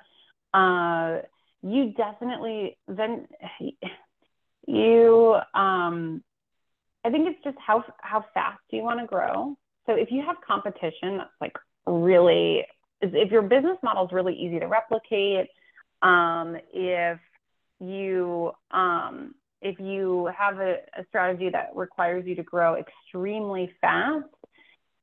Uh, 0.53 1.19
you 1.61 1.93
definitely 1.93 2.78
then 2.88 3.28
you 4.67 5.36
um, 5.53 6.23
i 7.05 7.09
think 7.09 7.28
it's 7.28 7.43
just 7.43 7.57
how 7.65 7.84
how 8.01 8.23
fast 8.34 8.59
do 8.69 8.78
you 8.78 8.84
want 8.84 8.99
to 8.99 9.05
grow. 9.05 9.55
So 9.86 9.93
if 9.93 10.11
you 10.11 10.23
have 10.25 10.36
competition 10.45 11.17
that's 11.17 11.30
like 11.39 11.55
really 11.86 12.65
if 13.01 13.32
your 13.32 13.43
business 13.43 13.78
model 13.84 14.05
is 14.05 14.11
really 14.11 14.34
easy 14.34 14.59
to 14.59 14.65
replicate, 14.65 15.47
um, 16.01 16.57
if 16.73 17.19
you 17.80 18.51
um, 18.71 19.36
if 19.62 19.80
you 19.80 20.30
have 20.38 20.60
a, 20.60 20.78
a, 20.97 21.05
strategy 21.10 21.49
that 21.49 21.72
requires 21.76 22.26
you 22.26 22.36
to 22.36 22.43
grow 22.43 22.76
extremely 22.76 23.72
fast, 23.82 24.26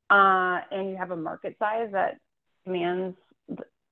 uh, 0.09 0.59
and 0.71 0.89
you 0.89 0.97
have 0.97 1.11
a 1.11 1.15
market 1.15 1.55
size 1.59 1.89
that 1.91 2.17
demands 2.65 3.17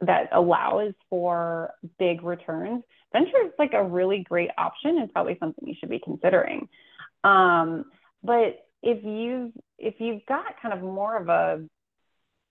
that 0.01 0.29
allows 0.31 0.93
for 1.09 1.71
big 1.97 2.23
returns, 2.23 2.83
venture 3.11 3.45
is 3.45 3.51
like 3.57 3.73
a 3.73 3.83
really 3.83 4.23
great 4.27 4.49
option 4.57 4.97
and 4.99 5.11
probably 5.11 5.37
something 5.39 5.67
you 5.67 5.75
should 5.79 5.89
be 5.89 6.01
considering. 6.03 6.67
Um, 7.23 7.85
but 8.23 8.65
if 8.81 9.03
you've 9.03 9.51
if 9.77 9.95
you've 9.99 10.25
got 10.27 10.61
kind 10.61 10.73
of 10.73 10.81
more 10.81 11.17
of 11.17 11.29
a 11.29 11.65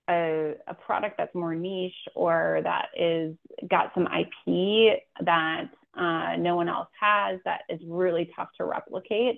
a, 0.09 0.55
a 0.67 0.73
product 0.73 1.15
that's 1.17 1.33
more 1.33 1.55
niche 1.55 1.93
or 2.15 2.59
that 2.63 2.87
is 2.97 3.35
got 3.69 3.91
some 3.93 4.07
IP 4.07 4.99
that 5.21 5.69
uh, 5.95 6.35
no 6.37 6.55
one 6.55 6.69
else 6.69 6.89
has 6.99 7.39
that 7.45 7.61
is 7.69 7.79
really 7.85 8.31
tough 8.35 8.49
to 8.57 8.65
replicate, 8.65 9.37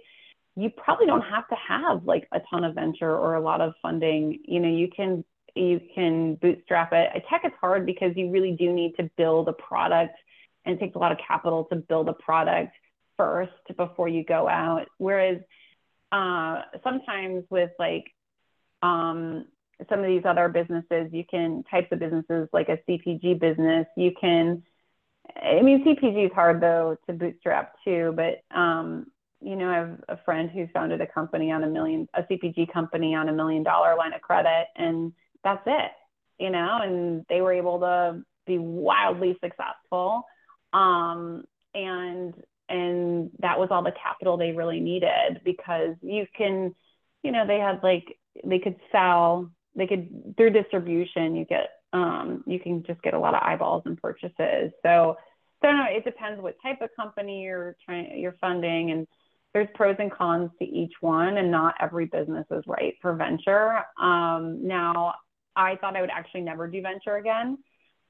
you 0.56 0.70
probably 0.70 1.06
don't 1.06 1.22
have 1.22 1.48
to 1.50 1.56
have 1.56 2.06
like 2.06 2.28
a 2.32 2.40
ton 2.50 2.64
of 2.64 2.76
venture 2.76 3.12
or 3.12 3.36
a 3.36 3.42
lot 3.42 3.62
of 3.62 3.74
funding. 3.82 4.40
You 4.46 4.60
know, 4.60 4.70
you 4.70 4.88
can 4.88 5.24
you 5.54 5.82
can 5.94 6.36
bootstrap 6.36 6.94
it. 6.94 7.24
Tech 7.30 7.42
it's 7.44 7.56
hard 7.60 7.86
because 7.86 8.14
you 8.16 8.30
really 8.30 8.54
do 8.54 8.72
need 8.74 8.96
to 8.98 9.10
build 9.18 9.48
a 9.48 9.54
product 9.54 10.18
and 10.66 10.76
it 10.76 10.80
takes 10.80 10.96
a 10.96 11.00
lot 11.00 11.12
of 11.12 11.18
capital 11.26 11.66
to 11.66 11.76
build 11.76 12.10
a 12.10 12.14
product 12.14 12.74
first 13.18 13.52
before 13.78 14.08
you 14.08 14.24
go 14.24 14.48
out. 14.50 14.88
Whereas 14.98 15.40
uh, 16.12 16.62
sometimes 16.84 17.44
with 17.50 17.72
like 17.80 18.06
um, 18.82 19.46
some 19.90 20.00
of 20.00 20.06
these 20.06 20.24
other 20.26 20.50
businesses, 20.50 21.12
you 21.12 21.24
can 21.30 21.64
types 21.70 21.88
of 21.92 22.00
businesses 22.00 22.48
like 22.54 22.70
a 22.70 22.80
CPG 22.90 23.40
business, 23.40 23.88
you 23.98 24.12
can. 24.20 24.64
I 25.36 25.62
mean, 25.62 25.84
CPG 25.84 26.28
is 26.28 26.32
hard 26.34 26.62
though 26.62 26.98
to 27.08 27.14
bootstrap 27.14 27.76
too, 27.84 28.14
but 28.16 28.44
um, 28.56 29.08
you 29.42 29.56
know, 29.56 29.70
I 29.70 29.76
have 29.76 30.02
a 30.10 30.18
friend 30.24 30.50
who 30.50 30.68
founded 30.74 31.02
a 31.02 31.08
company 31.08 31.52
on 31.52 31.64
a 31.64 31.68
million, 31.68 32.08
a 32.14 32.24
CPG 32.24 32.72
company 32.72 33.14
on 33.16 33.30
a 33.30 33.34
million 33.34 33.64
dollar 33.64 33.96
line 33.96 34.14
of 34.14 34.22
credit, 34.22 34.68
and 34.76 35.14
that's 35.44 35.64
it, 35.66 35.92
you 36.40 36.50
know, 36.50 36.80
and 36.82 37.26
they 37.30 37.42
were 37.42 37.54
able 37.54 37.80
to 37.80 38.24
be 38.48 38.58
wildly 38.58 39.38
successful, 39.44 40.26
um, 40.74 41.44
and 41.74 42.34
and 42.70 43.30
that 43.40 43.60
was 43.60 43.70
all 43.72 43.84
the 43.84 43.94
capital 44.02 44.38
they 44.38 44.52
really 44.52 44.80
needed 44.80 45.42
because 45.44 45.96
you 46.02 46.26
can, 46.36 46.74
you 47.22 47.32
know, 47.32 47.46
they 47.46 47.60
had 47.60 47.82
like 47.84 48.18
they 48.44 48.60
could 48.60 48.76
sell 48.92 49.52
they 49.76 49.88
could 49.88 50.34
through 50.38 50.50
distribution 50.50 51.36
you 51.36 51.46
get 51.46 51.70
um, 51.96 52.44
you 52.46 52.60
can 52.60 52.84
just 52.84 53.02
get 53.02 53.14
a 53.14 53.20
lot 53.20 53.34
of 53.34 53.42
eyeballs 53.42 53.84
and 53.86 54.00
purchases. 54.02 54.72
So 54.84 55.18
so 55.64 55.72
no, 55.72 55.86
it 55.90 56.04
depends 56.04 56.42
what 56.42 56.56
type 56.62 56.82
of 56.82 56.90
company 56.96 57.44
you're 57.44 57.76
trying 57.86 58.20
you're 58.20 58.36
funding 58.42 58.92
and 58.92 59.08
there's 59.54 59.70
pros 59.74 59.96
and 60.00 60.12
cons 60.12 60.52
to 60.60 60.66
each 60.66 60.92
one 61.00 61.38
and 61.38 61.50
not 61.50 61.76
every 61.80 62.06
business 62.06 62.46
is 62.52 62.64
right 62.68 62.96
for 63.02 63.16
venture. 63.16 63.78
Um, 63.98 64.68
now 64.68 65.16
I 65.56 65.78
thought 65.78 65.96
I 65.96 66.02
would 66.02 66.10
actually 66.10 66.42
never 66.42 66.68
do 66.68 66.82
venture 66.82 67.16
again. 67.16 67.58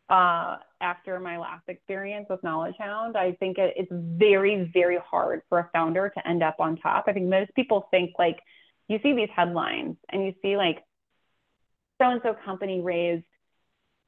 Uh, 0.10 0.58
after 0.82 1.20
my 1.20 1.38
last 1.38 1.64
experience 1.68 2.26
with 2.30 2.44
Knowledge 2.44 2.76
Hound, 2.80 3.16
I 3.16 3.34
think 3.34 3.58
it, 3.60 3.74
it's 3.78 3.92
very, 3.92 4.70
very 4.74 4.98
hard 4.98 5.42
for 5.50 5.60
a 5.60 5.70
founder 5.72 6.10
to 6.10 6.28
end 6.28 6.42
up 6.42 6.56
on 6.60 6.78
top. 6.78 7.06
I 7.08 7.14
think 7.14 7.28
most 7.28 7.54
people 7.56 7.88
think 7.92 8.14
like 8.18 8.40
you 8.88 9.00
see 9.04 9.14
these 9.14 9.30
headlines 9.36 9.98
and 10.10 10.26
you 10.26 10.34
see 10.42 10.58
like 10.58 10.84
so 12.00 12.10
and 12.10 12.22
so 12.24 12.36
company 12.46 12.82
raised 12.82 13.24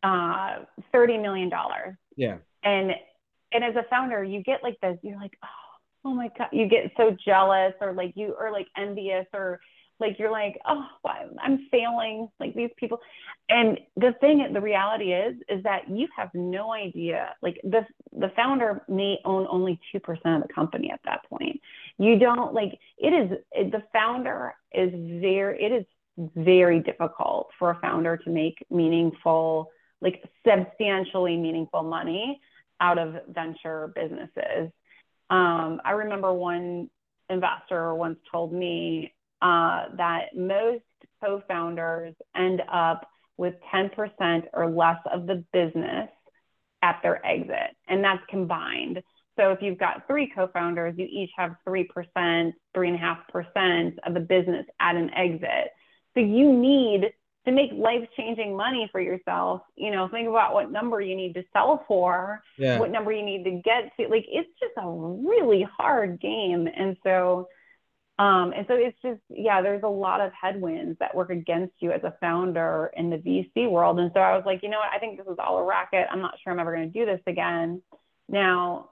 uh, 0.03 0.59
$30 0.93 1.21
million. 1.21 1.51
Yeah. 2.15 2.37
And, 2.63 2.91
and 3.51 3.63
as 3.63 3.75
a 3.75 3.83
founder, 3.89 4.23
you 4.23 4.43
get 4.43 4.63
like 4.63 4.79
this, 4.81 4.97
you're 5.01 5.19
like, 5.19 5.37
oh, 5.43 5.47
oh 6.05 6.13
my 6.13 6.29
God, 6.37 6.49
you 6.51 6.67
get 6.67 6.91
so 6.97 7.15
jealous 7.25 7.73
or 7.81 7.93
like 7.93 8.13
you, 8.15 8.35
or 8.39 8.51
like 8.51 8.67
envious 8.77 9.25
or 9.33 9.59
like 9.99 10.19
you're 10.19 10.31
like, 10.31 10.59
oh, 10.67 10.85
I'm 11.41 11.67
failing 11.71 12.29
like 12.39 12.53
these 12.55 12.69
people. 12.77 12.99
And 13.49 13.79
the 13.95 14.13
thing, 14.19 14.47
the 14.53 14.61
reality 14.61 15.13
is, 15.13 15.35
is 15.49 15.63
that 15.63 15.89
you 15.89 16.07
have 16.15 16.29
no 16.33 16.73
idea. 16.73 17.33
Like 17.41 17.59
the 17.63 17.85
the 18.17 18.31
founder 18.35 18.81
may 18.87 19.19
own 19.25 19.47
only 19.49 19.79
two 19.91 19.99
percent 19.99 20.41
of 20.41 20.47
the 20.47 20.53
company 20.53 20.91
at 20.91 20.99
that 21.05 21.21
point. 21.29 21.59
You 21.97 22.19
don't 22.19 22.53
like 22.53 22.77
it 22.97 23.13
is 23.13 23.71
the 23.71 23.83
founder 23.91 24.53
is 24.71 24.91
very 24.93 25.63
it 25.63 25.71
is 25.71 25.85
very 26.35 26.79
difficult 26.79 27.49
for 27.57 27.71
a 27.71 27.79
founder 27.79 28.17
to 28.17 28.29
make 28.29 28.65
meaningful, 28.69 29.71
like 30.01 30.23
substantially 30.47 31.37
meaningful 31.37 31.83
money 31.83 32.39
out 32.79 32.97
of 32.97 33.15
venture 33.29 33.91
businesses. 33.95 34.71
Um, 35.29 35.81
I 35.83 35.91
remember 35.91 36.33
one 36.33 36.89
investor 37.29 37.93
once 37.95 38.19
told 38.31 38.53
me 38.53 39.13
uh, 39.41 39.85
that 39.97 40.35
most 40.35 40.83
co 41.21 41.41
founders 41.47 42.13
end 42.35 42.61
up 42.71 43.07
with 43.37 43.53
10% 43.73 44.43
or 44.53 44.69
less 44.69 44.97
of 45.11 45.27
the 45.27 45.43
business 45.53 46.09
at 46.81 46.99
their 47.03 47.23
exit, 47.25 47.75
and 47.87 48.03
that's 48.03 48.23
combined. 48.29 49.01
So 49.37 49.51
if 49.51 49.61
you've 49.61 49.77
got 49.77 50.07
three 50.07 50.31
co-founders, 50.33 50.95
you 50.97 51.07
each 51.09 51.29
have 51.37 51.55
3%, 51.67 51.85
3.5% 52.75 53.95
of 54.05 54.13
the 54.13 54.19
business 54.19 54.65
at 54.79 54.95
an 54.95 55.11
exit. 55.13 55.71
So 56.15 56.21
you 56.21 56.51
need 56.51 57.11
to 57.47 57.53
make 57.53 57.71
life 57.73 58.05
changing 58.17 58.57
money 58.57 58.89
for 58.91 58.99
yourself. 58.99 59.61
You 59.77 59.89
know, 59.89 60.09
think 60.09 60.27
about 60.27 60.53
what 60.53 60.69
number 60.69 60.99
you 60.99 61.15
need 61.15 61.33
to 61.35 61.43
sell 61.53 61.85
for, 61.87 62.43
yeah. 62.57 62.77
what 62.77 62.91
number 62.91 63.13
you 63.13 63.23
need 63.23 63.45
to 63.45 63.61
get 63.63 63.95
to. 63.97 64.09
Like 64.09 64.25
it's 64.27 64.49
just 64.59 64.73
a 64.77 64.89
really 64.89 65.65
hard 65.77 66.19
game. 66.19 66.67
And 66.67 66.97
so, 67.03 67.47
um, 68.19 68.51
and 68.53 68.65
so 68.67 68.73
it's 68.73 68.97
just, 69.01 69.21
yeah, 69.29 69.61
there's 69.61 69.83
a 69.83 69.87
lot 69.87 70.19
of 70.19 70.33
headwinds 70.39 70.99
that 70.99 71.15
work 71.15 71.29
against 71.29 71.75
you 71.79 71.93
as 71.93 72.03
a 72.03 72.15
founder 72.19 72.91
in 72.97 73.09
the 73.09 73.17
VC 73.17 73.69
world. 73.69 73.99
And 73.99 74.11
so 74.13 74.19
I 74.19 74.35
was 74.35 74.43
like, 74.45 74.61
you 74.61 74.69
know 74.69 74.79
what, 74.79 74.91
I 74.93 74.99
think 74.99 75.17
this 75.17 75.27
is 75.27 75.37
all 75.39 75.57
a 75.57 75.63
racket. 75.63 76.07
I'm 76.11 76.19
not 76.19 76.33
sure 76.43 76.51
I'm 76.51 76.59
ever 76.59 76.75
going 76.75 76.91
to 76.91 76.99
do 76.99 77.05
this 77.05 77.21
again. 77.27 77.81
Now, 78.27 78.89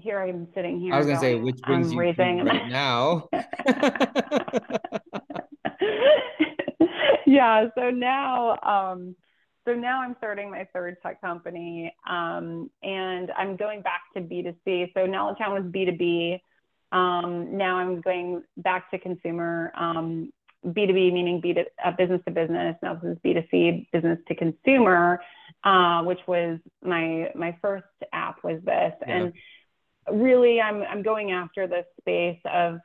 here 0.00 0.18
I'm 0.18 0.48
sitting 0.54 0.80
here. 0.80 0.94
I 0.94 0.98
was 0.98 1.06
gonna 1.06 1.20
going, 1.20 1.38
say, 1.38 1.42
which 1.42 1.60
brings 1.60 1.88
I'm 1.88 1.92
you 1.92 2.00
raising 2.00 2.44
right 2.46 2.68
now. 2.70 3.28
yeah. 7.32 7.68
So 7.74 7.90
now, 7.90 8.58
um, 8.62 9.16
so 9.64 9.74
now 9.74 10.02
I'm 10.02 10.14
starting 10.18 10.50
my 10.50 10.66
third 10.72 10.96
tech 11.02 11.20
company, 11.20 11.94
um, 12.08 12.70
and 12.82 13.30
I'm 13.36 13.56
going 13.56 13.80
back 13.80 14.02
to 14.14 14.20
B2C. 14.20 14.92
So 14.94 15.06
Knowledge 15.06 15.38
Hound 15.38 15.64
was 15.64 15.72
B2B. 15.72 16.40
Um, 16.92 17.56
now 17.56 17.76
I'm 17.76 18.00
going 18.00 18.42
back 18.58 18.90
to 18.90 18.98
consumer. 18.98 19.72
Um, 19.78 20.30
B2B 20.64 21.12
meaning 21.12 21.40
B 21.40 21.54
to 21.54 21.64
uh, 21.84 21.90
business 21.98 22.20
to 22.26 22.30
business. 22.30 22.76
Now 22.82 22.94
this 22.94 23.12
is 23.12 23.18
B2C, 23.24 23.90
business 23.92 24.18
to 24.28 24.34
consumer, 24.34 25.20
uh, 25.64 26.02
which 26.02 26.20
was 26.28 26.60
my 26.84 27.30
my 27.34 27.56
first 27.60 27.84
app 28.12 28.44
was 28.44 28.60
this, 28.64 28.92
yeah. 29.00 29.16
and 29.16 29.32
really 30.10 30.60
I'm 30.60 30.82
I'm 30.82 31.02
going 31.02 31.32
after 31.32 31.66
this 31.66 31.86
space 32.00 32.38
of 32.44 32.78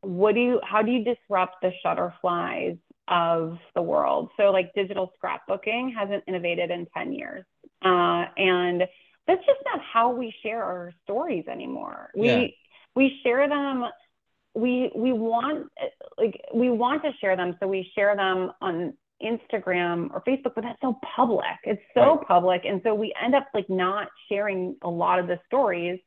what 0.00 0.34
do 0.34 0.40
you 0.40 0.60
how 0.62 0.82
do 0.82 0.90
you 0.90 1.04
disrupt 1.04 1.56
the 1.60 1.72
Shutterflys 1.84 2.78
of 3.08 3.58
the 3.74 3.82
world? 3.82 4.30
So 4.36 4.50
like 4.50 4.72
digital 4.74 5.12
scrapbooking 5.22 5.94
hasn't 5.96 6.24
innovated 6.26 6.70
in 6.70 6.86
10 6.96 7.12
years. 7.12 7.44
Uh, 7.84 8.24
and 8.36 8.82
that's 9.26 9.44
just 9.46 9.60
not 9.64 9.80
how 9.80 10.10
we 10.10 10.34
share 10.42 10.62
our 10.62 10.92
stories 11.04 11.44
anymore. 11.50 12.10
We 12.16 12.26
yeah. 12.26 12.46
we 12.94 13.20
share 13.22 13.48
them 13.48 13.84
we 14.54 14.90
we 14.94 15.12
want 15.12 15.66
like 16.18 16.40
we 16.54 16.70
want 16.70 17.02
to 17.02 17.10
share 17.20 17.36
them 17.36 17.56
so 17.60 17.66
we 17.66 17.90
share 17.94 18.14
them 18.16 18.52
on 18.60 18.94
Instagram 19.22 20.10
or 20.12 20.22
Facebook, 20.26 20.52
but 20.54 20.62
that's 20.62 20.80
so 20.82 20.98
public. 21.16 21.44
It's 21.64 21.82
so 21.94 22.16
right. 22.16 22.28
public. 22.28 22.62
And 22.64 22.80
so 22.84 22.94
we 22.94 23.14
end 23.22 23.34
up 23.34 23.46
like 23.54 23.68
not 23.68 24.08
sharing 24.28 24.76
a 24.82 24.90
lot 24.90 25.18
of 25.18 25.26
the 25.26 25.38
stories. 25.46 25.98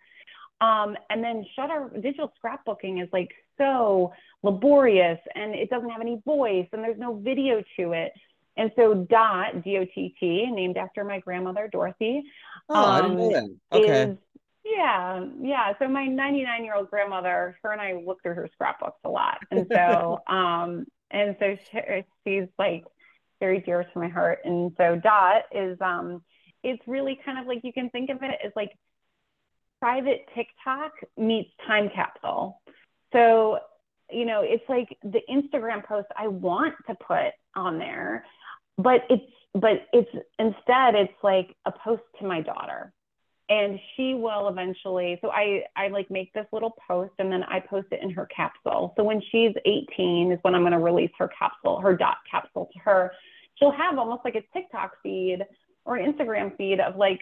Um, 0.59 0.97
and 1.09 1.23
then 1.23 1.45
Shutter 1.55 1.91
digital 2.01 2.33
scrapbooking 2.43 3.01
is 3.01 3.09
like 3.13 3.29
so 3.57 4.13
laborious 4.43 5.19
and 5.35 5.53
it 5.53 5.69
doesn't 5.69 5.89
have 5.89 6.01
any 6.01 6.21
voice 6.25 6.67
and 6.71 6.83
there's 6.83 6.99
no 6.99 7.15
video 7.15 7.61
to 7.79 7.91
it. 7.93 8.11
And 8.55 8.71
so 8.75 8.95
Dott, 8.95 9.63
D-O-T-T, 9.63 10.51
named 10.51 10.77
after 10.77 11.03
my 11.03 11.19
grandmother, 11.19 11.69
Dorothy. 11.71 12.23
Oh, 12.69 12.75
um, 12.75 12.85
I 12.85 13.01
didn't 13.01 13.17
know 13.17 13.31
that. 13.31 13.77
Okay. 13.77 14.03
Is, 14.03 14.17
yeah, 14.65 15.25
yeah. 15.39 15.73
So 15.79 15.87
my 15.87 16.05
99 16.07 16.63
year 16.63 16.75
old 16.75 16.89
grandmother, 16.89 17.57
her 17.61 17.71
and 17.71 17.79
I 17.79 18.01
look 18.03 18.21
through 18.23 18.33
her 18.33 18.49
scrapbooks 18.53 18.99
a 19.03 19.09
lot. 19.09 19.37
And 19.51 19.67
so, 19.71 20.21
um, 20.27 20.85
and 21.11 21.35
so 21.39 21.55
she, 21.71 22.03
she's 22.25 22.49
like 22.57 22.83
very 23.39 23.61
dear 23.61 23.83
to 23.83 23.99
my 23.99 24.09
heart. 24.09 24.39
And 24.43 24.73
so 24.77 24.95
Dott 24.95 25.43
is, 25.51 25.77
um, 25.79 26.23
it's 26.63 26.81
really 26.87 27.19
kind 27.23 27.37
of 27.37 27.45
like 27.45 27.61
you 27.63 27.71
can 27.71 27.89
think 27.91 28.09
of 28.09 28.23
it 28.23 28.31
as 28.43 28.51
like 28.55 28.71
private 29.79 30.25
TikTok 30.35 30.91
meets 31.17 31.49
time 31.65 31.89
capsule. 31.93 32.61
So, 33.13 33.59
you 34.11 34.25
know, 34.25 34.41
it's 34.43 34.63
like 34.69 34.97
the 35.03 35.21
Instagram 35.29 35.85
post 35.85 36.07
I 36.17 36.27
want 36.27 36.75
to 36.87 36.95
put 36.95 37.33
on 37.55 37.77
there, 37.77 38.25
but 38.77 39.01
it's, 39.09 39.23
but 39.53 39.87
it's 39.93 40.09
instead, 40.39 40.95
it's 40.95 41.13
like 41.23 41.55
a 41.65 41.71
post 41.71 42.03
to 42.19 42.27
my 42.27 42.41
daughter. 42.41 42.93
And 43.49 43.79
she 43.95 44.13
will 44.13 44.49
eventually 44.49 45.17
so 45.21 45.29
i 45.29 45.61
i 45.77 45.87
like 45.87 46.11
make 46.11 46.33
this 46.33 46.45
little 46.51 46.75
post 46.85 47.13
and 47.17 47.31
then 47.31 47.43
i 47.43 47.61
post 47.61 47.87
it 47.91 48.03
in 48.03 48.09
her 48.09 48.25
capsule. 48.25 48.93
So 48.97 49.05
when 49.05 49.21
she's 49.31 49.53
18 49.65 50.33
is 50.33 50.39
when 50.41 50.53
i'm 50.53 50.63
going 50.63 50.73
to 50.73 50.79
release 50.79 51.11
her 51.17 51.29
capsule 51.29 51.79
her 51.79 51.95
Dott 51.95 52.17
capsule 52.29 52.69
to 52.73 52.79
her. 52.79 53.13
She'll 53.55 53.71
have 53.71 53.97
almost 53.97 54.25
like 54.25 54.35
a 54.35 54.43
tiktok 54.51 54.97
feed 55.01 55.45
or 55.85 55.97
instagram 55.97 56.57
feed 56.57 56.81
of 56.81 56.97
like 56.97 57.21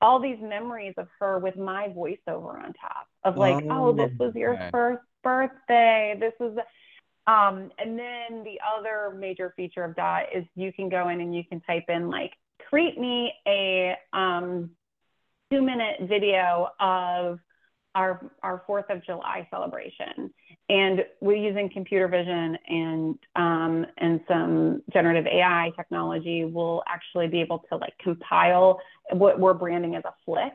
all 0.00 0.20
these 0.20 0.38
memories 0.40 0.94
of 0.96 1.08
her 1.18 1.38
with 1.38 1.56
my 1.56 1.88
voiceover 1.88 2.62
on 2.62 2.72
top 2.74 3.08
of 3.24 3.36
like 3.36 3.64
oh, 3.70 3.88
oh 3.88 3.92
this 3.92 4.10
was 4.18 4.34
your 4.34 4.54
okay. 4.54 4.68
first 4.70 5.02
birthday 5.22 6.16
this 6.20 6.32
was 6.38 6.56
um 7.26 7.70
and 7.78 7.98
then 7.98 8.44
the 8.44 8.58
other 8.78 9.14
major 9.16 9.52
feature 9.56 9.84
of 9.84 9.96
Dott 9.96 10.24
is 10.34 10.44
you 10.54 10.72
can 10.72 10.88
go 10.88 11.08
in 11.08 11.20
and 11.20 11.34
you 11.34 11.44
can 11.44 11.60
type 11.62 11.84
in 11.88 12.08
like 12.10 12.32
create 12.68 12.98
me 12.98 13.32
a 13.46 13.96
um 14.12 14.70
two 15.50 15.62
minute 15.62 16.00
video 16.02 16.68
of 16.80 17.38
our 17.96 18.30
our 18.42 18.62
Fourth 18.66 18.86
of 18.90 19.04
July 19.04 19.48
celebration, 19.50 20.32
and 20.68 21.04
we're 21.20 21.36
using 21.36 21.70
computer 21.72 22.08
vision 22.08 22.58
and 22.68 23.18
um, 23.36 23.86
and 23.98 24.20
some 24.26 24.82
generative 24.92 25.26
AI 25.26 25.70
technology. 25.76 26.44
We'll 26.44 26.82
actually 26.88 27.28
be 27.28 27.40
able 27.40 27.64
to 27.70 27.76
like 27.76 27.96
compile 28.02 28.80
what 29.12 29.38
we're 29.38 29.54
branding 29.54 29.94
as 29.94 30.04
a 30.04 30.14
flick 30.24 30.52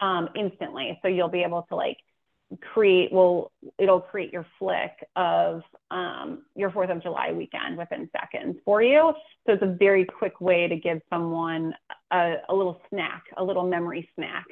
um, 0.00 0.28
instantly. 0.34 0.98
So 1.02 1.08
you'll 1.08 1.28
be 1.28 1.42
able 1.42 1.66
to 1.68 1.76
like 1.76 1.98
create 2.72 3.12
will 3.12 3.52
it'll 3.78 4.00
create 4.00 4.32
your 4.32 4.46
flick 4.58 4.90
of 5.14 5.62
um, 5.90 6.42
your 6.56 6.70
fourth 6.70 6.90
of 6.90 7.00
july 7.00 7.30
weekend 7.32 7.76
within 7.76 8.10
seconds 8.10 8.56
for 8.64 8.82
you 8.82 9.12
so 9.46 9.52
it's 9.52 9.62
a 9.62 9.76
very 9.78 10.04
quick 10.04 10.40
way 10.40 10.66
to 10.66 10.74
give 10.74 11.00
someone 11.08 11.72
a, 12.12 12.34
a 12.48 12.54
little 12.54 12.80
snack 12.88 13.22
a 13.36 13.44
little 13.44 13.64
memory 13.64 14.08
snack 14.16 14.46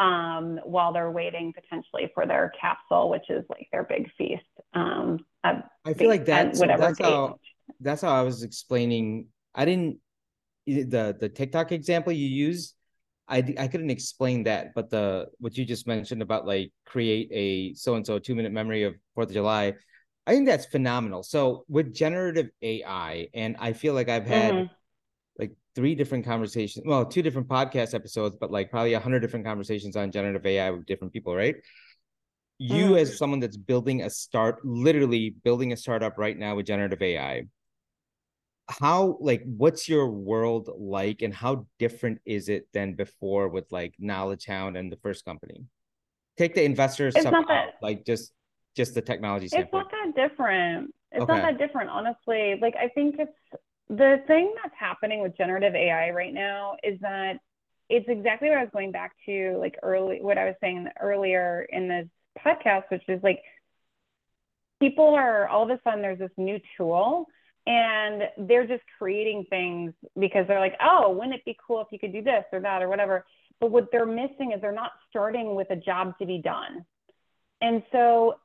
um, 0.00 0.58
while 0.64 0.92
they're 0.92 1.10
waiting 1.10 1.52
potentially 1.52 2.10
for 2.14 2.26
their 2.26 2.52
capsule 2.60 3.10
which 3.10 3.28
is 3.28 3.44
like 3.48 3.68
their 3.70 3.84
big 3.84 4.10
feast 4.16 4.42
um, 4.74 5.18
i 5.44 5.92
feel 5.94 6.08
like 6.08 6.24
that's 6.24 6.58
whatever 6.58 6.82
that's 6.82 6.98
how, 6.98 7.36
that's 7.80 8.02
how 8.02 8.12
i 8.12 8.22
was 8.22 8.42
explaining 8.42 9.26
i 9.54 9.64
didn't 9.64 9.98
the 10.66 11.16
the 11.20 11.28
tiktok 11.28 11.70
example 11.72 12.12
you 12.12 12.26
used 12.26 12.74
I 13.30 13.44
I 13.58 13.68
couldn't 13.68 13.90
explain 13.90 14.42
that, 14.44 14.74
but 14.74 14.90
the 14.90 15.28
what 15.38 15.56
you 15.56 15.64
just 15.64 15.86
mentioned 15.86 16.20
about 16.20 16.46
like 16.46 16.72
create 16.84 17.28
a 17.30 17.74
so 17.74 17.94
and 17.94 18.04
so 18.04 18.18
two 18.18 18.34
minute 18.34 18.50
memory 18.50 18.82
of 18.82 18.96
Fourth 19.14 19.28
of 19.28 19.34
July, 19.34 19.74
I 20.26 20.32
think 20.32 20.46
that's 20.46 20.66
phenomenal. 20.66 21.22
So 21.22 21.64
with 21.68 21.94
generative 21.94 22.50
AI, 22.60 23.28
and 23.32 23.56
I 23.60 23.72
feel 23.72 23.94
like 23.94 24.08
I've 24.08 24.26
had 24.26 24.54
mm-hmm. 24.54 24.72
Three 25.74 25.94
different 25.94 26.24
conversations, 26.24 26.84
well, 26.86 27.04
two 27.04 27.22
different 27.22 27.48
podcast 27.48 27.94
episodes, 27.94 28.36
but 28.40 28.50
like 28.50 28.70
probably 28.70 28.94
a 28.94 29.00
hundred 29.00 29.20
different 29.20 29.44
conversations 29.44 29.96
on 29.96 30.10
generative 30.10 30.44
AI 30.44 30.70
with 30.70 30.86
different 30.86 31.12
people, 31.12 31.34
right? 31.34 31.56
You 32.58 32.86
mm-hmm. 32.86 32.96
as 32.96 33.16
someone 33.16 33.40
that's 33.40 33.56
building 33.56 34.02
a 34.02 34.10
start, 34.10 34.64
literally 34.64 35.30
building 35.44 35.72
a 35.72 35.76
startup 35.76 36.18
right 36.18 36.36
now 36.36 36.56
with 36.56 36.66
generative 36.66 37.00
AI, 37.00 37.44
how 38.70 39.18
like 39.20 39.42
what's 39.44 39.88
your 39.88 40.08
world 40.08 40.70
like 40.78 41.22
and 41.22 41.34
how 41.34 41.66
different 41.78 42.20
is 42.24 42.48
it 42.48 42.68
than 42.72 42.94
before 42.94 43.48
with 43.48 43.64
like 43.70 43.94
knowledge 43.98 44.46
hound 44.46 44.76
and 44.76 44.92
the 44.92 44.96
first 44.96 45.24
company 45.24 45.64
take 46.38 46.54
the 46.54 46.62
investors 46.62 47.14
it's 47.16 47.24
not 47.24 47.46
that, 47.48 47.68
out, 47.68 47.72
like 47.82 48.04
just 48.04 48.32
just 48.76 48.94
the 48.94 49.02
technology 49.02 49.46
it's 49.46 49.72
not 49.72 49.90
that 49.90 50.14
different 50.14 50.94
it's 51.10 51.22
okay. 51.22 51.32
not 51.32 51.42
that 51.42 51.58
different 51.58 51.90
honestly 51.90 52.56
like 52.60 52.74
i 52.76 52.88
think 52.88 53.16
it's 53.18 53.32
the 53.90 54.22
thing 54.26 54.54
that's 54.62 54.74
happening 54.78 55.20
with 55.20 55.36
generative 55.36 55.74
ai 55.74 56.10
right 56.10 56.32
now 56.32 56.76
is 56.82 56.98
that 57.00 57.34
it's 57.88 58.08
exactly 58.08 58.48
what 58.48 58.58
i 58.58 58.62
was 58.62 58.70
going 58.72 58.92
back 58.92 59.12
to 59.26 59.56
like 59.58 59.76
early 59.82 60.18
what 60.22 60.38
i 60.38 60.46
was 60.46 60.54
saying 60.60 60.88
earlier 61.00 61.66
in 61.70 61.88
this 61.88 62.06
podcast 62.44 62.84
which 62.90 63.02
is 63.08 63.22
like 63.22 63.42
people 64.80 65.14
are 65.14 65.48
all 65.48 65.62
of 65.62 65.70
a 65.70 65.80
sudden 65.84 66.02
there's 66.02 66.18
this 66.18 66.30
new 66.36 66.58
tool 66.76 67.26
and 67.66 68.22
they're 68.48 68.66
just 68.66 68.82
creating 68.98 69.44
things 69.50 69.92
because 70.18 70.46
they're 70.48 70.60
like, 70.60 70.76
oh, 70.82 71.12
wouldn't 71.12 71.34
it 71.34 71.44
be 71.44 71.56
cool 71.64 71.80
if 71.80 71.88
you 71.90 71.98
could 71.98 72.12
do 72.12 72.22
this 72.22 72.44
or 72.52 72.60
that 72.60 72.82
or 72.82 72.88
whatever? 72.88 73.24
But 73.60 73.70
what 73.70 73.88
they're 73.92 74.06
missing 74.06 74.52
is 74.54 74.60
they're 74.60 74.72
not 74.72 74.92
starting 75.10 75.54
with 75.54 75.70
a 75.70 75.76
job 75.76 76.18
to 76.18 76.26
be 76.26 76.38
done. 76.38 76.84
And 77.60 77.82
so 77.92 78.36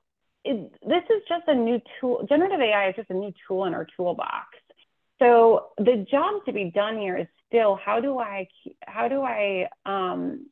it, 0.43 0.71
this 0.85 1.03
is 1.09 1.23
just 1.29 1.47
a 1.47 1.55
new 1.55 1.79
tool. 1.99 2.25
Generative 2.27 2.59
AI 2.59 2.89
is 2.89 2.95
just 2.97 3.09
a 3.09 3.13
new 3.13 3.31
tool 3.47 3.65
in 3.65 3.73
our 3.73 3.87
toolbox. 3.95 4.47
So 5.19 5.67
the 5.77 6.05
job 6.09 6.45
to 6.45 6.53
be 6.53 6.71
done 6.71 6.97
here 6.97 7.17
is 7.17 7.27
still 7.47 7.75
how 7.83 7.99
do 7.99 8.19
I 8.19 8.47
how 8.85 9.07
do 9.07 9.21
I 9.21 9.67
um, 9.85 10.47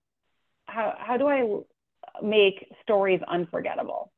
how 0.66 0.96
how 0.98 1.18
do 1.18 1.28
I 1.28 2.24
make 2.26 2.68
stories 2.82 3.22
unforgettable? 3.28 4.12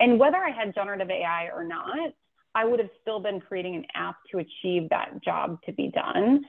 And 0.00 0.18
whether 0.18 0.36
I 0.36 0.50
had 0.50 0.74
generative 0.74 1.10
AI 1.10 1.48
or 1.54 1.64
not, 1.64 2.12
I 2.54 2.64
would 2.64 2.78
have 2.80 2.90
still 3.00 3.20
been 3.20 3.40
creating 3.40 3.76
an 3.76 3.84
app 3.94 4.16
to 4.30 4.38
achieve 4.38 4.88
that 4.90 5.22
job 5.22 5.58
to 5.66 5.72
be 5.72 5.90
done. 5.90 6.42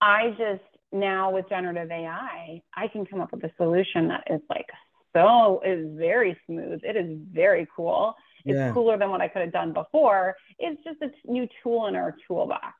I 0.00 0.30
just 0.30 0.62
now 0.90 1.30
with 1.30 1.48
generative 1.48 1.90
AI, 1.90 2.62
I 2.74 2.88
can 2.88 3.04
come 3.04 3.20
up 3.20 3.32
with 3.32 3.44
a 3.44 3.52
solution 3.58 4.08
that 4.08 4.24
is 4.30 4.40
like 4.48 4.66
so 5.14 5.60
is 5.64 5.86
very 5.96 6.38
smooth. 6.46 6.80
It 6.82 6.96
is 6.96 7.18
very 7.32 7.66
cool. 7.74 8.14
It's 8.44 8.56
yeah. 8.56 8.72
cooler 8.72 8.98
than 8.98 9.10
what 9.10 9.20
I 9.20 9.28
could 9.28 9.42
have 9.42 9.52
done 9.52 9.72
before. 9.72 10.36
It's 10.58 10.82
just 10.84 11.00
a 11.02 11.10
new 11.30 11.48
tool 11.62 11.86
in 11.86 11.96
our 11.96 12.16
toolbox. 12.26 12.74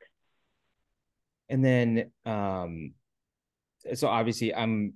And 1.48 1.64
then 1.64 2.10
um 2.26 2.92
so 3.94 4.08
obviously 4.08 4.54
I'm 4.54 4.94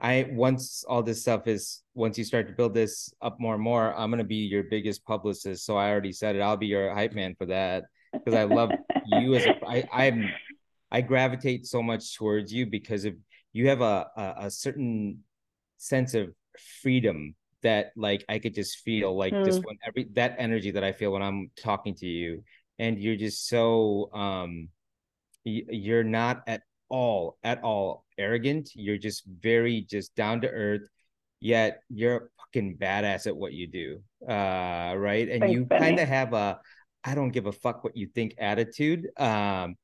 I 0.00 0.28
once 0.30 0.84
all 0.84 1.02
this 1.02 1.20
stuff 1.22 1.46
is 1.46 1.82
once 1.94 2.16
you 2.16 2.24
start 2.24 2.46
to 2.48 2.52
build 2.52 2.74
this 2.74 3.12
up 3.20 3.40
more 3.40 3.54
and 3.54 3.62
more, 3.62 3.94
I'm 3.94 4.10
gonna 4.10 4.24
be 4.24 4.36
your 4.36 4.64
biggest 4.64 5.04
publicist. 5.04 5.64
So 5.64 5.76
I 5.76 5.90
already 5.90 6.12
said 6.12 6.36
it. 6.36 6.40
I'll 6.40 6.56
be 6.56 6.66
your 6.66 6.94
hype 6.94 7.12
man 7.12 7.34
for 7.36 7.46
that 7.46 7.84
because 8.12 8.34
I 8.34 8.44
love 8.44 8.70
you 9.06 9.34
as 9.34 9.46
a 9.46 9.54
I 9.66 9.88
I'm 9.92 10.30
I 10.90 11.00
gravitate 11.00 11.66
so 11.66 11.82
much 11.82 12.16
towards 12.16 12.52
you 12.52 12.66
because 12.66 13.04
of 13.04 13.14
you 13.52 13.68
have 13.68 13.80
a, 13.80 14.06
a, 14.16 14.34
a 14.46 14.50
certain 14.50 15.24
sense 15.78 16.14
of 16.14 16.32
freedom 16.82 17.34
that 17.62 17.92
like 17.96 18.24
I 18.28 18.38
could 18.38 18.54
just 18.54 18.78
feel 18.78 19.16
like 19.16 19.32
mm. 19.32 19.44
just 19.44 19.64
when 19.64 19.76
every 19.86 20.08
that 20.14 20.36
energy 20.38 20.70
that 20.72 20.84
I 20.84 20.92
feel 20.92 21.12
when 21.12 21.22
I'm 21.22 21.50
talking 21.56 21.94
to 21.96 22.06
you. 22.06 22.44
And 22.78 22.98
you're 22.98 23.16
just 23.16 23.48
so 23.48 24.10
um 24.12 24.68
you're 25.44 26.04
not 26.04 26.42
at 26.46 26.62
all 26.88 27.38
at 27.42 27.62
all 27.62 28.04
arrogant. 28.18 28.70
You're 28.74 28.98
just 28.98 29.24
very 29.26 29.82
just 29.82 30.14
down 30.14 30.40
to 30.42 30.48
earth 30.48 30.88
yet 31.42 31.82
you're 31.90 32.16
a 32.16 32.20
fucking 32.38 32.78
badass 32.78 33.26
at 33.26 33.36
what 33.36 33.52
you 33.52 33.66
do 33.66 34.00
uh 34.28 34.94
right? 34.96 35.28
And 35.28 35.40
Thanks, 35.40 35.52
you 35.52 35.66
kind 35.66 35.98
of 35.98 36.08
have 36.08 36.32
a 36.32 36.60
i 37.04 37.14
don't 37.14 37.30
give 37.30 37.46
a 37.46 37.52
fuck 37.52 37.82
what 37.82 37.96
you 37.96 38.06
think 38.06 38.34
attitude 38.38 39.08
um 39.18 39.74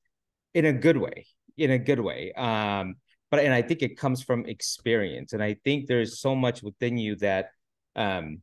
in 0.54 0.64
a 0.64 0.72
good 0.72 0.96
way 0.96 1.26
in 1.56 1.72
a 1.72 1.78
good 1.78 1.98
way. 2.00 2.32
Um 2.34 2.94
but 3.30 3.40
and 3.40 3.52
i 3.52 3.60
think 3.60 3.82
it 3.82 3.98
comes 3.98 4.22
from 4.22 4.46
experience. 4.46 5.32
And 5.32 5.42
i 5.42 5.56
think 5.64 5.88
there's 5.88 6.20
so 6.20 6.34
much 6.36 6.62
within 6.62 6.96
you 6.96 7.16
that 7.16 7.50
um 7.96 8.42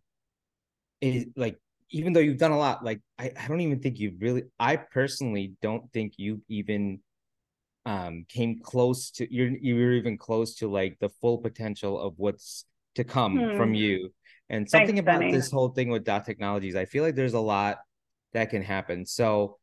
is 1.01 1.25
like 1.35 1.57
even 1.91 2.13
though 2.13 2.19
you've 2.19 2.37
done 2.37 2.51
a 2.51 2.57
lot 2.57 2.83
like 2.83 2.99
i, 3.19 3.31
I 3.39 3.47
don't 3.47 3.61
even 3.61 3.79
think 3.79 3.99
you 3.99 4.13
really 4.19 4.43
i 4.59 4.75
personally 4.75 5.53
don't 5.61 5.91
think 5.91 6.13
you 6.17 6.41
even 6.47 6.99
um 7.85 8.25
came 8.27 8.59
close 8.59 9.11
to 9.11 9.33
you're 9.33 9.49
you're 9.49 9.93
even 9.93 10.17
close 10.17 10.55
to 10.55 10.69
like 10.69 10.97
the 10.99 11.09
full 11.21 11.37
potential 11.37 11.99
of 11.99 12.13
what's 12.17 12.65
to 12.95 13.03
come 13.03 13.37
hmm. 13.37 13.57
from 13.57 13.73
you 13.73 14.09
and 14.49 14.69
something 14.69 14.95
Thanks, 14.95 14.99
about 15.01 15.19
Benny. 15.19 15.31
this 15.31 15.51
whole 15.51 15.69
thing 15.69 15.89
with 15.89 16.03
Dott 16.03 16.25
Technologies 16.25 16.75
i 16.75 16.85
feel 16.85 17.03
like 17.03 17.15
there's 17.15 17.33
a 17.33 17.39
lot 17.39 17.77
that 18.33 18.49
can 18.49 18.61
happen 18.61 19.05
so 19.05 19.57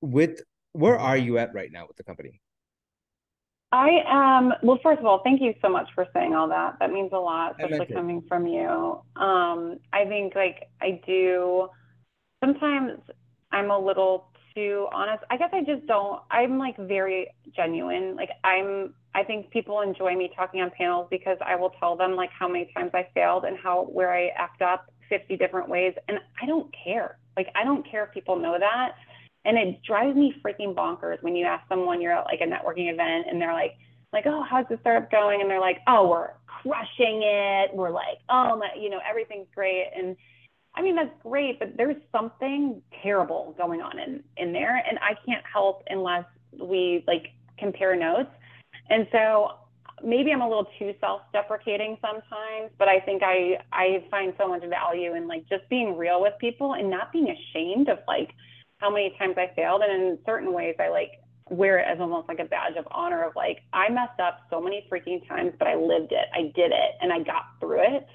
with 0.00 0.42
where 0.72 0.98
are 0.98 1.16
you 1.16 1.38
at 1.38 1.54
right 1.54 1.70
now 1.70 1.86
with 1.86 1.96
the 1.96 2.04
company 2.04 2.40
I 3.74 4.04
am, 4.06 4.52
well, 4.62 4.78
first 4.84 5.00
of 5.00 5.04
all, 5.04 5.20
thank 5.24 5.40
you 5.42 5.52
so 5.60 5.68
much 5.68 5.88
for 5.96 6.06
saying 6.14 6.32
all 6.32 6.48
that. 6.48 6.76
That 6.78 6.92
means 6.92 7.10
a 7.12 7.18
lot, 7.18 7.56
especially 7.60 7.92
coming 7.92 8.22
from 8.28 8.46
you. 8.46 9.00
Um, 9.16 9.80
I 9.92 10.04
think 10.04 10.36
like 10.36 10.68
I 10.80 11.00
do, 11.04 11.68
sometimes 12.38 13.00
I'm 13.50 13.72
a 13.72 13.78
little 13.78 14.28
too 14.54 14.86
honest. 14.92 15.24
I 15.28 15.36
guess 15.36 15.50
I 15.52 15.64
just 15.64 15.88
don't, 15.88 16.22
I'm 16.30 16.56
like 16.56 16.76
very 16.76 17.26
genuine. 17.56 18.14
Like 18.14 18.30
I'm, 18.44 18.94
I 19.12 19.24
think 19.24 19.50
people 19.50 19.80
enjoy 19.80 20.14
me 20.14 20.30
talking 20.36 20.60
on 20.60 20.70
panels 20.70 21.08
because 21.10 21.38
I 21.44 21.56
will 21.56 21.70
tell 21.80 21.96
them 21.96 22.14
like 22.14 22.30
how 22.30 22.46
many 22.46 22.70
times 22.76 22.92
I 22.94 23.08
failed 23.12 23.44
and 23.44 23.58
how, 23.58 23.88
where 23.90 24.14
I 24.14 24.28
act 24.38 24.62
up 24.62 24.88
50 25.08 25.36
different 25.36 25.68
ways. 25.68 25.94
And 26.06 26.18
I 26.40 26.46
don't 26.46 26.72
care. 26.84 27.18
Like, 27.36 27.48
I 27.56 27.64
don't 27.64 27.84
care 27.90 28.04
if 28.04 28.12
people 28.12 28.36
know 28.36 28.56
that. 28.56 28.92
And 29.44 29.58
it 29.58 29.82
drives 29.82 30.16
me 30.16 30.34
freaking 30.44 30.74
bonkers 30.74 31.22
when 31.22 31.36
you 31.36 31.44
ask 31.44 31.66
someone 31.68 32.00
you're 32.00 32.12
at 32.12 32.24
like 32.24 32.40
a 32.40 32.44
networking 32.44 32.92
event 32.92 33.26
and 33.28 33.40
they're 33.40 33.52
like, 33.52 33.76
like, 34.12 34.26
oh, 34.26 34.44
how's 34.48 34.66
the 34.70 34.78
startup 34.80 35.10
going? 35.10 35.40
And 35.40 35.50
they're 35.50 35.60
like, 35.60 35.80
oh, 35.86 36.08
we're 36.08 36.30
crushing 36.46 37.22
it. 37.24 37.74
We're 37.74 37.90
like, 37.90 38.18
oh 38.28 38.56
my, 38.56 38.68
you 38.78 38.88
know, 38.88 39.00
everything's 39.08 39.48
great. 39.54 39.90
And 39.94 40.16
I 40.74 40.82
mean, 40.82 40.96
that's 40.96 41.14
great, 41.22 41.58
but 41.58 41.76
there's 41.76 41.96
something 42.10 42.80
terrible 43.02 43.54
going 43.58 43.80
on 43.80 43.98
in, 43.98 44.22
in 44.36 44.52
there. 44.52 44.76
And 44.76 44.98
I 45.00 45.14
can't 45.26 45.44
help 45.52 45.82
unless 45.88 46.24
we 46.58 47.04
like 47.06 47.28
compare 47.58 47.94
notes. 47.96 48.30
And 48.88 49.06
so 49.12 49.52
maybe 50.02 50.32
I'm 50.32 50.40
a 50.40 50.48
little 50.48 50.68
too 50.78 50.94
self-deprecating 51.00 51.98
sometimes, 52.00 52.70
but 52.78 52.88
I 52.88 53.00
think 53.00 53.22
I 53.24 53.58
I 53.72 54.04
find 54.10 54.34
so 54.38 54.48
much 54.48 54.64
value 54.64 55.14
in 55.14 55.28
like 55.28 55.48
just 55.48 55.68
being 55.68 55.96
real 55.96 56.20
with 56.20 56.34
people 56.40 56.74
and 56.74 56.90
not 56.90 57.12
being 57.12 57.28
ashamed 57.30 57.88
of 57.88 57.98
like 58.08 58.30
how 58.78 58.90
many 58.90 59.14
times 59.18 59.34
I 59.36 59.50
failed. 59.54 59.82
And 59.82 60.02
in 60.02 60.18
certain 60.26 60.52
ways, 60.52 60.76
I 60.78 60.88
like 60.88 61.12
wear 61.50 61.78
it 61.78 61.86
as 61.86 62.00
almost 62.00 62.28
like 62.28 62.38
a 62.38 62.44
badge 62.44 62.76
of 62.78 62.86
honor 62.90 63.22
of 63.22 63.36
like, 63.36 63.58
I 63.72 63.88
messed 63.90 64.20
up 64.20 64.40
so 64.50 64.60
many 64.60 64.86
freaking 64.90 65.26
times, 65.28 65.52
but 65.58 65.68
I 65.68 65.74
lived 65.74 66.12
it. 66.12 66.26
I 66.34 66.52
did 66.54 66.72
it 66.72 66.92
and 67.00 67.12
I 67.12 67.20
got 67.20 67.44
through 67.60 67.82
it. 67.96 68.06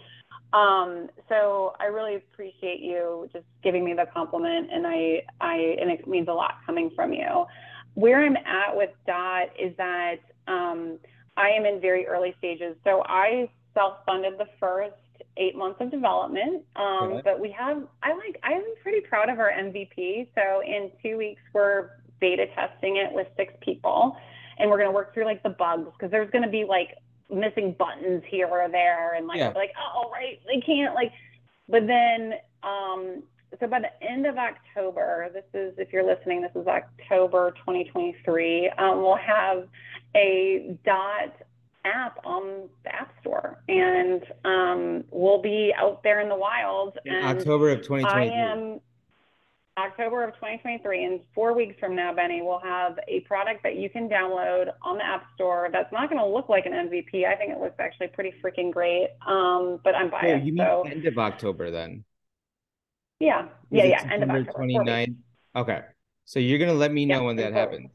Um, 0.52 1.10
so 1.28 1.74
I 1.80 1.86
really 1.86 2.16
appreciate 2.16 2.80
you 2.80 3.30
just 3.32 3.46
giving 3.64 3.86
me 3.86 3.94
the 3.94 4.08
compliment 4.12 4.70
and 4.72 4.88
I, 4.88 5.22
I, 5.40 5.78
and 5.80 5.92
it 5.92 6.08
means 6.08 6.28
a 6.28 6.34
lot 6.34 6.56
coming 6.66 6.90
from 6.96 7.14
you. 7.14 7.46
Where 7.94 8.26
I'm 8.26 8.36
at 8.38 8.76
with 8.76 8.90
Dott 9.06 9.50
is 9.60 9.76
that, 9.78 10.16
um, 10.48 10.98
I 11.38 11.50
am 11.52 11.66
in 11.66 11.80
very 11.80 12.08
early 12.08 12.34
stages. 12.40 12.76
So 12.84 13.04
I 13.06 13.50
self-funded 13.74 14.40
the 14.40 14.48
first 14.60 14.96
eight 15.38 15.56
months 15.56 15.80
of 15.82 15.92
development. 15.92 16.64
Um. 16.76 17.22
But 17.24 17.40
we 17.40 17.52
have, 17.52 17.84
I 18.04 18.14
like, 18.14 18.40
I'm 18.44 18.64
pretty 18.82 19.02
proud 19.02 19.30
of 19.30 19.40
our 19.40 19.52
MVP. 19.52 20.28
So 20.36 20.62
in 20.62 20.92
two 21.04 21.18
weeks, 21.18 21.42
we're 21.54 21.90
beta 22.20 22.48
testing 22.56 22.98
it 22.98 23.14
with 23.14 23.28
six 23.38 23.54
people, 23.62 24.16
and 24.58 24.70
we're 24.70 24.78
going 24.78 24.90
to 24.90 24.96
work 24.96 25.14
through 25.14 25.26
like 25.26 25.44
the 25.44 25.50
bugs 25.50 25.90
because 25.98 26.12
there's 26.12 26.30
going 26.32 26.44
to 26.44 26.50
be 26.50 26.66
like 26.66 26.96
missing 27.30 27.76
buttons 27.78 28.24
here 28.28 28.48
or 28.48 28.68
there, 28.70 29.16
and 29.16 29.28
like 29.28 29.38
yeah. 29.38 29.50
like 29.50 29.72
oh 29.78 30.10
right, 30.12 30.40
they 30.46 30.62
can't 30.62 30.96
like. 30.96 31.12
But 31.68 31.86
then, 31.86 32.34
um, 32.64 33.24
so 33.60 33.68
by 33.68 33.80
the 33.80 34.04
end 34.04 34.26
of 34.26 34.38
October, 34.38 35.30
this 35.34 35.44
is 35.54 35.74
if 35.78 35.94
you're 35.94 36.06
listening, 36.06 36.42
this 36.42 36.52
is 36.56 36.68
October 36.68 37.52
2023. 37.60 38.72
Um, 38.78 39.02
we'll 39.02 39.16
have 39.16 39.68
a 40.16 40.78
Dott 40.84 41.36
app 41.86 42.20
on 42.26 42.70
the 42.84 42.94
App 42.94 43.14
Store, 43.22 43.64
and 43.68 44.24
um, 44.46 45.04
we'll 45.12 45.42
be 45.42 45.74
out 45.78 46.04
there 46.04 46.22
in 46.22 46.30
the 46.30 46.36
wild. 46.36 46.98
In 47.06 47.16
October 47.24 47.70
of 47.70 47.80
2023. 47.80 48.30
I 48.30 48.52
am 48.52 48.80
October 49.78 50.24
of 50.24 50.34
2023. 50.36 51.04
In 51.04 51.22
four 51.34 51.54
weeks 51.56 51.76
from 51.80 51.96
now, 51.96 52.14
Benny, 52.14 52.42
we'll 52.42 52.60
have 52.60 53.00
a 53.08 53.22
product 53.22 53.64
that 53.64 53.76
you 53.76 53.90
can 53.90 54.10
download 54.10 54.72
on 54.82 54.98
the 54.98 55.06
App 55.06 55.26
Store. 55.36 55.70
That's 55.72 55.92
not 55.92 56.10
going 56.10 56.22
to 56.22 56.28
look 56.28 56.50
like 56.50 56.66
an 56.66 56.74
MVP. 56.74 57.26
I 57.26 57.36
think 57.36 57.52
it 57.52 57.60
looks 57.60 57.80
actually 57.80 58.08
pretty 58.08 58.34
freaking 58.44 58.72
great. 58.72 59.10
Um, 59.26 59.80
but 59.84 59.96
I'm 59.96 60.10
biased. 60.10 60.28
Yeah, 60.28 60.38
you 60.38 60.54
mean 60.54 60.66
so. 60.66 60.84
end 60.90 61.06
of 61.06 61.18
October 61.18 61.72
then? 61.72 62.04
Yeah, 63.20 63.48
yeah, 63.70 63.86
yeah. 63.86 64.08
End 64.12 64.24
of 64.24 64.30
October. 64.30 64.52
29. 64.52 65.18
Okay, 65.56 65.82
so 66.26 66.40
you're 66.40 66.60
going 66.60 66.72
to 66.72 66.78
let 66.78 66.92
me 66.92 67.06
know 67.06 67.22
yeah, 67.22 67.26
when 67.26 67.36
that 67.38 67.54
happens. 67.54 67.92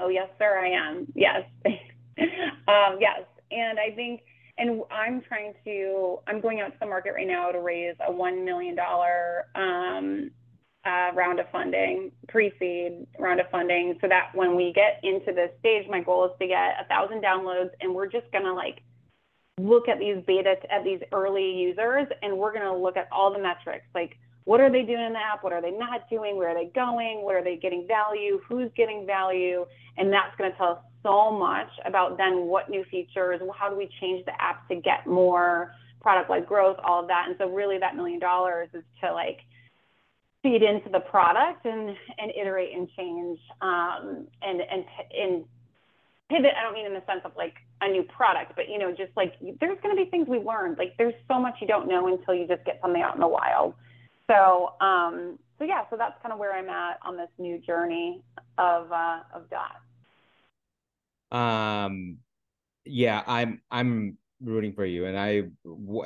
Oh 0.00 0.08
yes, 0.08 0.28
sir. 0.38 0.58
I 0.58 0.68
am. 0.68 1.06
Yes. 1.14 1.42
um, 2.68 2.98
yes. 3.00 3.22
And 3.50 3.78
I 3.78 3.94
think, 3.94 4.22
and 4.58 4.82
I'm 4.90 5.22
trying 5.22 5.54
to, 5.64 6.18
I'm 6.26 6.40
going 6.40 6.60
out 6.60 6.72
to 6.72 6.78
the 6.80 6.86
market 6.86 7.12
right 7.14 7.26
now 7.26 7.50
to 7.50 7.60
raise 7.60 7.94
a 8.06 8.12
$1 8.12 8.44
million 8.44 8.76
um, 9.54 10.30
uh, 10.84 11.12
round 11.14 11.40
of 11.40 11.46
funding, 11.50 12.12
pre-seed 12.28 13.06
round 13.18 13.40
of 13.40 13.46
funding, 13.50 13.98
so 14.00 14.08
that 14.08 14.30
when 14.34 14.56
we 14.56 14.72
get 14.74 15.00
into 15.02 15.32
this 15.32 15.50
stage, 15.60 15.86
my 15.88 16.00
goal 16.00 16.26
is 16.26 16.32
to 16.40 16.46
get 16.46 16.76
a 16.80 16.86
thousand 16.88 17.22
downloads, 17.22 17.70
and 17.80 17.94
we're 17.94 18.06
just 18.06 18.30
gonna 18.32 18.52
like 18.52 18.80
look 19.58 19.88
at 19.88 19.98
these 19.98 20.16
beta 20.26 20.54
at 20.70 20.84
these 20.84 21.00
early 21.12 21.52
users, 21.52 22.06
and 22.22 22.36
we're 22.36 22.52
gonna 22.52 22.76
look 22.76 22.96
at 22.96 23.08
all 23.12 23.32
the 23.32 23.38
metrics, 23.38 23.86
like 23.94 24.16
what 24.44 24.60
are 24.60 24.70
they 24.70 24.82
doing 24.82 25.04
in 25.04 25.12
the 25.12 25.18
app, 25.18 25.44
what 25.44 25.52
are 25.52 25.60
they 25.60 25.72
not 25.72 26.08
doing, 26.08 26.36
where 26.36 26.48
are 26.48 26.54
they 26.54 26.70
going, 26.74 27.22
where 27.22 27.38
are 27.38 27.44
they 27.44 27.56
getting 27.56 27.86
value, 27.86 28.40
who's 28.48 28.70
getting 28.76 29.04
value, 29.04 29.66
and 29.98 30.12
that's 30.12 30.34
gonna 30.38 30.54
tell 30.56 30.72
us 30.72 30.78
so 31.02 31.30
much 31.30 31.68
about 31.84 32.16
then 32.16 32.46
what 32.46 32.68
new 32.68 32.84
features, 32.90 33.40
how 33.58 33.70
do 33.70 33.76
we 33.76 33.88
change 34.00 34.24
the 34.24 34.32
app 34.40 34.68
to 34.68 34.76
get 34.76 35.06
more 35.06 35.72
product 36.00 36.30
like 36.30 36.46
growth, 36.46 36.76
all 36.84 37.02
of 37.02 37.08
that. 37.08 37.26
And 37.28 37.36
so 37.38 37.48
really 37.48 37.78
that 37.78 37.96
million 37.96 38.18
dollars 38.18 38.68
is 38.74 38.84
to 39.02 39.12
like 39.12 39.38
feed 40.42 40.62
into 40.62 40.88
the 40.88 41.00
product 41.00 41.64
and, 41.66 41.96
and 42.18 42.32
iterate 42.40 42.74
and 42.74 42.88
change 42.96 43.38
um, 43.60 44.26
and, 44.42 44.60
and, 44.60 44.84
and 45.12 45.44
pivot. 46.30 46.52
I 46.58 46.62
don't 46.62 46.74
mean 46.74 46.86
in 46.86 46.94
the 46.94 47.02
sense 47.06 47.22
of 47.24 47.32
like 47.36 47.54
a 47.80 47.88
new 47.88 48.02
product, 48.04 48.52
but 48.56 48.68
you 48.68 48.78
know, 48.78 48.90
just 48.90 49.10
like 49.16 49.34
there's 49.60 49.78
going 49.82 49.96
to 49.96 50.02
be 50.02 50.10
things 50.10 50.28
we 50.28 50.38
learned. 50.38 50.78
Like 50.78 50.96
there's 50.98 51.14
so 51.26 51.40
much 51.40 51.56
you 51.60 51.66
don't 51.66 51.88
know 51.88 52.06
until 52.06 52.34
you 52.34 52.46
just 52.46 52.64
get 52.64 52.78
something 52.80 53.02
out 53.02 53.14
in 53.14 53.20
the 53.20 53.28
wild. 53.28 53.74
So, 54.30 54.74
um, 54.80 55.38
so 55.58 55.64
yeah, 55.64 55.82
so 55.90 55.96
that's 55.96 56.14
kind 56.22 56.32
of 56.32 56.38
where 56.38 56.54
I'm 56.54 56.68
at 56.68 56.98
on 57.04 57.16
this 57.16 57.30
new 57.38 57.58
journey 57.58 58.22
of, 58.58 58.92
uh, 58.92 59.20
of 59.34 59.48
Dott. 59.50 59.80
Um, 61.30 62.18
yeah, 62.84 63.22
I'm 63.26 63.60
I'm 63.70 64.16
rooting 64.40 64.72
for 64.72 64.84
you, 64.84 65.06
and 65.06 65.18
I 65.18 65.42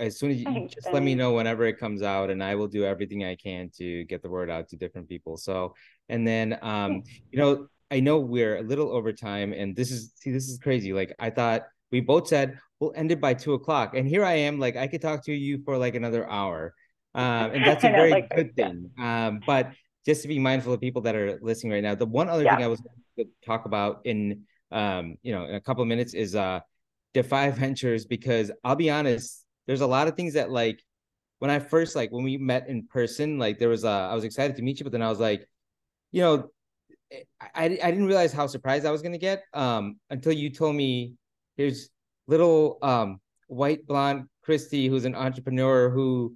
as 0.00 0.18
soon 0.18 0.30
as 0.30 0.38
you 0.38 0.44
Thanks, 0.44 0.74
just 0.74 0.92
let 0.92 1.02
me 1.02 1.14
know 1.14 1.32
whenever 1.32 1.64
it 1.64 1.78
comes 1.78 2.02
out, 2.02 2.30
and 2.30 2.42
I 2.42 2.54
will 2.54 2.68
do 2.68 2.84
everything 2.84 3.24
I 3.24 3.36
can 3.36 3.70
to 3.78 4.04
get 4.04 4.22
the 4.22 4.30
word 4.30 4.50
out 4.50 4.68
to 4.70 4.76
different 4.76 5.08
people. 5.08 5.36
So, 5.36 5.74
and 6.08 6.26
then 6.26 6.58
um, 6.62 7.02
you 7.30 7.38
know, 7.38 7.68
I 7.90 8.00
know 8.00 8.18
we're 8.18 8.56
a 8.56 8.62
little 8.62 8.90
over 8.90 9.12
time, 9.12 9.52
and 9.52 9.76
this 9.76 9.90
is 9.90 10.12
see, 10.16 10.32
this 10.32 10.48
is 10.48 10.58
crazy. 10.58 10.92
Like 10.92 11.14
I 11.18 11.30
thought 11.30 11.62
we 11.90 12.00
both 12.00 12.28
said 12.28 12.58
we'll 12.80 12.92
end 12.96 13.12
it 13.12 13.20
by 13.20 13.34
two 13.34 13.54
o'clock, 13.54 13.94
and 13.94 14.08
here 14.08 14.24
I 14.24 14.34
am, 14.34 14.58
like 14.58 14.76
I 14.76 14.86
could 14.86 15.02
talk 15.02 15.24
to 15.26 15.32
you 15.32 15.62
for 15.64 15.76
like 15.76 15.94
another 15.94 16.28
hour, 16.28 16.74
um, 17.14 17.52
and 17.52 17.66
that's 17.66 17.84
a 17.84 17.90
very 17.90 18.10
like 18.10 18.34
good 18.34 18.56
thing. 18.56 18.90
Um, 18.98 19.40
but 19.46 19.72
just 20.04 20.22
to 20.22 20.28
be 20.28 20.38
mindful 20.38 20.72
of 20.72 20.80
people 20.80 21.02
that 21.02 21.14
are 21.14 21.38
listening 21.42 21.72
right 21.72 21.82
now, 21.82 21.94
the 21.94 22.06
one 22.06 22.28
other 22.28 22.42
yeah. 22.42 22.56
thing 22.56 22.64
I 22.64 22.68
was 22.68 22.80
going 22.80 23.28
to 23.28 23.46
talk 23.46 23.66
about 23.66 24.00
in 24.04 24.42
um, 24.72 25.16
you 25.22 25.32
know, 25.32 25.44
in 25.44 25.54
a 25.54 25.60
couple 25.60 25.82
of 25.82 25.88
minutes 25.88 26.14
is 26.14 26.34
uh 26.34 26.60
Defy 27.14 27.50
Ventures 27.62 28.04
because 28.06 28.50
I'll 28.64 28.76
be 28.76 28.90
honest, 28.90 29.44
there's 29.66 29.82
a 29.82 29.86
lot 29.86 30.08
of 30.08 30.16
things 30.16 30.34
that 30.34 30.50
like 30.50 30.82
when 31.38 31.50
I 31.50 31.58
first 31.58 31.94
like 31.94 32.10
when 32.10 32.24
we 32.24 32.36
met 32.38 32.68
in 32.68 32.86
person, 32.86 33.38
like 33.38 33.58
there 33.58 33.68
was 33.68 33.84
uh 33.84 34.08
I 34.08 34.14
was 34.14 34.24
excited 34.24 34.56
to 34.56 34.62
meet 34.62 34.80
you, 34.80 34.84
but 34.84 34.92
then 34.92 35.02
I 35.02 35.08
was 35.08 35.20
like, 35.20 35.46
you 36.10 36.22
know, 36.22 36.50
I 37.40 37.64
I 37.64 37.90
didn't 37.90 38.06
realize 38.06 38.32
how 38.32 38.46
surprised 38.46 38.86
I 38.86 38.90
was 38.90 39.02
gonna 39.02 39.18
get 39.18 39.44
um 39.52 39.98
until 40.10 40.32
you 40.32 40.50
told 40.50 40.74
me 40.76 41.14
here's 41.56 41.90
little 42.26 42.78
um 42.82 43.20
white 43.48 43.86
blonde 43.86 44.24
Kristi, 44.46 44.88
who's 44.88 45.04
an 45.04 45.14
entrepreneur 45.14 45.90
who 45.90 46.34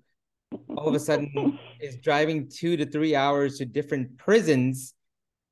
all 0.77 0.89
of 0.89 0.95
a 0.95 1.01
sudden 1.01 1.59
is 1.81 1.97
driving 1.97 2.49
two 2.49 2.77
to 2.77 2.87
three 2.87 3.15
hours 3.15 3.59
to 3.59 3.65
different 3.65 4.17
prisons 4.19 4.95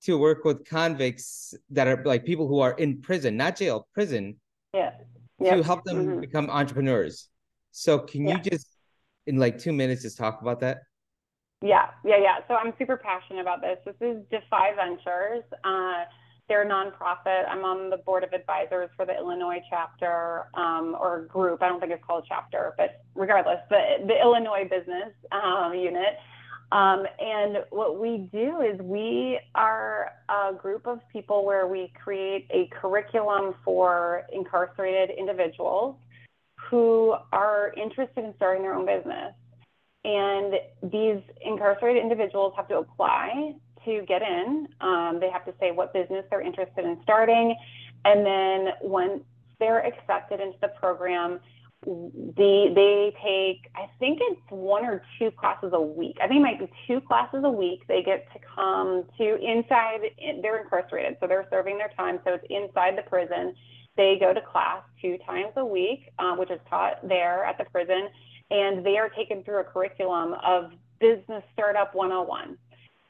to 0.05 0.19
work 0.19 0.45
with 0.45 0.69
convicts 0.69 1.55
that 1.71 1.87
are 1.89 2.03
like 2.05 2.25
people 2.25 2.47
who 2.47 2.61
are 2.61 2.73
in 2.73 3.01
prison, 3.01 3.37
not 3.37 3.57
jail, 3.57 3.89
prison. 3.95 4.37
Yeah. 4.73 4.93
Yep. 5.41 5.57
To 5.57 5.63
help 5.63 5.85
them 5.85 6.07
mm-hmm. 6.07 6.21
become 6.21 6.49
entrepreneurs. 6.49 7.29
So 7.73 7.99
can 7.99 8.27
yeah. 8.27 8.37
you 8.37 8.51
just 8.51 8.69
in 9.27 9.37
like 9.37 9.59
two 9.59 9.73
minutes 9.73 10.03
just 10.03 10.17
talk 10.17 10.43
about 10.43 10.61
that? 10.61 10.83
Yeah, 11.61 11.91
yeah, 12.05 12.19
yeah. 12.19 12.37
So 12.47 12.55
I'm 12.55 12.73
super 12.79 12.97
passionate 12.97 13.41
about 13.41 13.61
this. 13.63 13.79
This 13.85 13.97
is 14.01 14.23
Defy 14.31 14.75
Ventures. 14.77 15.45
Uh, 15.65 16.05
they're 16.49 16.63
a 16.63 16.67
nonprofit. 16.67 17.49
I'm 17.49 17.65
on 17.65 17.89
the 17.89 17.97
board 17.97 18.23
of 18.23 18.33
advisors 18.33 18.91
for 18.97 19.07
the 19.07 19.17
Illinois 19.17 19.63
chapter 19.71 20.45
um, 20.55 20.95
or 21.01 21.23
group. 21.23 21.63
I 21.63 21.69
don't 21.69 21.81
think 21.81 21.93
it's 21.93 22.05
called 22.05 22.27
chapter, 22.29 22.75
but 22.77 23.03
regardless, 23.15 23.61
the, 23.71 24.05
the 24.07 24.21
Illinois 24.21 24.69
business 24.69 25.15
um, 25.33 25.73
unit. 25.75 26.19
Um, 26.73 27.05
and 27.21 27.59
what 27.71 28.01
we 28.01 28.29
do 28.33 28.61
is 28.61 28.81
we 28.81 29.39
are 29.55 30.13
a 30.29 30.55
group 30.55 30.87
of 30.87 31.01
people 31.13 31.45
where 31.45 31.67
we 31.69 31.93
create 32.03 32.49
a 32.51 32.69
curriculum 32.81 33.55
for 33.65 34.23
incarcerated 34.33 35.17
individuals 35.17 35.97
who 36.71 37.15
are 37.33 37.73
interested 37.77 38.25
in 38.25 38.35
starting 38.37 38.63
their 38.63 38.75
own 38.75 38.87
business. 38.87 39.35
And 40.05 40.55
these 40.83 41.23
incarcerated 41.41 42.03
individuals 42.03 42.53
have 42.57 42.69
to 42.69 42.79
apply 42.79 43.55
to 43.85 44.03
get 44.07 44.23
in. 44.23 44.69
Um, 44.81 45.19
they 45.21 45.31
have 45.31 45.45
to 45.45 45.55
say 45.61 45.71
what 45.71 45.93
business 45.93 46.25
they're 46.31 46.41
interested 46.41 46.85
in 46.85 46.99
starting. 47.03 47.55
And 48.05 48.25
then 48.27 48.75
once 48.83 49.23
they're 49.61 49.85
accepted 49.85 50.41
into 50.41 50.59
the 50.61 50.69
program, 50.69 51.41
the, 51.85 52.73
they 52.75 53.15
take, 53.23 53.71
I 53.75 53.89
think 53.99 54.19
it's 54.23 54.41
one 54.51 54.85
or 54.85 55.03
two 55.19 55.31
classes 55.31 55.71
a 55.73 55.81
week. 55.81 56.17
I 56.23 56.29
think 56.29 56.39
it 56.39 56.43
might 56.43 56.59
be 56.59 56.71
two 56.87 57.01
classes 57.01 57.43
a 57.45 57.51
week. 57.51 57.87
They 57.87 58.03
get 58.03 58.27
to 58.33 58.39
come 58.55 59.05
to 59.19 59.37
inside, 59.37 60.01
they're 60.43 60.63
incarcerated, 60.63 61.17
so 61.21 61.27
they're 61.27 61.47
serving 61.51 61.79
their 61.79 61.91
time. 61.97 62.21
So 62.25 62.35
it's 62.35 62.45
inside 62.51 62.97
the 62.97 63.09
prison. 63.09 63.55
They 63.97 64.17
go 64.19 64.33
to 64.33 64.41
class 64.41 64.83
two 65.01 65.19
times 65.27 65.53
a 65.57 65.65
week, 65.65 66.11
uh, 66.19 66.35
which 66.37 66.51
is 66.51 66.61
taught 66.69 67.07
there 67.07 67.45
at 67.45 67.59
the 67.59 67.65
prison, 67.65 68.09
and 68.51 68.85
they 68.85 68.99
are 68.99 69.09
taken 69.09 69.45
through 69.45 69.61
a 69.61 69.65
curriculum 69.65 70.35
of 70.45 70.73
Business 71.01 71.43
Startup 71.53 71.95
101. 71.95 72.57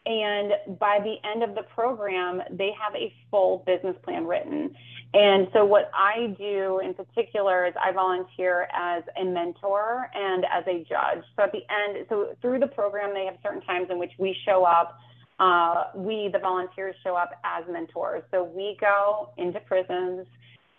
And 0.07 0.79
by 0.79 0.99
the 1.03 1.17
end 1.27 1.43
of 1.43 1.55
the 1.55 1.63
program, 1.75 2.43
they 2.51 2.73
have 2.79 2.95
a 2.95 3.13
full 3.31 3.63
business 3.67 3.97
plan 4.03 4.27
written. 4.27 4.75
And 5.15 5.47
so, 5.53 5.65
what 5.65 5.93
I 5.95 6.35
do 6.37 6.81
in 6.81 6.93
particular 6.93 7.67
is 7.67 7.75
I 7.81 7.93
volunteer 7.93 8.67
as 8.73 9.05
a 9.17 9.25
mentor 9.25 10.11
and 10.13 10.45
as 10.53 10.65
a 10.67 10.81
judge. 10.81 11.23
So, 11.37 11.45
at 11.45 11.53
the 11.53 11.63
end, 11.71 12.05
so 12.09 12.35
through 12.43 12.59
the 12.59 12.67
program, 12.67 13.15
they 13.15 13.25
have 13.25 13.37
certain 13.41 13.63
times 13.63 13.87
in 13.91 13.99
which 14.01 14.11
we 14.19 14.37
show 14.45 14.65
up. 14.65 14.99
Uh, 15.39 15.85
we, 15.95 16.31
the 16.33 16.41
volunteers, 16.41 16.97
show 17.05 17.15
up 17.15 17.31
as 17.45 17.63
mentors. 17.71 18.25
So, 18.33 18.43
we 18.43 18.77
go 18.81 19.31
into 19.37 19.61
prisons 19.61 20.27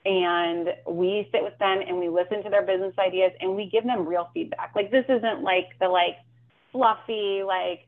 and 0.06 0.68
we 0.86 1.30
sit 1.32 1.42
with 1.42 1.58
them 1.60 1.80
and 1.88 1.98
we 1.98 2.10
listen 2.10 2.44
to 2.44 2.50
their 2.50 2.62
business 2.62 2.94
ideas 3.00 3.32
and 3.40 3.56
we 3.56 3.70
give 3.70 3.86
them 3.86 4.06
real 4.06 4.30
feedback. 4.34 4.74
Like, 4.76 4.92
this 4.92 5.06
isn't 5.08 5.44
like 5.44 5.70
the 5.80 5.88
like 5.88 6.18
fluffy, 6.74 7.42
like, 7.44 7.88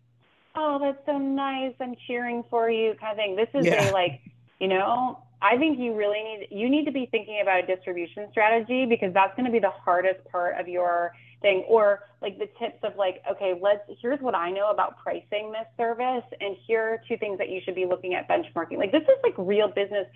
oh, 0.55 0.79
that's 0.79 1.05
so 1.05 1.17
nice. 1.17 1.73
I'm 1.81 1.95
cheering 2.07 2.45
for 2.49 2.69
you 2.69 2.95
kind 3.01 3.11
of 3.11 3.17
thing. 3.17 3.35
This 3.35 3.49
is 3.53 3.65
yeah. 3.65 3.89
a 3.89 3.91
like, 3.91 4.21
you 4.61 4.69
know, 4.69 5.19
I 5.41 5.57
think 5.57 5.77
you 5.79 5.95
really 5.95 6.23
need 6.23 6.47
you 6.49 6.69
need 6.69 6.85
to 6.85 6.91
be 6.91 7.07
thinking 7.11 7.39
about 7.41 7.63
a 7.63 7.67
distribution 7.67 8.27
strategy 8.31 8.85
because 8.85 9.13
that's 9.13 9.35
going 9.35 9.45
to 9.45 9.51
be 9.51 9.59
the 9.59 9.69
hardest 9.69 10.25
part 10.31 10.59
of 10.59 10.67
your 10.67 11.11
thing. 11.41 11.63
Or 11.67 12.03
like 12.21 12.39
the 12.39 12.49
tips 12.59 12.79
of 12.83 12.95
like 12.97 13.21
okay 13.31 13.53
let's 13.61 13.81
here's 14.01 14.19
what 14.19 14.33
I 14.33 14.49
know 14.51 14.71
about 14.71 14.97
pricing 14.97 15.51
this 15.51 15.67
service 15.77 16.23
and 16.41 16.55
here 16.65 16.81
are 16.81 17.01
two 17.07 17.17
things 17.17 17.37
that 17.37 17.49
you 17.49 17.61
should 17.63 17.75
be 17.75 17.85
looking 17.85 18.15
at 18.15 18.27
benchmarking. 18.27 18.77
Like 18.77 18.91
this 18.91 19.03
is 19.03 19.17
like 19.23 19.35
real 19.37 19.67
business. 19.67 20.07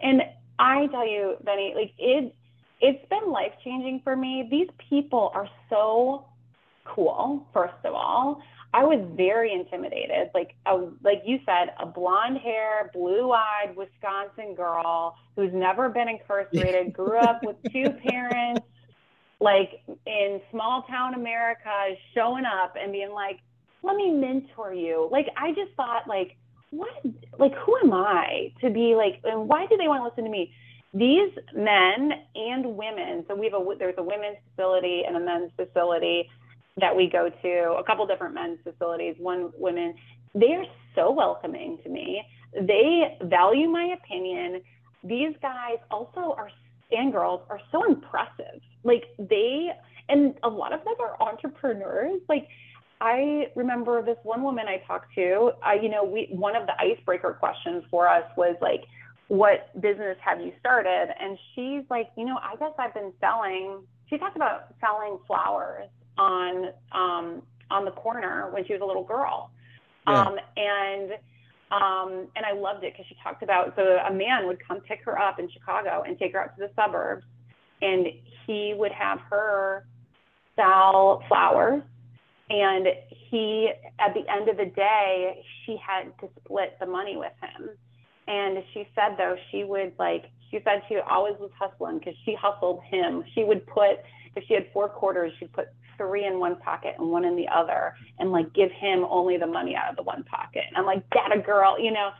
And 0.00 0.22
I 0.58 0.86
tell 0.88 1.08
you 1.08 1.36
Benny 1.42 1.72
like 1.74 1.92
it 1.98 2.34
it's 2.80 3.08
been 3.08 3.30
life 3.30 3.52
changing 3.64 4.02
for 4.04 4.14
me. 4.14 4.46
These 4.50 4.68
people 4.90 5.30
are 5.34 5.48
so 5.70 6.26
cool 6.84 7.46
first 7.54 7.74
of 7.84 7.94
all 7.94 8.42
I 8.76 8.84
was 8.84 9.02
very 9.16 9.54
intimidated. 9.54 10.28
Like 10.34 10.54
a, 10.66 10.74
like 11.02 11.22
you 11.24 11.38
said, 11.46 11.72
a 11.80 11.86
blonde 11.86 12.36
hair, 12.36 12.90
blue 12.92 13.32
eyed 13.32 13.74
Wisconsin 13.74 14.54
girl 14.54 15.16
who's 15.34 15.50
never 15.54 15.88
been 15.88 16.10
incarcerated, 16.10 16.92
grew 16.92 17.18
up 17.28 17.42
with 17.42 17.56
two 17.72 17.88
parents, 18.06 18.66
like 19.40 19.80
in 20.06 20.42
small 20.50 20.82
town 20.90 21.14
America, 21.14 21.94
showing 22.14 22.44
up 22.44 22.74
and 22.78 22.92
being 22.92 23.12
like, 23.12 23.38
"Let 23.82 23.96
me 23.96 24.10
mentor 24.10 24.74
you." 24.74 25.08
Like 25.10 25.28
I 25.38 25.52
just 25.52 25.72
thought, 25.74 26.06
like, 26.06 26.36
what? 26.68 26.90
Like 27.38 27.54
who 27.54 27.78
am 27.82 27.94
I 27.94 28.52
to 28.60 28.68
be 28.68 28.94
like? 28.94 29.22
And 29.24 29.48
why 29.48 29.64
do 29.64 29.78
they 29.78 29.88
want 29.88 30.02
to 30.02 30.04
listen 30.04 30.24
to 30.24 30.30
me? 30.30 30.52
These 30.92 31.32
men 31.54 32.12
and 32.34 32.76
women. 32.76 33.24
So 33.26 33.34
we 33.34 33.46
have 33.46 33.54
a 33.54 33.74
there's 33.78 33.94
a 33.96 34.02
women's 34.02 34.36
facility 34.50 35.04
and 35.06 35.16
a 35.16 35.20
men's 35.20 35.50
facility 35.56 36.28
that 36.78 36.94
we 36.94 37.08
go 37.08 37.30
to, 37.30 37.76
a 37.78 37.84
couple 37.84 38.06
different 38.06 38.34
men's 38.34 38.58
facilities, 38.62 39.14
one 39.18 39.50
women, 39.56 39.94
they 40.34 40.52
are 40.52 40.64
so 40.94 41.10
welcoming 41.10 41.78
to 41.82 41.88
me. 41.88 42.22
They 42.52 43.16
value 43.22 43.68
my 43.68 43.94
opinion. 44.02 44.60
These 45.02 45.34
guys 45.40 45.78
also 45.90 46.34
are, 46.36 46.50
and 46.90 47.12
girls 47.12 47.40
are 47.48 47.60
so 47.72 47.84
impressive. 47.84 48.60
Like 48.84 49.04
they, 49.18 49.70
and 50.08 50.34
a 50.42 50.48
lot 50.48 50.72
of 50.72 50.84
them 50.84 50.94
are 51.00 51.20
entrepreneurs. 51.20 52.20
Like 52.28 52.46
I 53.00 53.46
remember 53.54 54.02
this 54.02 54.18
one 54.22 54.42
woman 54.42 54.66
I 54.68 54.84
talked 54.86 55.14
to, 55.14 55.52
uh, 55.66 55.72
you 55.80 55.88
know, 55.88 56.04
we, 56.04 56.28
one 56.30 56.56
of 56.56 56.66
the 56.66 56.72
icebreaker 56.78 57.36
questions 57.38 57.84
for 57.90 58.06
us 58.08 58.24
was 58.36 58.56
like, 58.60 58.84
what 59.28 59.72
business 59.80 60.16
have 60.24 60.40
you 60.40 60.52
started? 60.60 61.08
And 61.20 61.36
she's 61.54 61.82
like, 61.90 62.10
you 62.16 62.24
know, 62.24 62.38
I 62.42 62.56
guess 62.56 62.72
I've 62.78 62.94
been 62.94 63.12
selling, 63.20 63.80
she 64.08 64.18
talked 64.18 64.36
about 64.36 64.74
selling 64.80 65.18
flowers 65.26 65.88
on 66.18 66.66
um, 66.92 67.42
on 67.70 67.84
the 67.84 67.90
corner 67.90 68.50
when 68.52 68.64
she 68.66 68.72
was 68.72 68.82
a 68.82 68.84
little 68.84 69.04
girl. 69.04 69.50
Yeah. 70.06 70.22
Um, 70.22 70.36
and 70.56 71.10
um, 71.70 72.28
and 72.36 72.46
I 72.46 72.52
loved 72.52 72.84
it 72.84 72.92
because 72.92 73.06
she 73.08 73.16
talked 73.22 73.42
about 73.42 73.74
so 73.76 73.82
a 73.82 74.12
man 74.12 74.46
would 74.46 74.58
come 74.66 74.80
pick 74.80 75.04
her 75.04 75.18
up 75.18 75.38
in 75.38 75.50
Chicago 75.50 76.04
and 76.06 76.18
take 76.18 76.32
her 76.32 76.42
out 76.42 76.56
to 76.56 76.66
the 76.66 76.70
suburbs, 76.76 77.24
and 77.82 78.06
he 78.46 78.74
would 78.76 78.92
have 78.92 79.20
her 79.30 79.86
sell 80.54 81.22
flowers. 81.28 81.82
And 82.48 82.86
he, 83.08 83.70
at 83.98 84.14
the 84.14 84.22
end 84.32 84.48
of 84.48 84.56
the 84.56 84.66
day, 84.66 85.44
she 85.64 85.76
had 85.84 86.16
to 86.20 86.28
split 86.38 86.76
the 86.78 86.86
money 86.86 87.16
with 87.16 87.32
him. 87.42 87.70
And 88.28 88.62
she 88.72 88.86
said 88.94 89.16
though 89.18 89.36
she 89.50 89.64
would 89.64 89.92
like 89.98 90.26
she 90.50 90.60
said 90.64 90.82
she 90.88 90.98
always 90.98 91.34
was 91.38 91.50
hustling 91.58 91.98
because 91.98 92.14
she 92.24 92.36
hustled 92.40 92.82
him. 92.84 93.24
She 93.34 93.44
would 93.44 93.66
put 93.66 93.98
if 94.36 94.44
she 94.46 94.54
had 94.54 94.66
four 94.72 94.88
quarters, 94.88 95.32
she'd 95.38 95.52
put 95.52 95.68
three 95.96 96.26
in 96.26 96.38
one 96.38 96.56
pocket 96.56 96.94
and 96.98 97.10
one 97.10 97.24
in 97.24 97.36
the 97.36 97.48
other 97.48 97.94
and 98.18 98.32
like 98.32 98.52
give 98.52 98.70
him 98.70 99.04
only 99.08 99.36
the 99.36 99.46
money 99.46 99.74
out 99.74 99.90
of 99.90 99.96
the 99.96 100.02
one 100.02 100.24
pocket. 100.24 100.64
And 100.68 100.76
I'm 100.76 100.86
like, 100.86 101.02
that 101.10 101.36
a 101.36 101.40
girl, 101.40 101.78
you 101.78 101.92
know, 101.92 102.10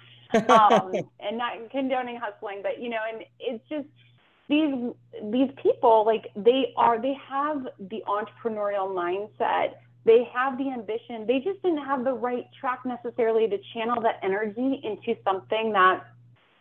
um, 0.49 0.93
and 1.21 1.39
not 1.39 1.53
condoning 1.71 2.19
hustling, 2.23 2.61
but 2.63 2.81
you 2.81 2.89
know, 2.89 2.99
and 3.11 3.23
it's 3.39 3.65
just 3.69 3.87
these 4.49 4.75
these 5.33 5.51
people 5.63 6.05
like 6.07 6.31
they 6.37 6.73
are 6.77 7.01
they 7.01 7.17
have 7.29 7.67
the 7.91 8.03
entrepreneurial 8.07 8.89
mindset. 8.89 9.75
They 10.05 10.29
have 10.33 10.57
the 10.57 10.71
ambition. 10.71 11.27
They 11.27 11.41
just 11.41 11.61
didn't 11.63 11.85
have 11.85 12.05
the 12.05 12.13
right 12.13 12.47
track 12.61 12.81
necessarily 12.85 13.49
to 13.49 13.59
channel 13.75 14.01
that 14.03 14.21
energy 14.23 14.81
into 14.85 15.21
something 15.25 15.73
that 15.73 16.05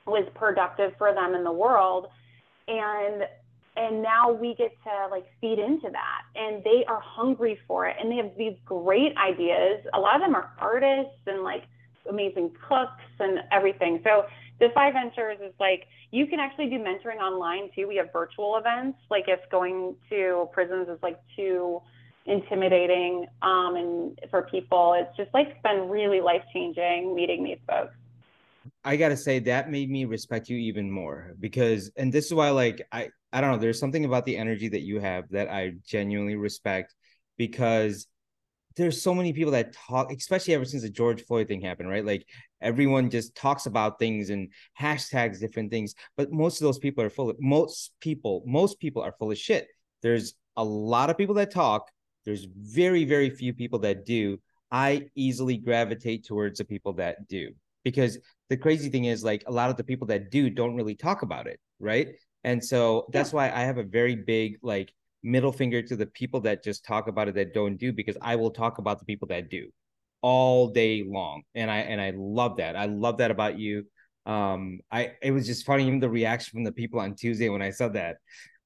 was 0.08 0.28
productive 0.34 0.94
for 0.98 1.14
them 1.14 1.36
in 1.36 1.44
the 1.44 1.52
world. 1.52 2.08
And 2.68 3.24
and 3.78 4.02
now 4.02 4.32
we 4.32 4.56
get 4.56 4.72
to 4.84 5.08
like 5.12 5.26
feed 5.42 5.60
into 5.60 5.90
that. 5.92 6.22
And 6.36 6.64
they 6.64 6.86
are 6.88 7.00
hungry 7.00 7.60
for 7.68 7.88
it. 7.88 7.96
And 8.00 8.12
they 8.12 8.18
have 8.18 8.32
these 8.38 8.56
great 8.66 9.16
ideas. 9.18 9.86
A 9.94 10.00
lot 10.00 10.16
of 10.16 10.22
them 10.22 10.36
are 10.36 10.52
artists 10.60 11.20
and 11.28 11.44
like 11.44 11.64
amazing 12.10 12.52
cooks 12.68 13.04
and 13.20 13.40
everything. 13.52 14.02
So 14.04 14.26
defy 14.60 14.92
ventures 14.92 15.38
is 15.44 15.54
like 15.60 15.88
you 16.12 16.28
can 16.28 16.40
actually 16.40 16.70
do 16.70 16.78
mentoring 16.80 17.18
online 17.18 17.70
too. 17.76 17.88
We 17.88 17.98
have 17.98 18.14
virtual 18.14 18.58
events. 18.58 18.98
Like 19.10 19.26
if 19.28 19.40
going 19.52 19.96
to 20.10 20.48
prisons 20.54 20.88
is 20.88 21.00
like 21.04 21.20
too 21.36 21.82
intimidating 22.28 23.28
um, 23.44 23.76
and 23.76 24.20
for 24.32 24.44
people 24.44 24.96
it's 24.98 25.16
just 25.16 25.32
like 25.34 25.62
been 25.62 25.88
really 25.90 26.22
life 26.22 26.42
changing 26.52 27.14
meeting 27.14 27.44
these 27.44 27.60
folks. 27.68 27.94
I 28.84 28.98
gotta 28.98 29.18
say 29.18 29.40
that 29.40 29.70
made 29.70 29.90
me 29.90 30.06
respect 30.06 30.50
you 30.50 30.58
even 30.58 30.90
more 30.90 31.34
because, 31.40 31.92
and 31.98 32.12
this 32.12 32.26
is 32.26 32.34
why, 32.34 32.50
like, 32.50 32.86
I 32.92 33.10
I 33.36 33.42
don't 33.42 33.52
know, 33.52 33.58
there's 33.58 33.82
something 33.82 34.06
about 34.06 34.24
the 34.24 34.38
energy 34.38 34.70
that 34.70 34.84
you 34.84 35.02
have 35.02 35.26
that 35.32 35.50
I 35.50 35.74
genuinely 35.86 36.38
respect 36.38 36.96
because 37.38 38.08
there's 38.78 39.02
so 39.02 39.14
many 39.14 39.34
people 39.34 39.52
that 39.52 39.74
talk, 39.74 40.10
especially 40.10 40.54
ever 40.54 40.64
since 40.64 40.84
the 40.84 40.90
George 40.90 41.22
Floyd 41.26 41.50
thing 41.50 41.60
happened, 41.60 41.90
right? 41.90 42.06
Like 42.06 42.26
everyone 42.62 43.10
just 43.10 43.36
talks 43.36 43.66
about 43.66 44.00
things 44.00 44.30
and 44.30 44.54
hashtags 44.80 45.42
different 45.42 45.70
things, 45.70 45.96
but 46.16 46.32
most 46.32 46.62
of 46.62 46.66
those 46.66 46.80
people 46.80 47.04
are 47.04 47.10
full 47.10 47.30
of 47.30 47.36
most 47.42 47.92
people, 48.00 48.42
most 48.46 48.80
people 48.80 49.02
are 49.02 49.14
full 49.20 49.32
of 49.32 49.38
shit. 49.38 49.68
there's 50.02 50.36
a 50.56 50.64
lot 50.64 51.10
of 51.10 51.18
people 51.18 51.36
that 51.36 51.52
talk. 51.52 51.92
There's 52.24 52.46
very, 52.46 53.04
very 53.04 53.30
few 53.30 53.54
people 53.54 53.80
that 53.80 54.06
do. 54.06 54.40
I 54.72 55.10
easily 55.16 55.58
gravitate 55.58 56.26
towards 56.26 56.60
the 56.60 56.66
people 56.66 56.94
that 56.94 57.28
do 57.28 57.50
because 57.84 58.18
the 58.50 58.56
crazy 58.56 58.90
thing 58.90 59.06
is 59.06 59.26
like 59.26 59.44
a 59.46 59.52
lot 59.52 59.70
of 59.70 59.76
the 59.76 59.84
people 59.84 60.08
that 60.08 60.32
do 60.32 60.50
don't 60.50 60.76
really 60.76 60.96
talk 60.96 61.22
about 61.22 61.48
it, 61.48 61.60
right? 61.80 62.16
And 62.46 62.64
so 62.64 63.08
that's 63.12 63.32
yeah. 63.32 63.38
why 63.38 63.46
I 63.52 63.62
have 63.62 63.80
a 63.80 63.84
very 63.84 64.16
big 64.16 64.60
like 64.62 64.94
middle 65.24 65.52
finger 65.52 65.82
to 65.82 65.96
the 65.96 66.06
people 66.06 66.42
that 66.42 66.64
just 66.64 66.86
talk 66.86 67.08
about 67.08 67.28
it 67.28 67.34
that 67.36 67.56
don't 67.56 67.76
do 67.78 67.92
because 67.92 68.16
I 68.22 68.36
will 68.36 68.52
talk 68.52 68.78
about 68.78 69.00
the 69.00 69.06
people 69.06 69.28
that 69.30 69.50
do 69.50 69.70
all 70.22 70.68
day 70.70 71.04
long. 71.06 71.42
And 71.56 71.72
I 71.72 71.78
and 71.78 72.00
I 72.00 72.14
love 72.16 72.58
that. 72.58 72.76
I 72.76 72.86
love 72.86 73.18
that 73.18 73.32
about 73.32 73.58
you. 73.58 73.86
Um 74.28 74.80
I 74.92 75.14
it 75.24 75.32
was 75.32 75.48
just 75.48 75.66
funny 75.66 75.88
even 75.88 76.00
the 76.00 76.10
reaction 76.10 76.52
from 76.52 76.64
the 76.64 76.72
people 76.72 77.00
on 77.00 77.16
Tuesday 77.16 77.50
when 77.50 77.64
I 77.64 77.72
said 77.72 77.94
that. 77.94 78.18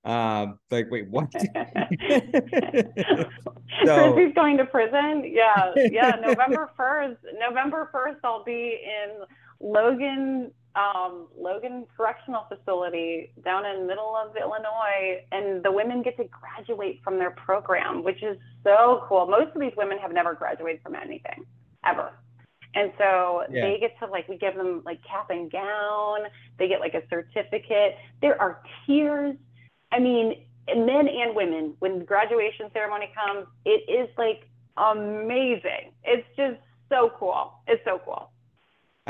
Um, 0.05 0.59
like, 0.71 0.89
wait, 0.89 1.09
what? 1.09 1.29
so, 1.33 1.43
Chrissy's 4.13 4.33
going 4.33 4.57
to 4.57 4.65
prison. 4.65 5.23
Yeah, 5.25 5.73
yeah. 5.75 6.15
November 6.21 6.71
first. 6.77 7.17
November 7.37 7.89
first, 7.91 8.19
I'll 8.23 8.43
be 8.43 8.79
in 8.81 9.25
Logan, 9.59 10.51
um, 10.79 11.27
Logan 11.37 11.85
Correctional 11.95 12.45
Facility 12.47 13.33
down 13.43 13.65
in 13.65 13.85
middle 13.85 14.15
of 14.15 14.35
Illinois, 14.37 15.23
and 15.31 15.63
the 15.63 15.71
women 15.71 16.01
get 16.01 16.15
to 16.17 16.23
graduate 16.25 17.01
from 17.03 17.17
their 17.17 17.31
program, 17.31 18.03
which 18.03 18.23
is 18.23 18.37
so 18.63 19.03
cool. 19.09 19.27
Most 19.27 19.53
of 19.55 19.59
these 19.59 19.73
women 19.75 19.97
have 19.97 20.13
never 20.13 20.33
graduated 20.33 20.81
from 20.81 20.95
anything 20.95 21.45
ever. 21.85 22.11
And 22.75 22.93
so 22.97 23.43
yeah. 23.51 23.65
they 23.65 23.77
get 23.79 23.97
to 23.99 24.05
like, 24.05 24.29
we 24.29 24.37
give 24.37 24.55
them 24.55 24.83
like 24.85 24.99
cap 25.03 25.31
and 25.31 25.51
gown. 25.51 26.19
They 26.57 26.67
get 26.67 26.79
like 26.79 26.93
a 26.93 27.01
certificate. 27.09 27.97
There 28.21 28.39
are 28.39 28.61
tears 28.85 29.35
I 29.91 29.99
mean, 29.99 30.45
men 30.67 31.07
and 31.07 31.35
women, 31.35 31.73
when 31.79 31.99
the 31.99 32.05
graduation 32.05 32.69
ceremony 32.73 33.11
comes, 33.15 33.47
it 33.65 33.89
is 33.89 34.09
like 34.17 34.47
amazing. 34.77 35.91
It's 36.03 36.27
just 36.37 36.59
so 36.89 37.11
cool. 37.17 37.53
It's 37.67 37.83
so 37.85 37.99
cool. 38.05 38.31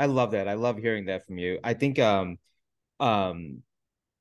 I 0.00 0.06
love 0.06 0.30
that. 0.30 0.48
I 0.48 0.54
love 0.54 0.78
hearing 0.78 1.06
that 1.06 1.26
from 1.26 1.36
you. 1.36 1.58
I 1.62 1.74
think 1.74 1.98
um 1.98 2.38
um 2.98 3.62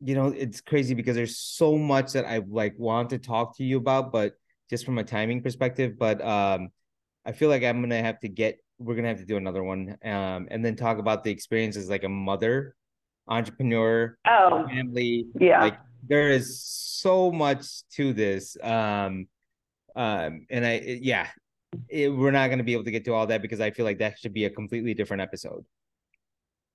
you 0.02 0.16
know, 0.16 0.28
it's 0.28 0.62
crazy 0.62 0.94
because 0.94 1.16
there's 1.16 1.38
so 1.38 1.78
much 1.78 2.14
that 2.14 2.26
I 2.26 2.42
like 2.48 2.78
want 2.78 3.10
to 3.12 3.18
talk 3.18 3.58
to 3.58 3.64
you 3.64 3.78
about, 3.78 4.12
but 4.12 4.34
just 4.70 4.86
from 4.86 4.98
a 4.98 5.04
timing 5.04 5.42
perspective, 5.42 5.98
but 5.98 6.22
um 6.22 6.70
I 7.26 7.32
feel 7.32 7.48
like 7.48 7.64
I'm 7.64 7.80
going 7.80 7.92
to 7.92 8.02
have 8.02 8.20
to 8.22 8.30
get 8.30 8.60
we're 8.78 8.96
going 8.96 9.04
to 9.04 9.10
have 9.10 9.20
to 9.20 9.26
do 9.26 9.38
another 9.38 9.64
one 9.64 9.98
um 10.04 10.48
and 10.52 10.64
then 10.66 10.76
talk 10.76 10.98
about 10.98 11.24
the 11.24 11.32
experience 11.32 11.78
as 11.78 11.90
like 11.90 12.04
a 12.04 12.10
mother, 12.10 12.76
entrepreneur, 13.28 14.18
oh, 14.28 14.68
family, 14.68 15.28
yeah. 15.40 15.62
like 15.62 15.78
there 16.06 16.30
is 16.30 16.62
so 16.62 17.32
much 17.32 17.88
to 17.92 18.12
this 18.14 18.58
um 18.64 19.28
um 19.96 20.46
and 20.50 20.66
i 20.66 20.80
yeah 21.02 21.28
it, 21.90 22.10
we're 22.10 22.32
not 22.32 22.48
going 22.48 22.58
to 22.58 22.64
be 22.64 22.74
able 22.74 22.84
to 22.84 22.92
get 22.92 23.06
to 23.06 23.14
all 23.14 23.28
that 23.28 23.42
because 23.42 23.60
i 23.60 23.72
feel 23.72 23.86
like 23.86 24.00
that 24.00 24.18
should 24.20 24.34
be 24.34 24.46
a 24.46 24.50
completely 24.50 24.94
different 24.94 25.22
episode. 25.22 25.66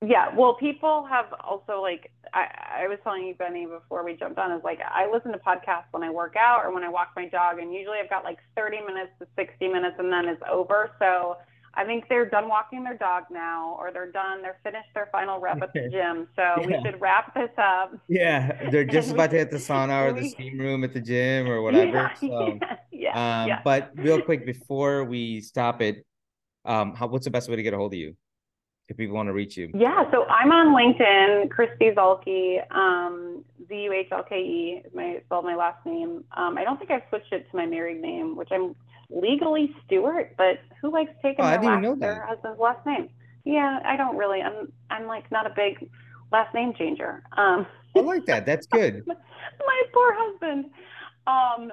Yeah 0.07 0.35
well 0.37 0.55
people 0.55 1.07
have 1.09 1.27
also 1.43 1.81
like 1.81 2.11
i 2.35 2.83
i 2.83 2.89
was 2.89 2.99
telling 3.03 3.27
you 3.27 3.35
benny 3.35 3.65
before 3.67 4.05
we 4.05 4.15
jumped 4.15 4.39
on 4.39 4.53
is 4.53 4.63
like 4.63 4.81
i 4.81 5.11
listen 5.11 5.33
to 5.33 5.39
podcasts 5.39 5.89
when 5.93 6.03
i 6.03 6.11
work 6.11 6.35
out 6.37 6.65
or 6.65 6.75
when 6.75 6.85
i 6.85 6.89
walk 6.89 7.11
my 7.17 7.27
dog 7.27 7.59
and 7.59 7.73
usually 7.73 7.99
i've 8.03 8.11
got 8.11 8.23
like 8.23 8.39
30 8.57 8.81
minutes 8.83 9.13
to 9.19 9.27
60 9.37 9.69
minutes 9.69 9.97
and 9.99 10.13
then 10.13 10.27
it's 10.27 10.43
over. 10.51 10.91
So 10.99 11.37
I 11.77 11.85
think 11.85 12.05
they're 12.09 12.29
done 12.29 12.49
walking 12.49 12.85
their 12.85 12.97
dog 12.97 13.25
now, 13.31 13.77
or 13.79 13.91
they're 13.93 14.11
done, 14.11 14.43
they're 14.43 14.59
finished 14.63 14.89
their 14.95 15.09
final 15.11 15.41
rep 15.41 15.63
at 15.63 15.73
the 15.73 15.89
gym. 15.91 16.29
So 16.37 16.43
yeah. 16.43 16.67
we 16.67 16.83
should 16.85 17.01
wrap 17.01 17.35
this 17.35 17.51
up. 17.59 17.97
Yeah, 18.09 18.71
they're 18.71 18.85
just 18.85 19.11
about 19.13 19.31
to 19.31 19.37
hit 19.37 19.51
the 19.51 19.57
sauna 19.69 20.09
or 20.09 20.13
the 20.13 20.29
steam 20.29 20.59
room 20.59 20.85
at 20.85 20.93
the 20.93 21.01
gym 21.01 21.49
or 21.49 21.63
whatever. 21.63 22.13
Yeah, 22.21 22.29
so, 22.29 22.59
yeah, 22.91 23.43
um, 23.43 23.49
yeah. 23.49 23.61
But 23.65 23.91
real 23.97 24.21
quick 24.21 24.47
before 24.47 25.05
we 25.05 25.41
stop 25.41 25.83
it, 25.83 26.05
um, 26.65 26.95
how 26.95 27.07
what's 27.07 27.25
the 27.25 27.31
best 27.31 27.49
way 27.49 27.57
to 27.57 27.63
get 27.63 27.75
a 27.75 27.77
hold 27.77 27.93
of 27.93 27.99
you 27.99 28.17
if 28.89 28.97
people 28.97 29.15
want 29.17 29.29
to 29.29 29.33
reach 29.33 29.57
you? 29.57 29.71
Yeah, 29.75 30.11
so 30.11 30.25
I'm 30.25 30.51
on 30.53 30.75
LinkedIn, 30.75 31.49
Kristi 31.49 31.95
Zuhlke, 31.95 32.71
um, 32.75 33.45
Z 33.69 33.75
U 33.75 33.93
H 33.93 34.09
L 34.13 34.23
K 34.23 34.37
E 34.37 34.83
is 34.85 34.95
my 34.95 35.21
spelled 35.27 35.45
my 35.45 35.55
last 35.55 35.85
name. 35.85 36.25
Um, 36.37 36.57
I 36.57 36.65
don't 36.65 36.79
think 36.79 36.91
I've 36.91 37.03
switched 37.09 37.33
it 37.33 37.51
to 37.51 37.57
my 37.57 37.67
married 37.67 38.01
name, 38.01 38.37
which 38.37 38.49
I'm 38.51 38.75
legally 39.15 39.75
Stewart, 39.87 40.35
but 40.37 40.61
who 40.81 40.91
likes 40.93 41.13
taking 41.23 41.45
oh, 41.45 41.51
their, 41.51 41.63
last, 41.63 42.01
their 42.01 42.27
husband's 42.27 42.59
last 42.59 42.85
name? 42.87 43.09
Yeah, 43.45 43.81
I 43.85 43.97
don't 43.97 44.17
really. 44.17 44.41
I'm 44.41 44.73
I'm 44.91 45.07
like 45.07 45.31
not 45.31 45.47
a 45.47 45.55
big 45.55 45.91
last 46.33 46.55
name 46.55 46.75
changer. 46.75 47.23
Um, 47.37 47.67
I 47.97 48.01
like 48.01 48.27
that. 48.27 48.47
That's 48.47 48.67
good. 48.67 49.05
my 49.07 49.83
poor 49.93 50.15
husband. 50.17 50.67
Um, 51.27 51.73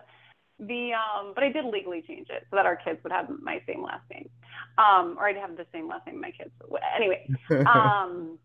the 0.59 0.91
um, 0.93 1.31
but 1.33 1.43
I 1.43 1.51
did 1.51 1.65
legally 1.65 2.03
change 2.07 2.27
it 2.29 2.45
so 2.49 2.55
that 2.55 2.65
our 2.65 2.75
kids 2.75 2.99
would 3.03 3.11
have 3.11 3.29
my 3.41 3.61
same 3.67 3.81
last 3.83 4.03
name, 4.11 4.29
um, 4.77 5.15
or 5.17 5.27
I'd 5.27 5.37
have 5.37 5.57
the 5.57 5.65
same 5.73 5.87
last 5.87 6.05
name 6.05 6.21
my 6.21 6.31
kids. 6.31 6.51
Anyway, 6.95 7.27
um, 7.65 8.37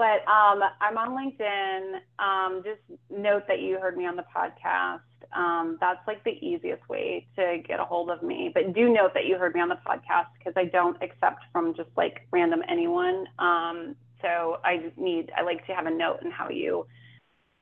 but 0.00 0.26
um, 0.26 0.62
I'm 0.80 0.96
on 0.96 1.10
LinkedIn. 1.10 1.98
Um, 2.18 2.62
just 2.64 2.80
note 3.10 3.42
that 3.48 3.60
you 3.60 3.78
heard 3.78 3.98
me 3.98 4.06
on 4.06 4.16
the 4.16 4.24
podcast. 4.34 5.00
Um, 5.36 5.76
that's 5.78 6.00
like 6.06 6.24
the 6.24 6.38
easiest 6.40 6.88
way 6.88 7.26
to 7.36 7.58
get 7.68 7.80
a 7.80 7.84
hold 7.84 8.08
of 8.08 8.22
me. 8.22 8.50
But 8.52 8.72
do 8.72 8.88
note 8.90 9.12
that 9.12 9.26
you 9.26 9.36
heard 9.36 9.54
me 9.54 9.60
on 9.60 9.68
the 9.68 9.78
podcast 9.86 10.28
because 10.38 10.54
I 10.56 10.64
don't 10.64 10.96
accept 11.02 11.42
from 11.52 11.74
just 11.74 11.90
like 11.98 12.26
random 12.32 12.62
anyone. 12.66 13.26
Um, 13.38 13.94
so 14.22 14.56
I 14.64 14.78
just 14.78 14.96
need 14.96 15.32
I 15.36 15.42
like 15.42 15.66
to 15.66 15.74
have 15.74 15.84
a 15.84 15.90
note 15.90 16.20
in 16.22 16.30
how 16.30 16.48
you 16.48 16.86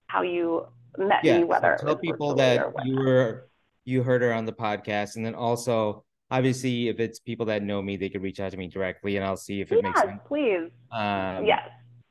how 0.06 0.22
you 0.22 0.66
met 0.96 1.24
yeah, 1.24 1.38
me, 1.38 1.44
whether 1.44 1.76
so 1.80 1.86
tell 1.86 1.96
people 1.96 2.36
that 2.36 2.72
you 2.84 2.98
were 2.98 3.48
you 3.84 4.04
heard 4.04 4.22
her 4.22 4.32
on 4.32 4.44
the 4.44 4.52
podcast, 4.52 5.16
and 5.16 5.26
then 5.26 5.34
also 5.34 6.04
obviously 6.30 6.86
if 6.86 7.00
it's 7.00 7.18
people 7.18 7.46
that 7.46 7.64
know 7.64 7.82
me, 7.82 7.96
they 7.96 8.08
could 8.08 8.22
reach 8.22 8.38
out 8.38 8.52
to 8.52 8.56
me 8.56 8.68
directly, 8.68 9.16
and 9.16 9.24
I'll 9.24 9.36
see 9.36 9.60
if 9.60 9.72
it 9.72 9.80
yes, 9.82 9.82
makes 9.82 10.00
sense. 10.02 10.20
Please. 10.28 10.70
Um, 10.92 11.44
yes. 11.44 11.68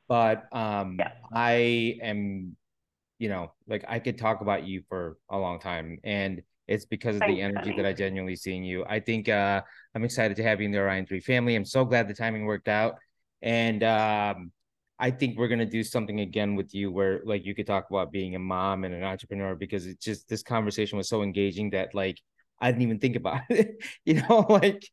But 0.08 0.44
um, 0.52 0.96
yes. 0.98 1.12
I 1.32 1.98
am 2.02 2.56
you 3.18 3.28
know, 3.28 3.52
like 3.66 3.84
I 3.88 3.98
could 3.98 4.16
talk 4.16 4.40
about 4.40 4.66
you 4.66 4.82
for 4.88 5.18
a 5.28 5.36
long 5.36 5.58
time. 5.58 5.98
And 6.04 6.42
it's 6.66 6.84
because 6.84 7.16
of 7.16 7.20
Thanks, 7.20 7.34
the 7.34 7.42
energy 7.42 7.72
that 7.76 7.86
I 7.86 7.92
genuinely 7.92 8.36
see 8.36 8.56
in 8.56 8.62
you. 8.62 8.84
I 8.88 9.00
think 9.00 9.28
uh, 9.28 9.62
I'm 9.94 10.04
excited 10.04 10.36
to 10.36 10.42
have 10.42 10.60
you 10.60 10.66
in 10.66 10.72
the 10.72 10.78
Orion 10.78 11.06
3 11.06 11.20
family. 11.20 11.56
I'm 11.56 11.64
so 11.64 11.84
glad 11.84 12.08
the 12.08 12.14
timing 12.14 12.44
worked 12.44 12.68
out. 12.68 12.96
And 13.42 13.82
um, 13.82 14.52
I 14.98 15.10
think 15.10 15.38
we're 15.38 15.48
gonna 15.48 15.64
do 15.64 15.82
something 15.82 16.20
again 16.20 16.56
with 16.56 16.74
you 16.74 16.90
where 16.92 17.20
like 17.24 17.44
you 17.44 17.54
could 17.54 17.66
talk 17.66 17.86
about 17.90 18.12
being 18.12 18.34
a 18.34 18.38
mom 18.38 18.84
and 18.84 18.94
an 18.94 19.02
entrepreneur 19.02 19.54
because 19.54 19.86
it's 19.86 20.04
just 20.04 20.28
this 20.28 20.42
conversation 20.42 20.98
was 20.98 21.08
so 21.08 21.22
engaging 21.22 21.70
that 21.70 21.94
like 21.94 22.18
I 22.60 22.70
didn't 22.70 22.82
even 22.82 22.98
think 22.98 23.16
about 23.16 23.42
it, 23.50 23.82
you 24.04 24.14
know, 24.14 24.46
like 24.48 24.84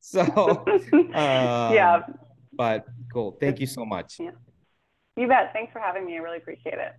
so 0.00 0.20
uh, 0.20 1.70
yeah. 1.74 2.00
But 2.60 2.84
cool. 3.10 3.38
Thank 3.40 3.58
you 3.58 3.66
so 3.66 3.86
much. 3.86 4.20
Yeah. 4.20 4.32
You 5.16 5.26
bet. 5.26 5.54
Thanks 5.54 5.72
for 5.72 5.78
having 5.78 6.04
me. 6.04 6.16
I 6.16 6.18
really 6.18 6.36
appreciate 6.36 6.74
it. 6.74 6.92